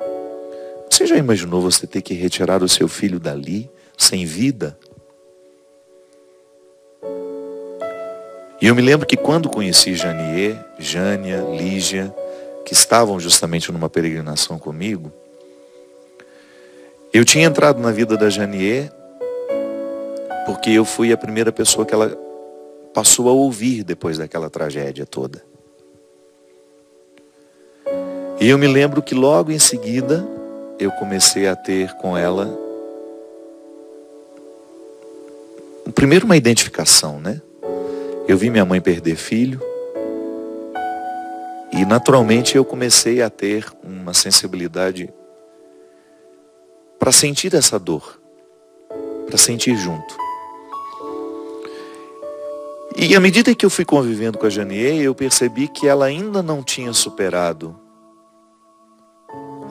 Você 0.90 1.06
já 1.06 1.16
imaginou 1.16 1.60
você 1.60 1.86
ter 1.86 2.02
que 2.02 2.14
retirar 2.14 2.62
o 2.62 2.68
seu 2.68 2.88
filho 2.88 3.18
dali, 3.18 3.70
sem 3.96 4.26
vida? 4.26 4.76
E 8.60 8.66
eu 8.66 8.74
me 8.74 8.82
lembro 8.82 9.06
que 9.06 9.16
quando 9.16 9.48
conheci 9.48 9.94
Janier, 9.94 10.56
Jânia, 10.78 11.40
Lígia, 11.40 12.14
que 12.64 12.72
estavam 12.72 13.18
justamente 13.20 13.70
numa 13.70 13.90
peregrinação 13.90 14.58
comigo, 14.58 15.12
eu 17.12 17.24
tinha 17.24 17.46
entrado 17.46 17.80
na 17.80 17.90
vida 17.92 18.16
da 18.16 18.30
Janier 18.30 18.90
porque 20.46 20.70
eu 20.70 20.84
fui 20.84 21.12
a 21.12 21.16
primeira 21.16 21.50
pessoa 21.50 21.86
que 21.86 21.94
ela 21.94 22.16
passou 22.92 23.28
a 23.28 23.32
ouvir 23.32 23.82
depois 23.82 24.18
daquela 24.18 24.50
tragédia 24.50 25.06
toda. 25.06 25.42
E 28.40 28.48
eu 28.48 28.58
me 28.58 28.66
lembro 28.66 29.02
que 29.02 29.14
logo 29.14 29.50
em 29.50 29.58
seguida 29.58 30.26
eu 30.78 30.90
comecei 30.92 31.48
a 31.48 31.56
ter 31.56 31.92
com 31.94 32.16
ela 32.16 32.64
primeiro 35.94 36.26
uma 36.26 36.36
identificação, 36.36 37.20
né? 37.20 37.40
Eu 38.26 38.38
vi 38.38 38.48
minha 38.48 38.64
mãe 38.64 38.80
perder 38.80 39.16
filho 39.16 39.60
e 41.70 41.84
naturalmente 41.84 42.56
eu 42.56 42.64
comecei 42.64 43.20
a 43.20 43.28
ter 43.28 43.66
uma 43.82 44.14
sensibilidade 44.14 45.12
para 46.98 47.12
sentir 47.12 47.54
essa 47.54 47.78
dor, 47.78 48.18
para 49.26 49.36
sentir 49.36 49.76
junto. 49.76 50.16
E 52.96 53.14
à 53.14 53.20
medida 53.20 53.54
que 53.54 53.66
eu 53.66 53.70
fui 53.70 53.84
convivendo 53.84 54.38
com 54.38 54.46
a 54.46 54.50
Janier, 54.50 55.02
eu 55.02 55.14
percebi 55.14 55.68
que 55.68 55.86
ela 55.86 56.06
ainda 56.06 56.42
não 56.42 56.62
tinha 56.62 56.92
superado 56.94 57.78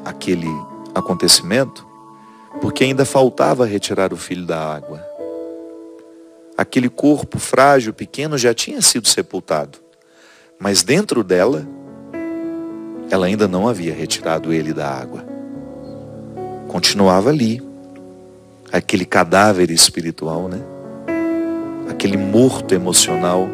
aquele 0.05 0.49
acontecimento, 0.93 1.87
porque 2.61 2.83
ainda 2.83 3.03
faltava 3.03 3.65
retirar 3.65 4.13
o 4.13 4.17
filho 4.17 4.45
da 4.45 4.75
água. 4.75 5.12
Aquele 6.57 6.89
corpo 6.89 7.39
frágil, 7.39 7.93
pequeno, 7.93 8.37
já 8.37 8.53
tinha 8.53 8.81
sido 8.81 9.07
sepultado. 9.07 9.79
Mas 10.59 10.83
dentro 10.83 11.23
dela, 11.23 11.67
ela 13.09 13.25
ainda 13.25 13.47
não 13.47 13.67
havia 13.67 13.93
retirado 13.93 14.53
ele 14.53 14.73
da 14.73 14.89
água. 14.89 15.25
Continuava 16.67 17.29
ali. 17.29 17.61
Aquele 18.71 19.05
cadáver 19.05 19.69
espiritual, 19.69 20.47
né? 20.47 20.59
Aquele 21.89 22.17
morto 22.17 22.73
emocional 22.73 23.47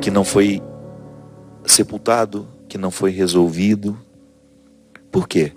que 0.00 0.10
não 0.10 0.24
foi 0.24 0.62
sepultado, 1.64 2.46
que 2.68 2.76
não 2.76 2.90
foi 2.90 3.10
resolvido. 3.10 3.98
Por 5.10 5.26
quê? 5.26 5.52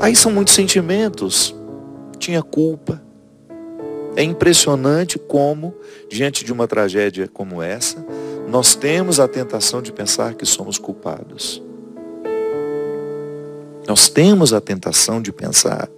Aí 0.00 0.14
são 0.16 0.32
muitos 0.32 0.54
sentimentos. 0.54 1.54
Tinha 2.18 2.42
culpa, 2.42 3.02
é 4.18 4.22
impressionante 4.24 5.16
como, 5.16 5.72
diante 6.08 6.44
de 6.44 6.52
uma 6.52 6.66
tragédia 6.66 7.28
como 7.28 7.62
essa, 7.62 8.04
nós 8.48 8.74
temos 8.74 9.20
a 9.20 9.28
tentação 9.28 9.80
de 9.80 9.92
pensar 9.92 10.34
que 10.34 10.44
somos 10.44 10.76
culpados. 10.76 11.62
Nós 13.86 14.08
temos 14.08 14.52
a 14.52 14.60
tentação 14.60 15.22
de 15.22 15.30
pensar 15.30 15.88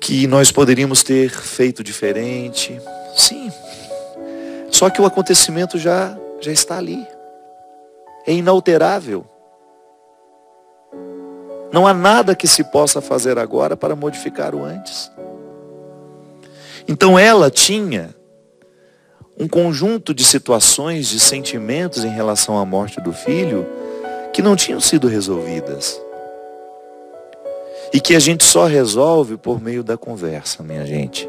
que 0.00 0.28
nós 0.28 0.52
poderíamos 0.52 1.02
ter 1.02 1.30
feito 1.30 1.82
diferente. 1.82 2.80
Sim. 3.16 3.50
Só 4.70 4.88
que 4.90 5.02
o 5.02 5.06
acontecimento 5.06 5.76
já, 5.76 6.16
já 6.40 6.52
está 6.52 6.78
ali. 6.78 7.04
É 8.24 8.32
inalterável. 8.32 9.26
Não 11.72 11.84
há 11.84 11.92
nada 11.92 12.36
que 12.36 12.46
se 12.46 12.62
possa 12.62 13.00
fazer 13.00 13.40
agora 13.40 13.76
para 13.76 13.96
modificar 13.96 14.54
o 14.54 14.62
antes. 14.62 15.10
Então 16.86 17.18
ela 17.18 17.50
tinha 17.50 18.14
um 19.38 19.48
conjunto 19.48 20.12
de 20.12 20.24
situações, 20.24 21.08
de 21.08 21.18
sentimentos 21.18 22.04
em 22.04 22.10
relação 22.10 22.58
à 22.58 22.64
morte 22.64 23.00
do 23.00 23.12
filho 23.12 23.66
que 24.32 24.42
não 24.42 24.56
tinham 24.56 24.80
sido 24.80 25.08
resolvidas. 25.08 26.00
E 27.92 28.00
que 28.00 28.14
a 28.14 28.18
gente 28.18 28.44
só 28.44 28.66
resolve 28.66 29.36
por 29.36 29.60
meio 29.60 29.82
da 29.82 29.96
conversa, 29.96 30.62
minha 30.62 30.86
gente. 30.86 31.28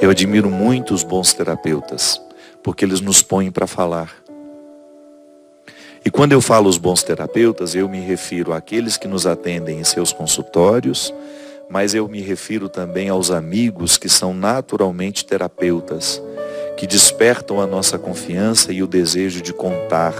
Eu 0.00 0.10
admiro 0.10 0.50
muito 0.50 0.94
os 0.94 1.02
bons 1.02 1.32
terapeutas, 1.32 2.20
porque 2.62 2.84
eles 2.84 3.00
nos 3.00 3.22
põem 3.22 3.50
para 3.50 3.66
falar. 3.66 4.14
E 6.04 6.10
quando 6.10 6.32
eu 6.32 6.40
falo 6.40 6.68
os 6.68 6.78
bons 6.78 7.02
terapeutas, 7.02 7.74
eu 7.74 7.88
me 7.88 8.00
refiro 8.00 8.52
àqueles 8.52 8.96
que 8.96 9.08
nos 9.08 9.26
atendem 9.26 9.80
em 9.80 9.84
seus 9.84 10.12
consultórios, 10.12 11.12
mas 11.68 11.94
eu 11.94 12.06
me 12.08 12.20
refiro 12.20 12.68
também 12.68 13.08
aos 13.08 13.30
amigos 13.30 13.96
que 13.98 14.08
são 14.08 14.32
naturalmente 14.32 15.24
terapeutas, 15.24 16.22
que 16.76 16.86
despertam 16.86 17.60
a 17.60 17.66
nossa 17.66 17.98
confiança 17.98 18.72
e 18.72 18.82
o 18.82 18.86
desejo 18.86 19.40
de 19.40 19.52
contar 19.52 20.14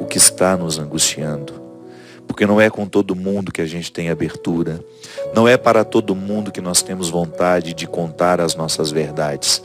o 0.00 0.04
que 0.04 0.18
está 0.18 0.56
nos 0.56 0.78
angustiando. 0.78 1.60
Porque 2.26 2.46
não 2.46 2.60
é 2.60 2.68
com 2.70 2.86
todo 2.86 3.16
mundo 3.16 3.50
que 3.50 3.60
a 3.60 3.66
gente 3.66 3.90
tem 3.90 4.10
abertura, 4.10 4.84
não 5.34 5.48
é 5.48 5.56
para 5.56 5.84
todo 5.84 6.14
mundo 6.14 6.52
que 6.52 6.60
nós 6.60 6.82
temos 6.82 7.08
vontade 7.08 7.74
de 7.74 7.86
contar 7.86 8.40
as 8.40 8.54
nossas 8.54 8.90
verdades. 8.90 9.62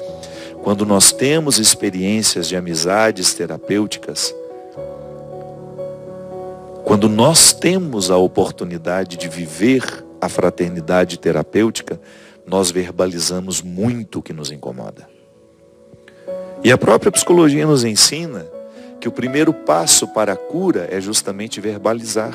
Quando 0.63 0.86
nós 0.86 1.11
temos 1.11 1.59
experiências 1.59 2.47
de 2.47 2.55
amizades 2.55 3.33
terapêuticas, 3.33 4.33
quando 6.83 7.09
nós 7.09 7.51
temos 7.51 8.09
a 8.09 8.17
oportunidade 8.17 9.17
de 9.17 9.27
viver 9.27 10.04
a 10.26 10.30
fraternidade 10.30 11.19
terapêutica, 11.19 11.99
nós 12.45 12.71
verbalizamos 12.71 13.61
muito 13.61 14.19
o 14.19 14.23
que 14.23 14.34
nos 14.34 14.51
incomoda. 14.51 15.07
E 16.63 16.71
a 16.71 16.78
própria 16.78 17.11
psicologia 17.11 17.65
nos 17.65 17.84
ensina 17.84 18.47
que 18.99 19.07
o 19.07 19.11
primeiro 19.11 19.53
passo 19.53 20.07
para 20.07 20.34
a 20.34 20.36
cura 20.36 20.88
é 20.91 20.99
justamente 20.99 21.61
verbalizar. 21.61 22.34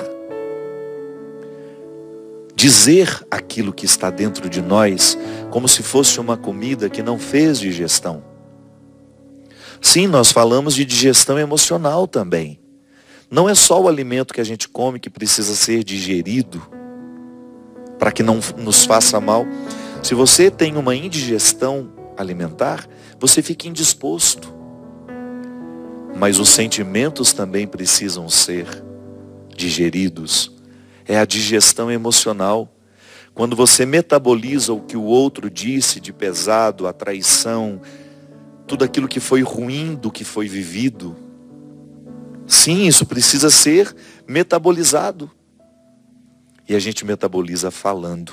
Dizer 2.55 3.25
aquilo 3.31 3.73
que 3.73 3.87
está 3.87 4.11
dentro 4.11 4.49
de 4.49 4.61
nós 4.61 5.19
como 5.51 5.69
se 5.69 5.83
fosse 5.83 6.21
uma 6.21 6.37
comida 6.37 6.89
que 6.89 7.03
não 7.03 7.19
fez 7.19 7.59
digestão. 7.59 8.23
Sim, 9.81 10.07
nós 10.07 10.31
falamos 10.31 10.75
de 10.75 10.85
digestão 10.85 11.39
emocional 11.39 12.07
também. 12.07 12.61
Não 13.31 13.49
é 13.49 13.55
só 13.55 13.81
o 13.81 13.89
alimento 13.89 14.35
que 14.35 14.41
a 14.41 14.45
gente 14.45 14.69
come 14.69 15.01
que 15.01 15.09
precisa 15.09 15.55
ser 15.55 15.83
digerido 15.83 16.80
para 18.01 18.11
que 18.11 18.23
não 18.23 18.41
nos 18.57 18.87
faça 18.87 19.21
mal. 19.21 19.47
Se 20.03 20.15
você 20.15 20.51
tem 20.51 20.79
uma 20.79 20.97
indigestão 20.97 21.93
alimentar, 22.17 22.89
você 23.21 23.43
fica 23.43 23.69
indisposto. 23.69 24.53
Mas 26.17 26.39
os 26.39 26.49
sentimentos 26.49 27.35
também 27.35 27.67
precisam 27.67 28.27
ser 28.29 28.67
digeridos. 29.55 30.51
É 31.07 31.19
a 31.19 31.27
digestão 31.27 31.91
emocional. 31.91 32.75
Quando 33.35 33.55
você 33.55 33.85
metaboliza 33.85 34.73
o 34.73 34.81
que 34.81 34.97
o 34.97 35.03
outro 35.03 35.51
disse 35.51 36.01
de 36.01 36.13
pesado, 36.13 36.87
a 36.87 36.93
traição, 36.95 37.81
tudo 38.67 38.83
aquilo 38.83 39.09
que 39.09 39.21
foi 39.21 39.43
ruim 39.43 39.95
do 39.95 40.11
que 40.11 40.25
foi 40.25 40.49
vivido. 40.49 41.15
Sim, 42.47 42.87
isso 42.87 43.05
precisa 43.05 43.51
ser 43.51 43.95
metabolizado. 44.27 45.31
E 46.71 46.77
a 46.77 46.79
gente 46.79 47.05
metaboliza 47.05 47.69
falando, 47.69 48.33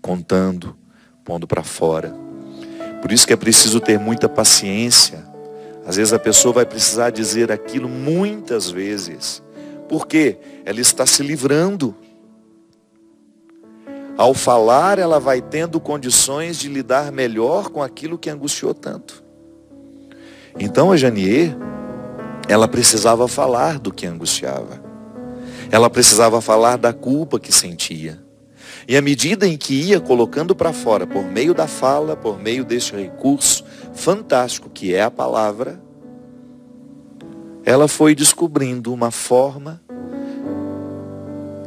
contando, 0.00 0.76
pondo 1.24 1.44
para 1.44 1.64
fora. 1.64 2.14
Por 3.02 3.10
isso 3.10 3.26
que 3.26 3.32
é 3.32 3.36
preciso 3.36 3.80
ter 3.80 3.98
muita 3.98 4.28
paciência. 4.28 5.26
Às 5.84 5.96
vezes 5.96 6.12
a 6.12 6.20
pessoa 6.20 6.54
vai 6.54 6.64
precisar 6.64 7.10
dizer 7.10 7.50
aquilo 7.50 7.88
muitas 7.88 8.70
vezes. 8.70 9.42
Porque 9.88 10.38
ela 10.64 10.80
está 10.80 11.04
se 11.04 11.20
livrando. 11.24 11.96
Ao 14.16 14.32
falar, 14.32 14.96
ela 14.96 15.18
vai 15.18 15.42
tendo 15.42 15.80
condições 15.80 16.56
de 16.56 16.68
lidar 16.68 17.10
melhor 17.10 17.70
com 17.70 17.82
aquilo 17.82 18.16
que 18.16 18.30
angustiou 18.30 18.72
tanto. 18.72 19.24
Então 20.60 20.92
a 20.92 20.96
Janier, 20.96 21.56
ela 22.48 22.68
precisava 22.68 23.26
falar 23.26 23.80
do 23.80 23.92
que 23.92 24.06
angustiava. 24.06 24.85
Ela 25.70 25.90
precisava 25.90 26.40
falar 26.40 26.76
da 26.76 26.92
culpa 26.92 27.40
que 27.40 27.52
sentia. 27.52 28.24
E 28.88 28.96
à 28.96 29.02
medida 29.02 29.48
em 29.48 29.56
que 29.56 29.74
ia 29.74 30.00
colocando 30.00 30.54
para 30.54 30.72
fora, 30.72 31.06
por 31.06 31.24
meio 31.24 31.52
da 31.52 31.66
fala, 31.66 32.16
por 32.16 32.40
meio 32.40 32.64
deste 32.64 32.94
recurso 32.94 33.64
fantástico 33.92 34.70
que 34.70 34.94
é 34.94 35.02
a 35.02 35.10
palavra, 35.10 35.80
ela 37.64 37.88
foi 37.88 38.14
descobrindo 38.14 38.92
uma 38.92 39.10
forma 39.10 39.82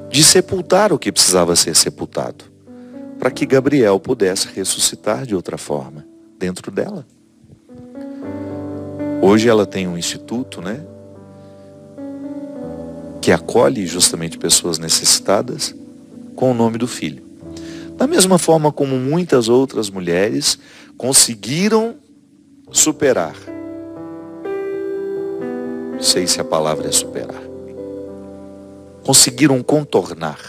de 0.09 0.23
sepultar 0.23 0.93
o 0.93 0.97
que 0.97 1.11
precisava 1.11 1.55
ser 1.57 1.75
sepultado, 1.75 2.45
para 3.19 3.29
que 3.29 3.45
Gabriel 3.45 3.99
pudesse 3.99 4.47
ressuscitar 4.55 5.25
de 5.25 5.35
outra 5.35 5.57
forma 5.57 6.05
dentro 6.37 6.71
dela. 6.71 7.05
Hoje 9.21 9.49
ela 9.49 9.65
tem 9.65 9.87
um 9.87 9.97
instituto, 9.97 10.61
né? 10.61 10.81
Que 13.21 13.31
acolhe 13.31 13.85
justamente 13.85 14.37
pessoas 14.37 14.79
necessitadas 14.79 15.75
com 16.35 16.51
o 16.51 16.53
nome 16.53 16.77
do 16.77 16.87
filho. 16.87 17.23
Da 17.97 18.07
mesma 18.07 18.37
forma 18.37 18.71
como 18.71 18.95
muitas 18.95 19.49
outras 19.49 19.89
mulheres 19.89 20.57
conseguiram 20.97 21.95
superar. 22.71 23.35
Não 25.93 26.01
sei 26.01 26.25
se 26.25 26.39
a 26.39 26.45
palavra 26.45 26.87
é 26.87 26.91
superar. 26.91 27.43
Conseguiram 29.03 29.61
contornar 29.61 30.39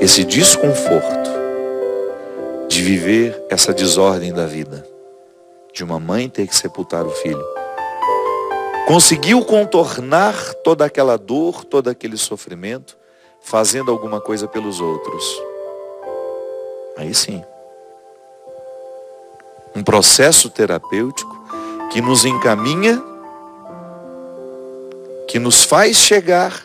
esse 0.00 0.24
desconforto 0.24 1.30
de 2.66 2.80
viver 2.80 3.38
essa 3.50 3.74
desordem 3.74 4.32
da 4.32 4.46
vida, 4.46 4.86
de 5.74 5.84
uma 5.84 6.00
mãe 6.00 6.30
ter 6.30 6.46
que 6.46 6.56
sepultar 6.56 7.04
o 7.04 7.10
filho. 7.10 7.59
Conseguiu 8.90 9.44
contornar 9.44 10.52
toda 10.64 10.84
aquela 10.84 11.16
dor, 11.16 11.64
todo 11.64 11.88
aquele 11.88 12.16
sofrimento, 12.16 12.98
fazendo 13.40 13.88
alguma 13.88 14.20
coisa 14.20 14.48
pelos 14.48 14.80
outros. 14.80 15.40
Aí 16.96 17.14
sim. 17.14 17.40
Um 19.76 19.84
processo 19.84 20.50
terapêutico 20.50 21.32
que 21.92 22.00
nos 22.00 22.24
encaminha, 22.24 23.00
que 25.28 25.38
nos 25.38 25.62
faz 25.62 25.96
chegar 25.96 26.60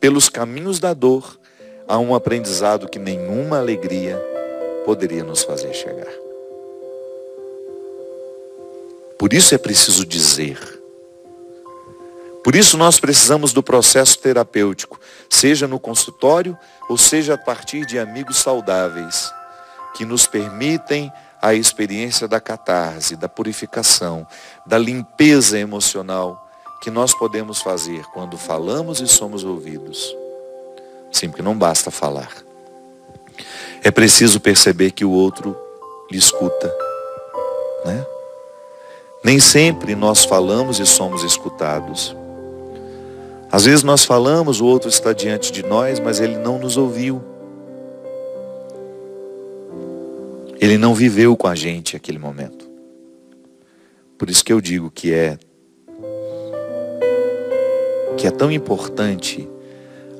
pelos 0.00 0.30
caminhos 0.30 0.80
da 0.80 0.94
dor 0.94 1.38
a 1.86 1.98
um 1.98 2.14
aprendizado 2.14 2.88
que 2.88 2.98
nenhuma 2.98 3.58
alegria 3.58 4.18
poderia 4.86 5.22
nos 5.22 5.42
fazer 5.42 5.74
chegar. 5.74 6.25
Por 9.18 9.32
isso 9.32 9.54
é 9.54 9.58
preciso 9.58 10.04
dizer. 10.04 10.58
Por 12.44 12.54
isso 12.54 12.76
nós 12.76 13.00
precisamos 13.00 13.52
do 13.52 13.62
processo 13.62 14.18
terapêutico, 14.18 15.00
seja 15.28 15.66
no 15.66 15.80
consultório 15.80 16.56
ou 16.88 16.96
seja 16.96 17.34
a 17.34 17.38
partir 17.38 17.84
de 17.84 17.98
amigos 17.98 18.36
saudáveis, 18.36 19.28
que 19.96 20.04
nos 20.04 20.26
permitem 20.28 21.12
a 21.42 21.54
experiência 21.54 22.28
da 22.28 22.40
catarse, 22.40 23.16
da 23.16 23.28
purificação, 23.28 24.26
da 24.64 24.78
limpeza 24.78 25.58
emocional 25.58 26.48
que 26.80 26.90
nós 26.90 27.12
podemos 27.12 27.60
fazer 27.60 28.04
quando 28.06 28.38
falamos 28.38 29.00
e 29.00 29.08
somos 29.08 29.42
ouvidos. 29.42 30.14
Sim, 31.10 31.30
porque 31.30 31.42
não 31.42 31.56
basta 31.56 31.90
falar. 31.90 32.30
É 33.82 33.90
preciso 33.90 34.38
perceber 34.38 34.92
que 34.92 35.04
o 35.04 35.10
outro 35.10 35.56
lhe 36.10 36.18
escuta. 36.18 36.72
Né? 37.84 38.06
Nem 39.24 39.40
sempre 39.40 39.94
nós 39.94 40.24
falamos 40.24 40.78
e 40.78 40.86
somos 40.86 41.22
escutados. 41.24 42.16
Às 43.50 43.64
vezes 43.64 43.82
nós 43.82 44.04
falamos, 44.04 44.60
o 44.60 44.66
outro 44.66 44.88
está 44.88 45.12
diante 45.12 45.50
de 45.50 45.62
nós, 45.62 45.98
mas 45.98 46.20
ele 46.20 46.36
não 46.36 46.58
nos 46.58 46.76
ouviu. 46.76 47.22
Ele 50.60 50.78
não 50.78 50.94
viveu 50.94 51.36
com 51.36 51.46
a 51.46 51.54
gente 51.54 51.96
aquele 51.96 52.18
momento. 52.18 52.68
Por 54.18 54.30
isso 54.30 54.44
que 54.44 54.52
eu 54.52 54.60
digo 54.60 54.90
que 54.90 55.12
é 55.12 55.38
que 58.16 58.26
é 58.26 58.30
tão 58.30 58.50
importante 58.50 59.46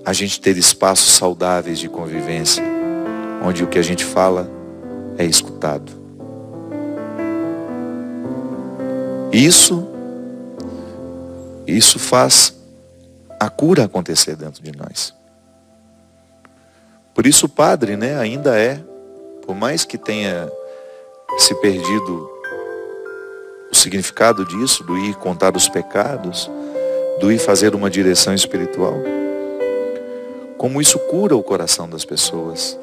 a 0.04 0.12
gente 0.12 0.40
ter 0.40 0.56
espaços 0.56 1.12
saudáveis 1.12 1.78
de 1.78 1.88
convivência, 1.88 2.62
onde 3.42 3.64
o 3.64 3.66
que 3.66 3.78
a 3.78 3.82
gente 3.82 4.04
fala 4.04 4.50
é 5.16 5.24
escutado. 5.24 6.05
Isso 9.36 9.86
isso 11.66 11.98
faz 11.98 12.56
a 13.38 13.50
cura 13.50 13.84
acontecer 13.84 14.34
dentro 14.34 14.62
de 14.62 14.72
nós. 14.72 15.12
Por 17.14 17.26
isso 17.26 17.44
o 17.44 17.48
padre, 17.48 17.96
né, 17.96 18.18
ainda 18.18 18.58
é 18.58 18.80
por 19.44 19.54
mais 19.54 19.84
que 19.84 19.98
tenha 19.98 20.50
se 21.38 21.54
perdido 21.56 22.30
o 23.70 23.74
significado 23.74 24.44
disso, 24.44 24.82
do 24.84 24.96
ir 24.96 25.14
contar 25.16 25.54
os 25.54 25.68
pecados, 25.68 26.50
do 27.20 27.30
ir 27.30 27.38
fazer 27.38 27.74
uma 27.74 27.90
direção 27.90 28.32
espiritual, 28.32 28.94
como 30.56 30.80
isso 30.80 30.98
cura 30.98 31.36
o 31.36 31.42
coração 31.42 31.88
das 31.88 32.04
pessoas. 32.04 32.78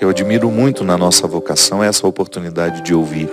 Eu 0.00 0.08
admiro 0.08 0.50
muito 0.50 0.84
na 0.84 0.96
nossa 0.96 1.26
vocação 1.26 1.82
essa 1.82 2.06
oportunidade 2.06 2.82
de 2.82 2.94
ouvir, 2.94 3.28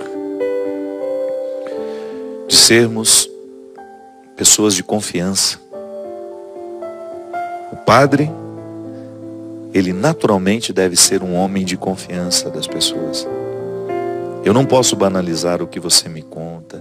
de 2.46 2.56
sermos 2.56 3.28
pessoas 4.36 4.74
de 4.74 4.82
confiança. 4.82 5.58
O 7.72 7.76
padre 7.76 8.30
ele 9.74 9.92
naturalmente 9.92 10.72
deve 10.72 10.96
ser 10.96 11.22
um 11.22 11.34
homem 11.34 11.64
de 11.64 11.76
confiança 11.76 12.48
das 12.48 12.66
pessoas. 12.66 13.28
Eu 14.42 14.54
não 14.54 14.64
posso 14.64 14.96
banalizar 14.96 15.60
o 15.60 15.66
que 15.66 15.78
você 15.78 16.08
me 16.08 16.22
conta. 16.22 16.80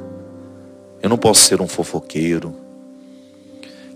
Eu 1.02 1.10
não 1.10 1.18
posso 1.18 1.42
ser 1.42 1.62
um 1.62 1.68
fofoqueiro 1.68 2.56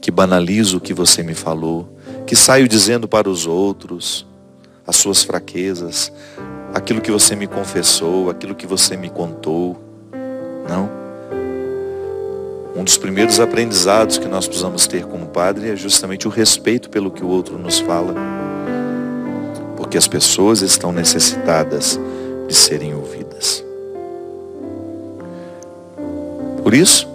que 0.02 0.12
banalizo 0.12 0.78
o 0.78 0.82
que 0.82 0.94
você 0.94 1.24
me 1.24 1.34
falou, 1.34 1.88
que 2.26 2.36
saio 2.36 2.68
dizendo 2.68 3.08
para 3.08 3.30
os 3.30 3.46
outros 3.46 4.26
as 4.86 4.96
suas 4.96 5.24
fraquezas, 5.24 6.12
aquilo 6.74 7.00
que 7.00 7.12
você 7.12 7.36
me 7.36 7.48
confessou, 7.48 8.30
aquilo 8.30 8.56
que 8.56 8.66
você 8.66 8.98
me 8.98 9.10
contou. 9.10 9.78
Não. 10.68 10.99
Um 12.80 12.84
dos 12.86 12.98
primeiros 12.98 13.42
aprendizados 13.42 14.18
que 14.18 14.26
nós 14.26 14.48
precisamos 14.48 14.88
ter 14.88 15.04
como 15.04 15.26
padre 15.26 15.70
é 15.70 15.76
justamente 15.76 16.30
o 16.30 16.32
respeito 16.32 16.90
pelo 16.90 17.12
que 17.12 17.22
o 17.22 17.28
outro 17.28 17.58
nos 17.58 17.78
fala 17.80 18.16
porque 19.76 19.98
as 19.98 20.08
pessoas 20.08 20.62
estão 20.62 20.94
necessitadas 20.94 22.00
de 22.48 22.56
serem 22.56 22.94
ouvidas. 22.94 23.66
Por 26.64 26.74
isso, 26.74 27.06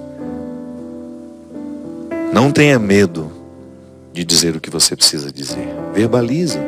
não 2.31 2.53
tenha 2.53 2.79
medo 2.79 3.33
de 4.13 4.23
dizer 4.23 4.57
o 4.57 4.61
que 4.61 4.69
você 4.69 4.95
precisa 4.95 5.33
dizer. 5.33 5.67
Verbalize. 5.95 6.59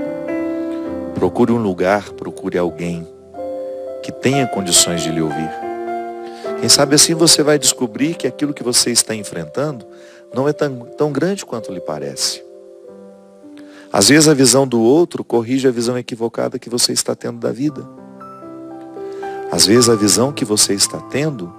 Procure 1.17 1.53
um 1.53 1.59
lugar, 1.59 2.13
procure 2.13 2.57
alguém 2.57 3.07
que 4.03 4.11
tenha 4.11 4.47
condições 4.47 5.03
de 5.03 5.11
lhe 5.11 5.21
ouvir. 5.21 5.66
Quem 6.59 6.69
sabe 6.69 6.95
assim 6.95 7.15
você 7.15 7.43
vai 7.43 7.59
descobrir 7.59 8.15
que 8.15 8.27
aquilo 8.27 8.55
que 8.55 8.63
você 8.63 8.91
está 8.91 9.15
enfrentando 9.15 9.87
não 10.35 10.49
é 10.49 10.53
tão, 10.53 10.81
tão 10.97 11.13
grande 11.13 11.45
quanto 11.45 11.73
lhe 11.73 11.81
parece. 11.81 12.45
Às 13.93 14.09
vezes 14.09 14.29
a 14.29 14.35
visão 14.35 14.67
do 14.67 14.81
outro 14.81 15.23
corrige 15.23 15.69
a 15.69 15.71
visão 15.71 15.97
equivocada 15.97 16.59
que 16.59 16.69
você 16.69 16.93
está 16.93 17.15
tendo 17.15 17.39
da 17.39 17.53
vida. 17.53 17.87
Às 19.51 19.67
vezes 19.67 19.89
a 19.89 19.95
visão 19.95 20.33
que 20.33 20.45
você 20.45 20.75
está 20.75 20.99
tendo 20.99 21.53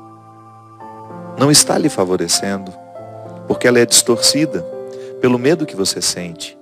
não 1.37 1.49
está 1.49 1.77
lhe 1.77 1.89
favorecendo, 1.89 2.71
porque 3.47 3.67
ela 3.67 3.79
é 3.79 3.85
distorcida 3.85 4.61
pelo 5.21 5.39
medo 5.39 5.65
que 5.65 5.75
você 5.75 6.01
sente. 6.01 6.57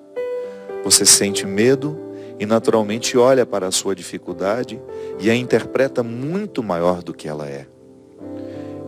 Você 0.83 1.05
sente 1.05 1.45
medo 1.45 1.97
e 2.39 2.45
naturalmente 2.45 3.17
olha 3.17 3.45
para 3.45 3.67
a 3.67 3.71
sua 3.71 3.95
dificuldade 3.95 4.79
e 5.19 5.29
a 5.29 5.36
interpreta 5.36 6.03
muito 6.03 6.61
maior 6.61 7.01
do 7.01 7.13
que 7.13 7.27
ela 7.27 7.47
é. 7.47 7.65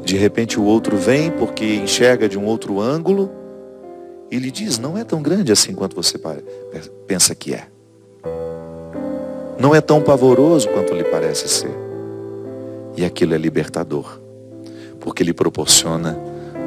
De 0.07 0.15
repente 0.15 0.57
o 0.57 0.63
outro 0.63 0.95
vem 0.95 1.29
porque 1.29 1.65
enxerga 1.65 2.29
de 2.29 2.39
um 2.39 2.45
outro 2.45 2.79
ângulo 2.79 3.29
e 4.31 4.39
lhe 4.39 4.49
diz: 4.49 4.79
não 4.79 4.97
é 4.97 5.03
tão 5.03 5.21
grande 5.21 5.51
assim 5.51 5.75
quanto 5.75 5.97
você 5.97 6.17
pensa 7.05 7.35
que 7.35 7.53
é. 7.53 7.67
Não 9.59 9.75
é 9.75 9.81
tão 9.81 10.01
pavoroso 10.01 10.69
quanto 10.69 10.93
lhe 10.93 11.03
parece 11.03 11.49
ser. 11.49 11.77
E 12.95 13.03
aquilo 13.03 13.33
é 13.33 13.37
libertador, 13.37 14.17
porque 15.01 15.25
lhe 15.25 15.33
proporciona 15.33 16.17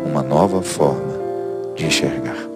uma 0.04 0.22
nova 0.22 0.60
forma 0.60 1.18
de 1.74 1.86
enxergar. 1.86 2.46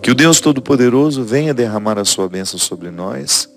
Que 0.00 0.10
o 0.10 0.14
Deus 0.14 0.40
Todo-Poderoso 0.40 1.22
venha 1.22 1.52
derramar 1.52 1.98
a 1.98 2.06
sua 2.06 2.26
bênção 2.26 2.58
sobre 2.58 2.90
nós, 2.90 3.50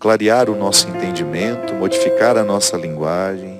clarear 0.00 0.50
o 0.50 0.56
nosso 0.56 0.88
entendimento, 0.88 1.72
modificar 1.72 2.36
a 2.36 2.42
nossa 2.42 2.76
linguagem, 2.76 3.55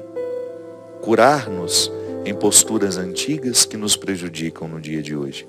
curar-nos 1.06 1.88
em 2.24 2.34
posturas 2.34 2.96
antigas 2.96 3.64
que 3.64 3.76
nos 3.76 3.94
prejudicam 3.94 4.66
no 4.66 4.80
dia 4.80 5.00
de 5.00 5.14
hoje. 5.14 5.46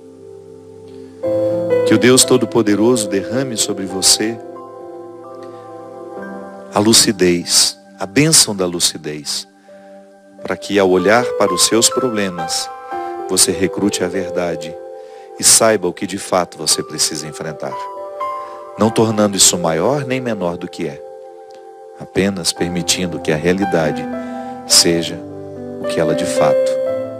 Que 1.87 1.95
o 1.95 1.97
Deus 1.97 2.23
Todo-Poderoso 2.23 3.09
derrame 3.09 3.57
sobre 3.57 3.87
você 3.87 4.37
a 6.71 6.77
lucidez, 6.77 7.75
a 7.99 8.05
bênção 8.05 8.55
da 8.55 8.67
lucidez, 8.67 9.47
para 10.43 10.55
que 10.55 10.77
ao 10.77 10.91
olhar 10.91 11.25
para 11.39 11.51
os 11.51 11.65
seus 11.65 11.89
problemas, 11.89 12.69
você 13.27 13.51
recrute 13.51 14.03
a 14.03 14.07
verdade 14.07 14.71
e 15.39 15.43
saiba 15.43 15.87
o 15.87 15.93
que 15.93 16.05
de 16.05 16.19
fato 16.19 16.55
você 16.55 16.83
precisa 16.83 17.25
enfrentar. 17.25 17.73
Não 18.77 18.91
tornando 18.91 19.35
isso 19.35 19.57
maior 19.57 20.05
nem 20.05 20.21
menor 20.21 20.55
do 20.55 20.67
que 20.67 20.87
é, 20.87 21.01
apenas 21.99 22.53
permitindo 22.53 23.19
que 23.19 23.31
a 23.31 23.35
realidade 23.35 24.05
seja 24.67 25.19
o 25.81 25.85
que 25.85 25.99
ela 25.99 26.15
de 26.15 26.25
fato 26.25 26.71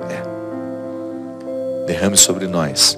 é. 0.09 1.85
Derrame 1.85 2.17
sobre 2.17 2.47
nós 2.47 2.97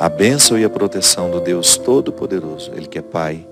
a 0.00 0.08
bênção 0.08 0.58
e 0.58 0.64
a 0.64 0.70
proteção 0.70 1.30
do 1.30 1.38
Deus 1.40 1.76
Todo-Poderoso, 1.76 2.72
Ele 2.74 2.86
que 2.86 2.98
é 2.98 3.02
Pai, 3.02 3.46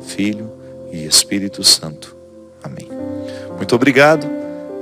Filho 0.00 0.50
e 0.90 1.06
Espírito 1.06 1.62
Santo. 1.62 2.16
Amém. 2.60 2.88
Muito 3.56 3.72
obrigado. 3.76 4.26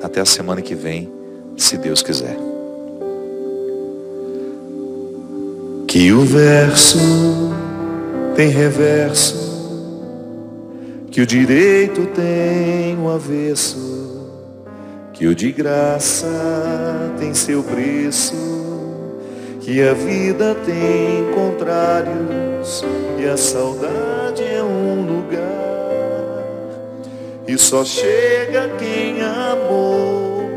Até 0.02 0.22
a 0.22 0.24
semana 0.24 0.62
que 0.62 0.74
vem, 0.74 1.12
se 1.58 1.76
Deus 1.76 2.02
quiser. 2.02 2.38
Que 5.86 6.10
o 6.10 6.24
verso 6.24 6.98
tem 8.34 8.48
reverso, 8.48 9.36
que 11.10 11.20
o 11.20 11.26
direito 11.26 12.06
tem 12.14 12.96
o 12.98 13.10
avesso, 13.10 13.99
que 15.20 15.26
o 15.26 15.34
de 15.34 15.52
graça 15.52 16.26
tem 17.18 17.34
seu 17.34 17.62
preço, 17.62 18.34
que 19.60 19.86
a 19.86 19.92
vida 19.92 20.56
tem 20.64 21.30
contrários 21.34 22.82
e 23.18 23.26
a 23.26 23.36
saudade 23.36 24.42
é 24.42 24.62
um 24.62 25.02
lugar. 25.02 25.42
E 27.46 27.58
só 27.58 27.84
chega 27.84 28.70
quem 28.78 29.20
amou 29.20 30.48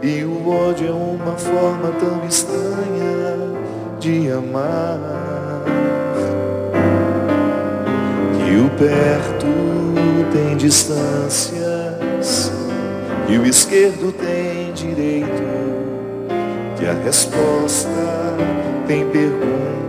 e 0.00 0.22
o 0.22 0.48
ódio 0.48 0.86
é 0.86 0.92
uma 0.92 1.36
forma 1.36 1.90
tão 1.98 2.24
estranha 2.24 3.36
de 3.98 4.30
amar. 4.30 5.00
Que 8.46 8.58
o 8.58 8.70
perto 8.78 9.48
tem 10.32 10.56
distâncias 10.56 12.61
e 13.28 13.38
o 13.38 13.46
esquerdo 13.46 14.12
tem 14.12 14.72
direito 14.72 15.42
que 16.78 16.86
a 16.86 16.92
resposta 17.04 17.88
tem 18.86 19.08
perguntas 19.10 19.81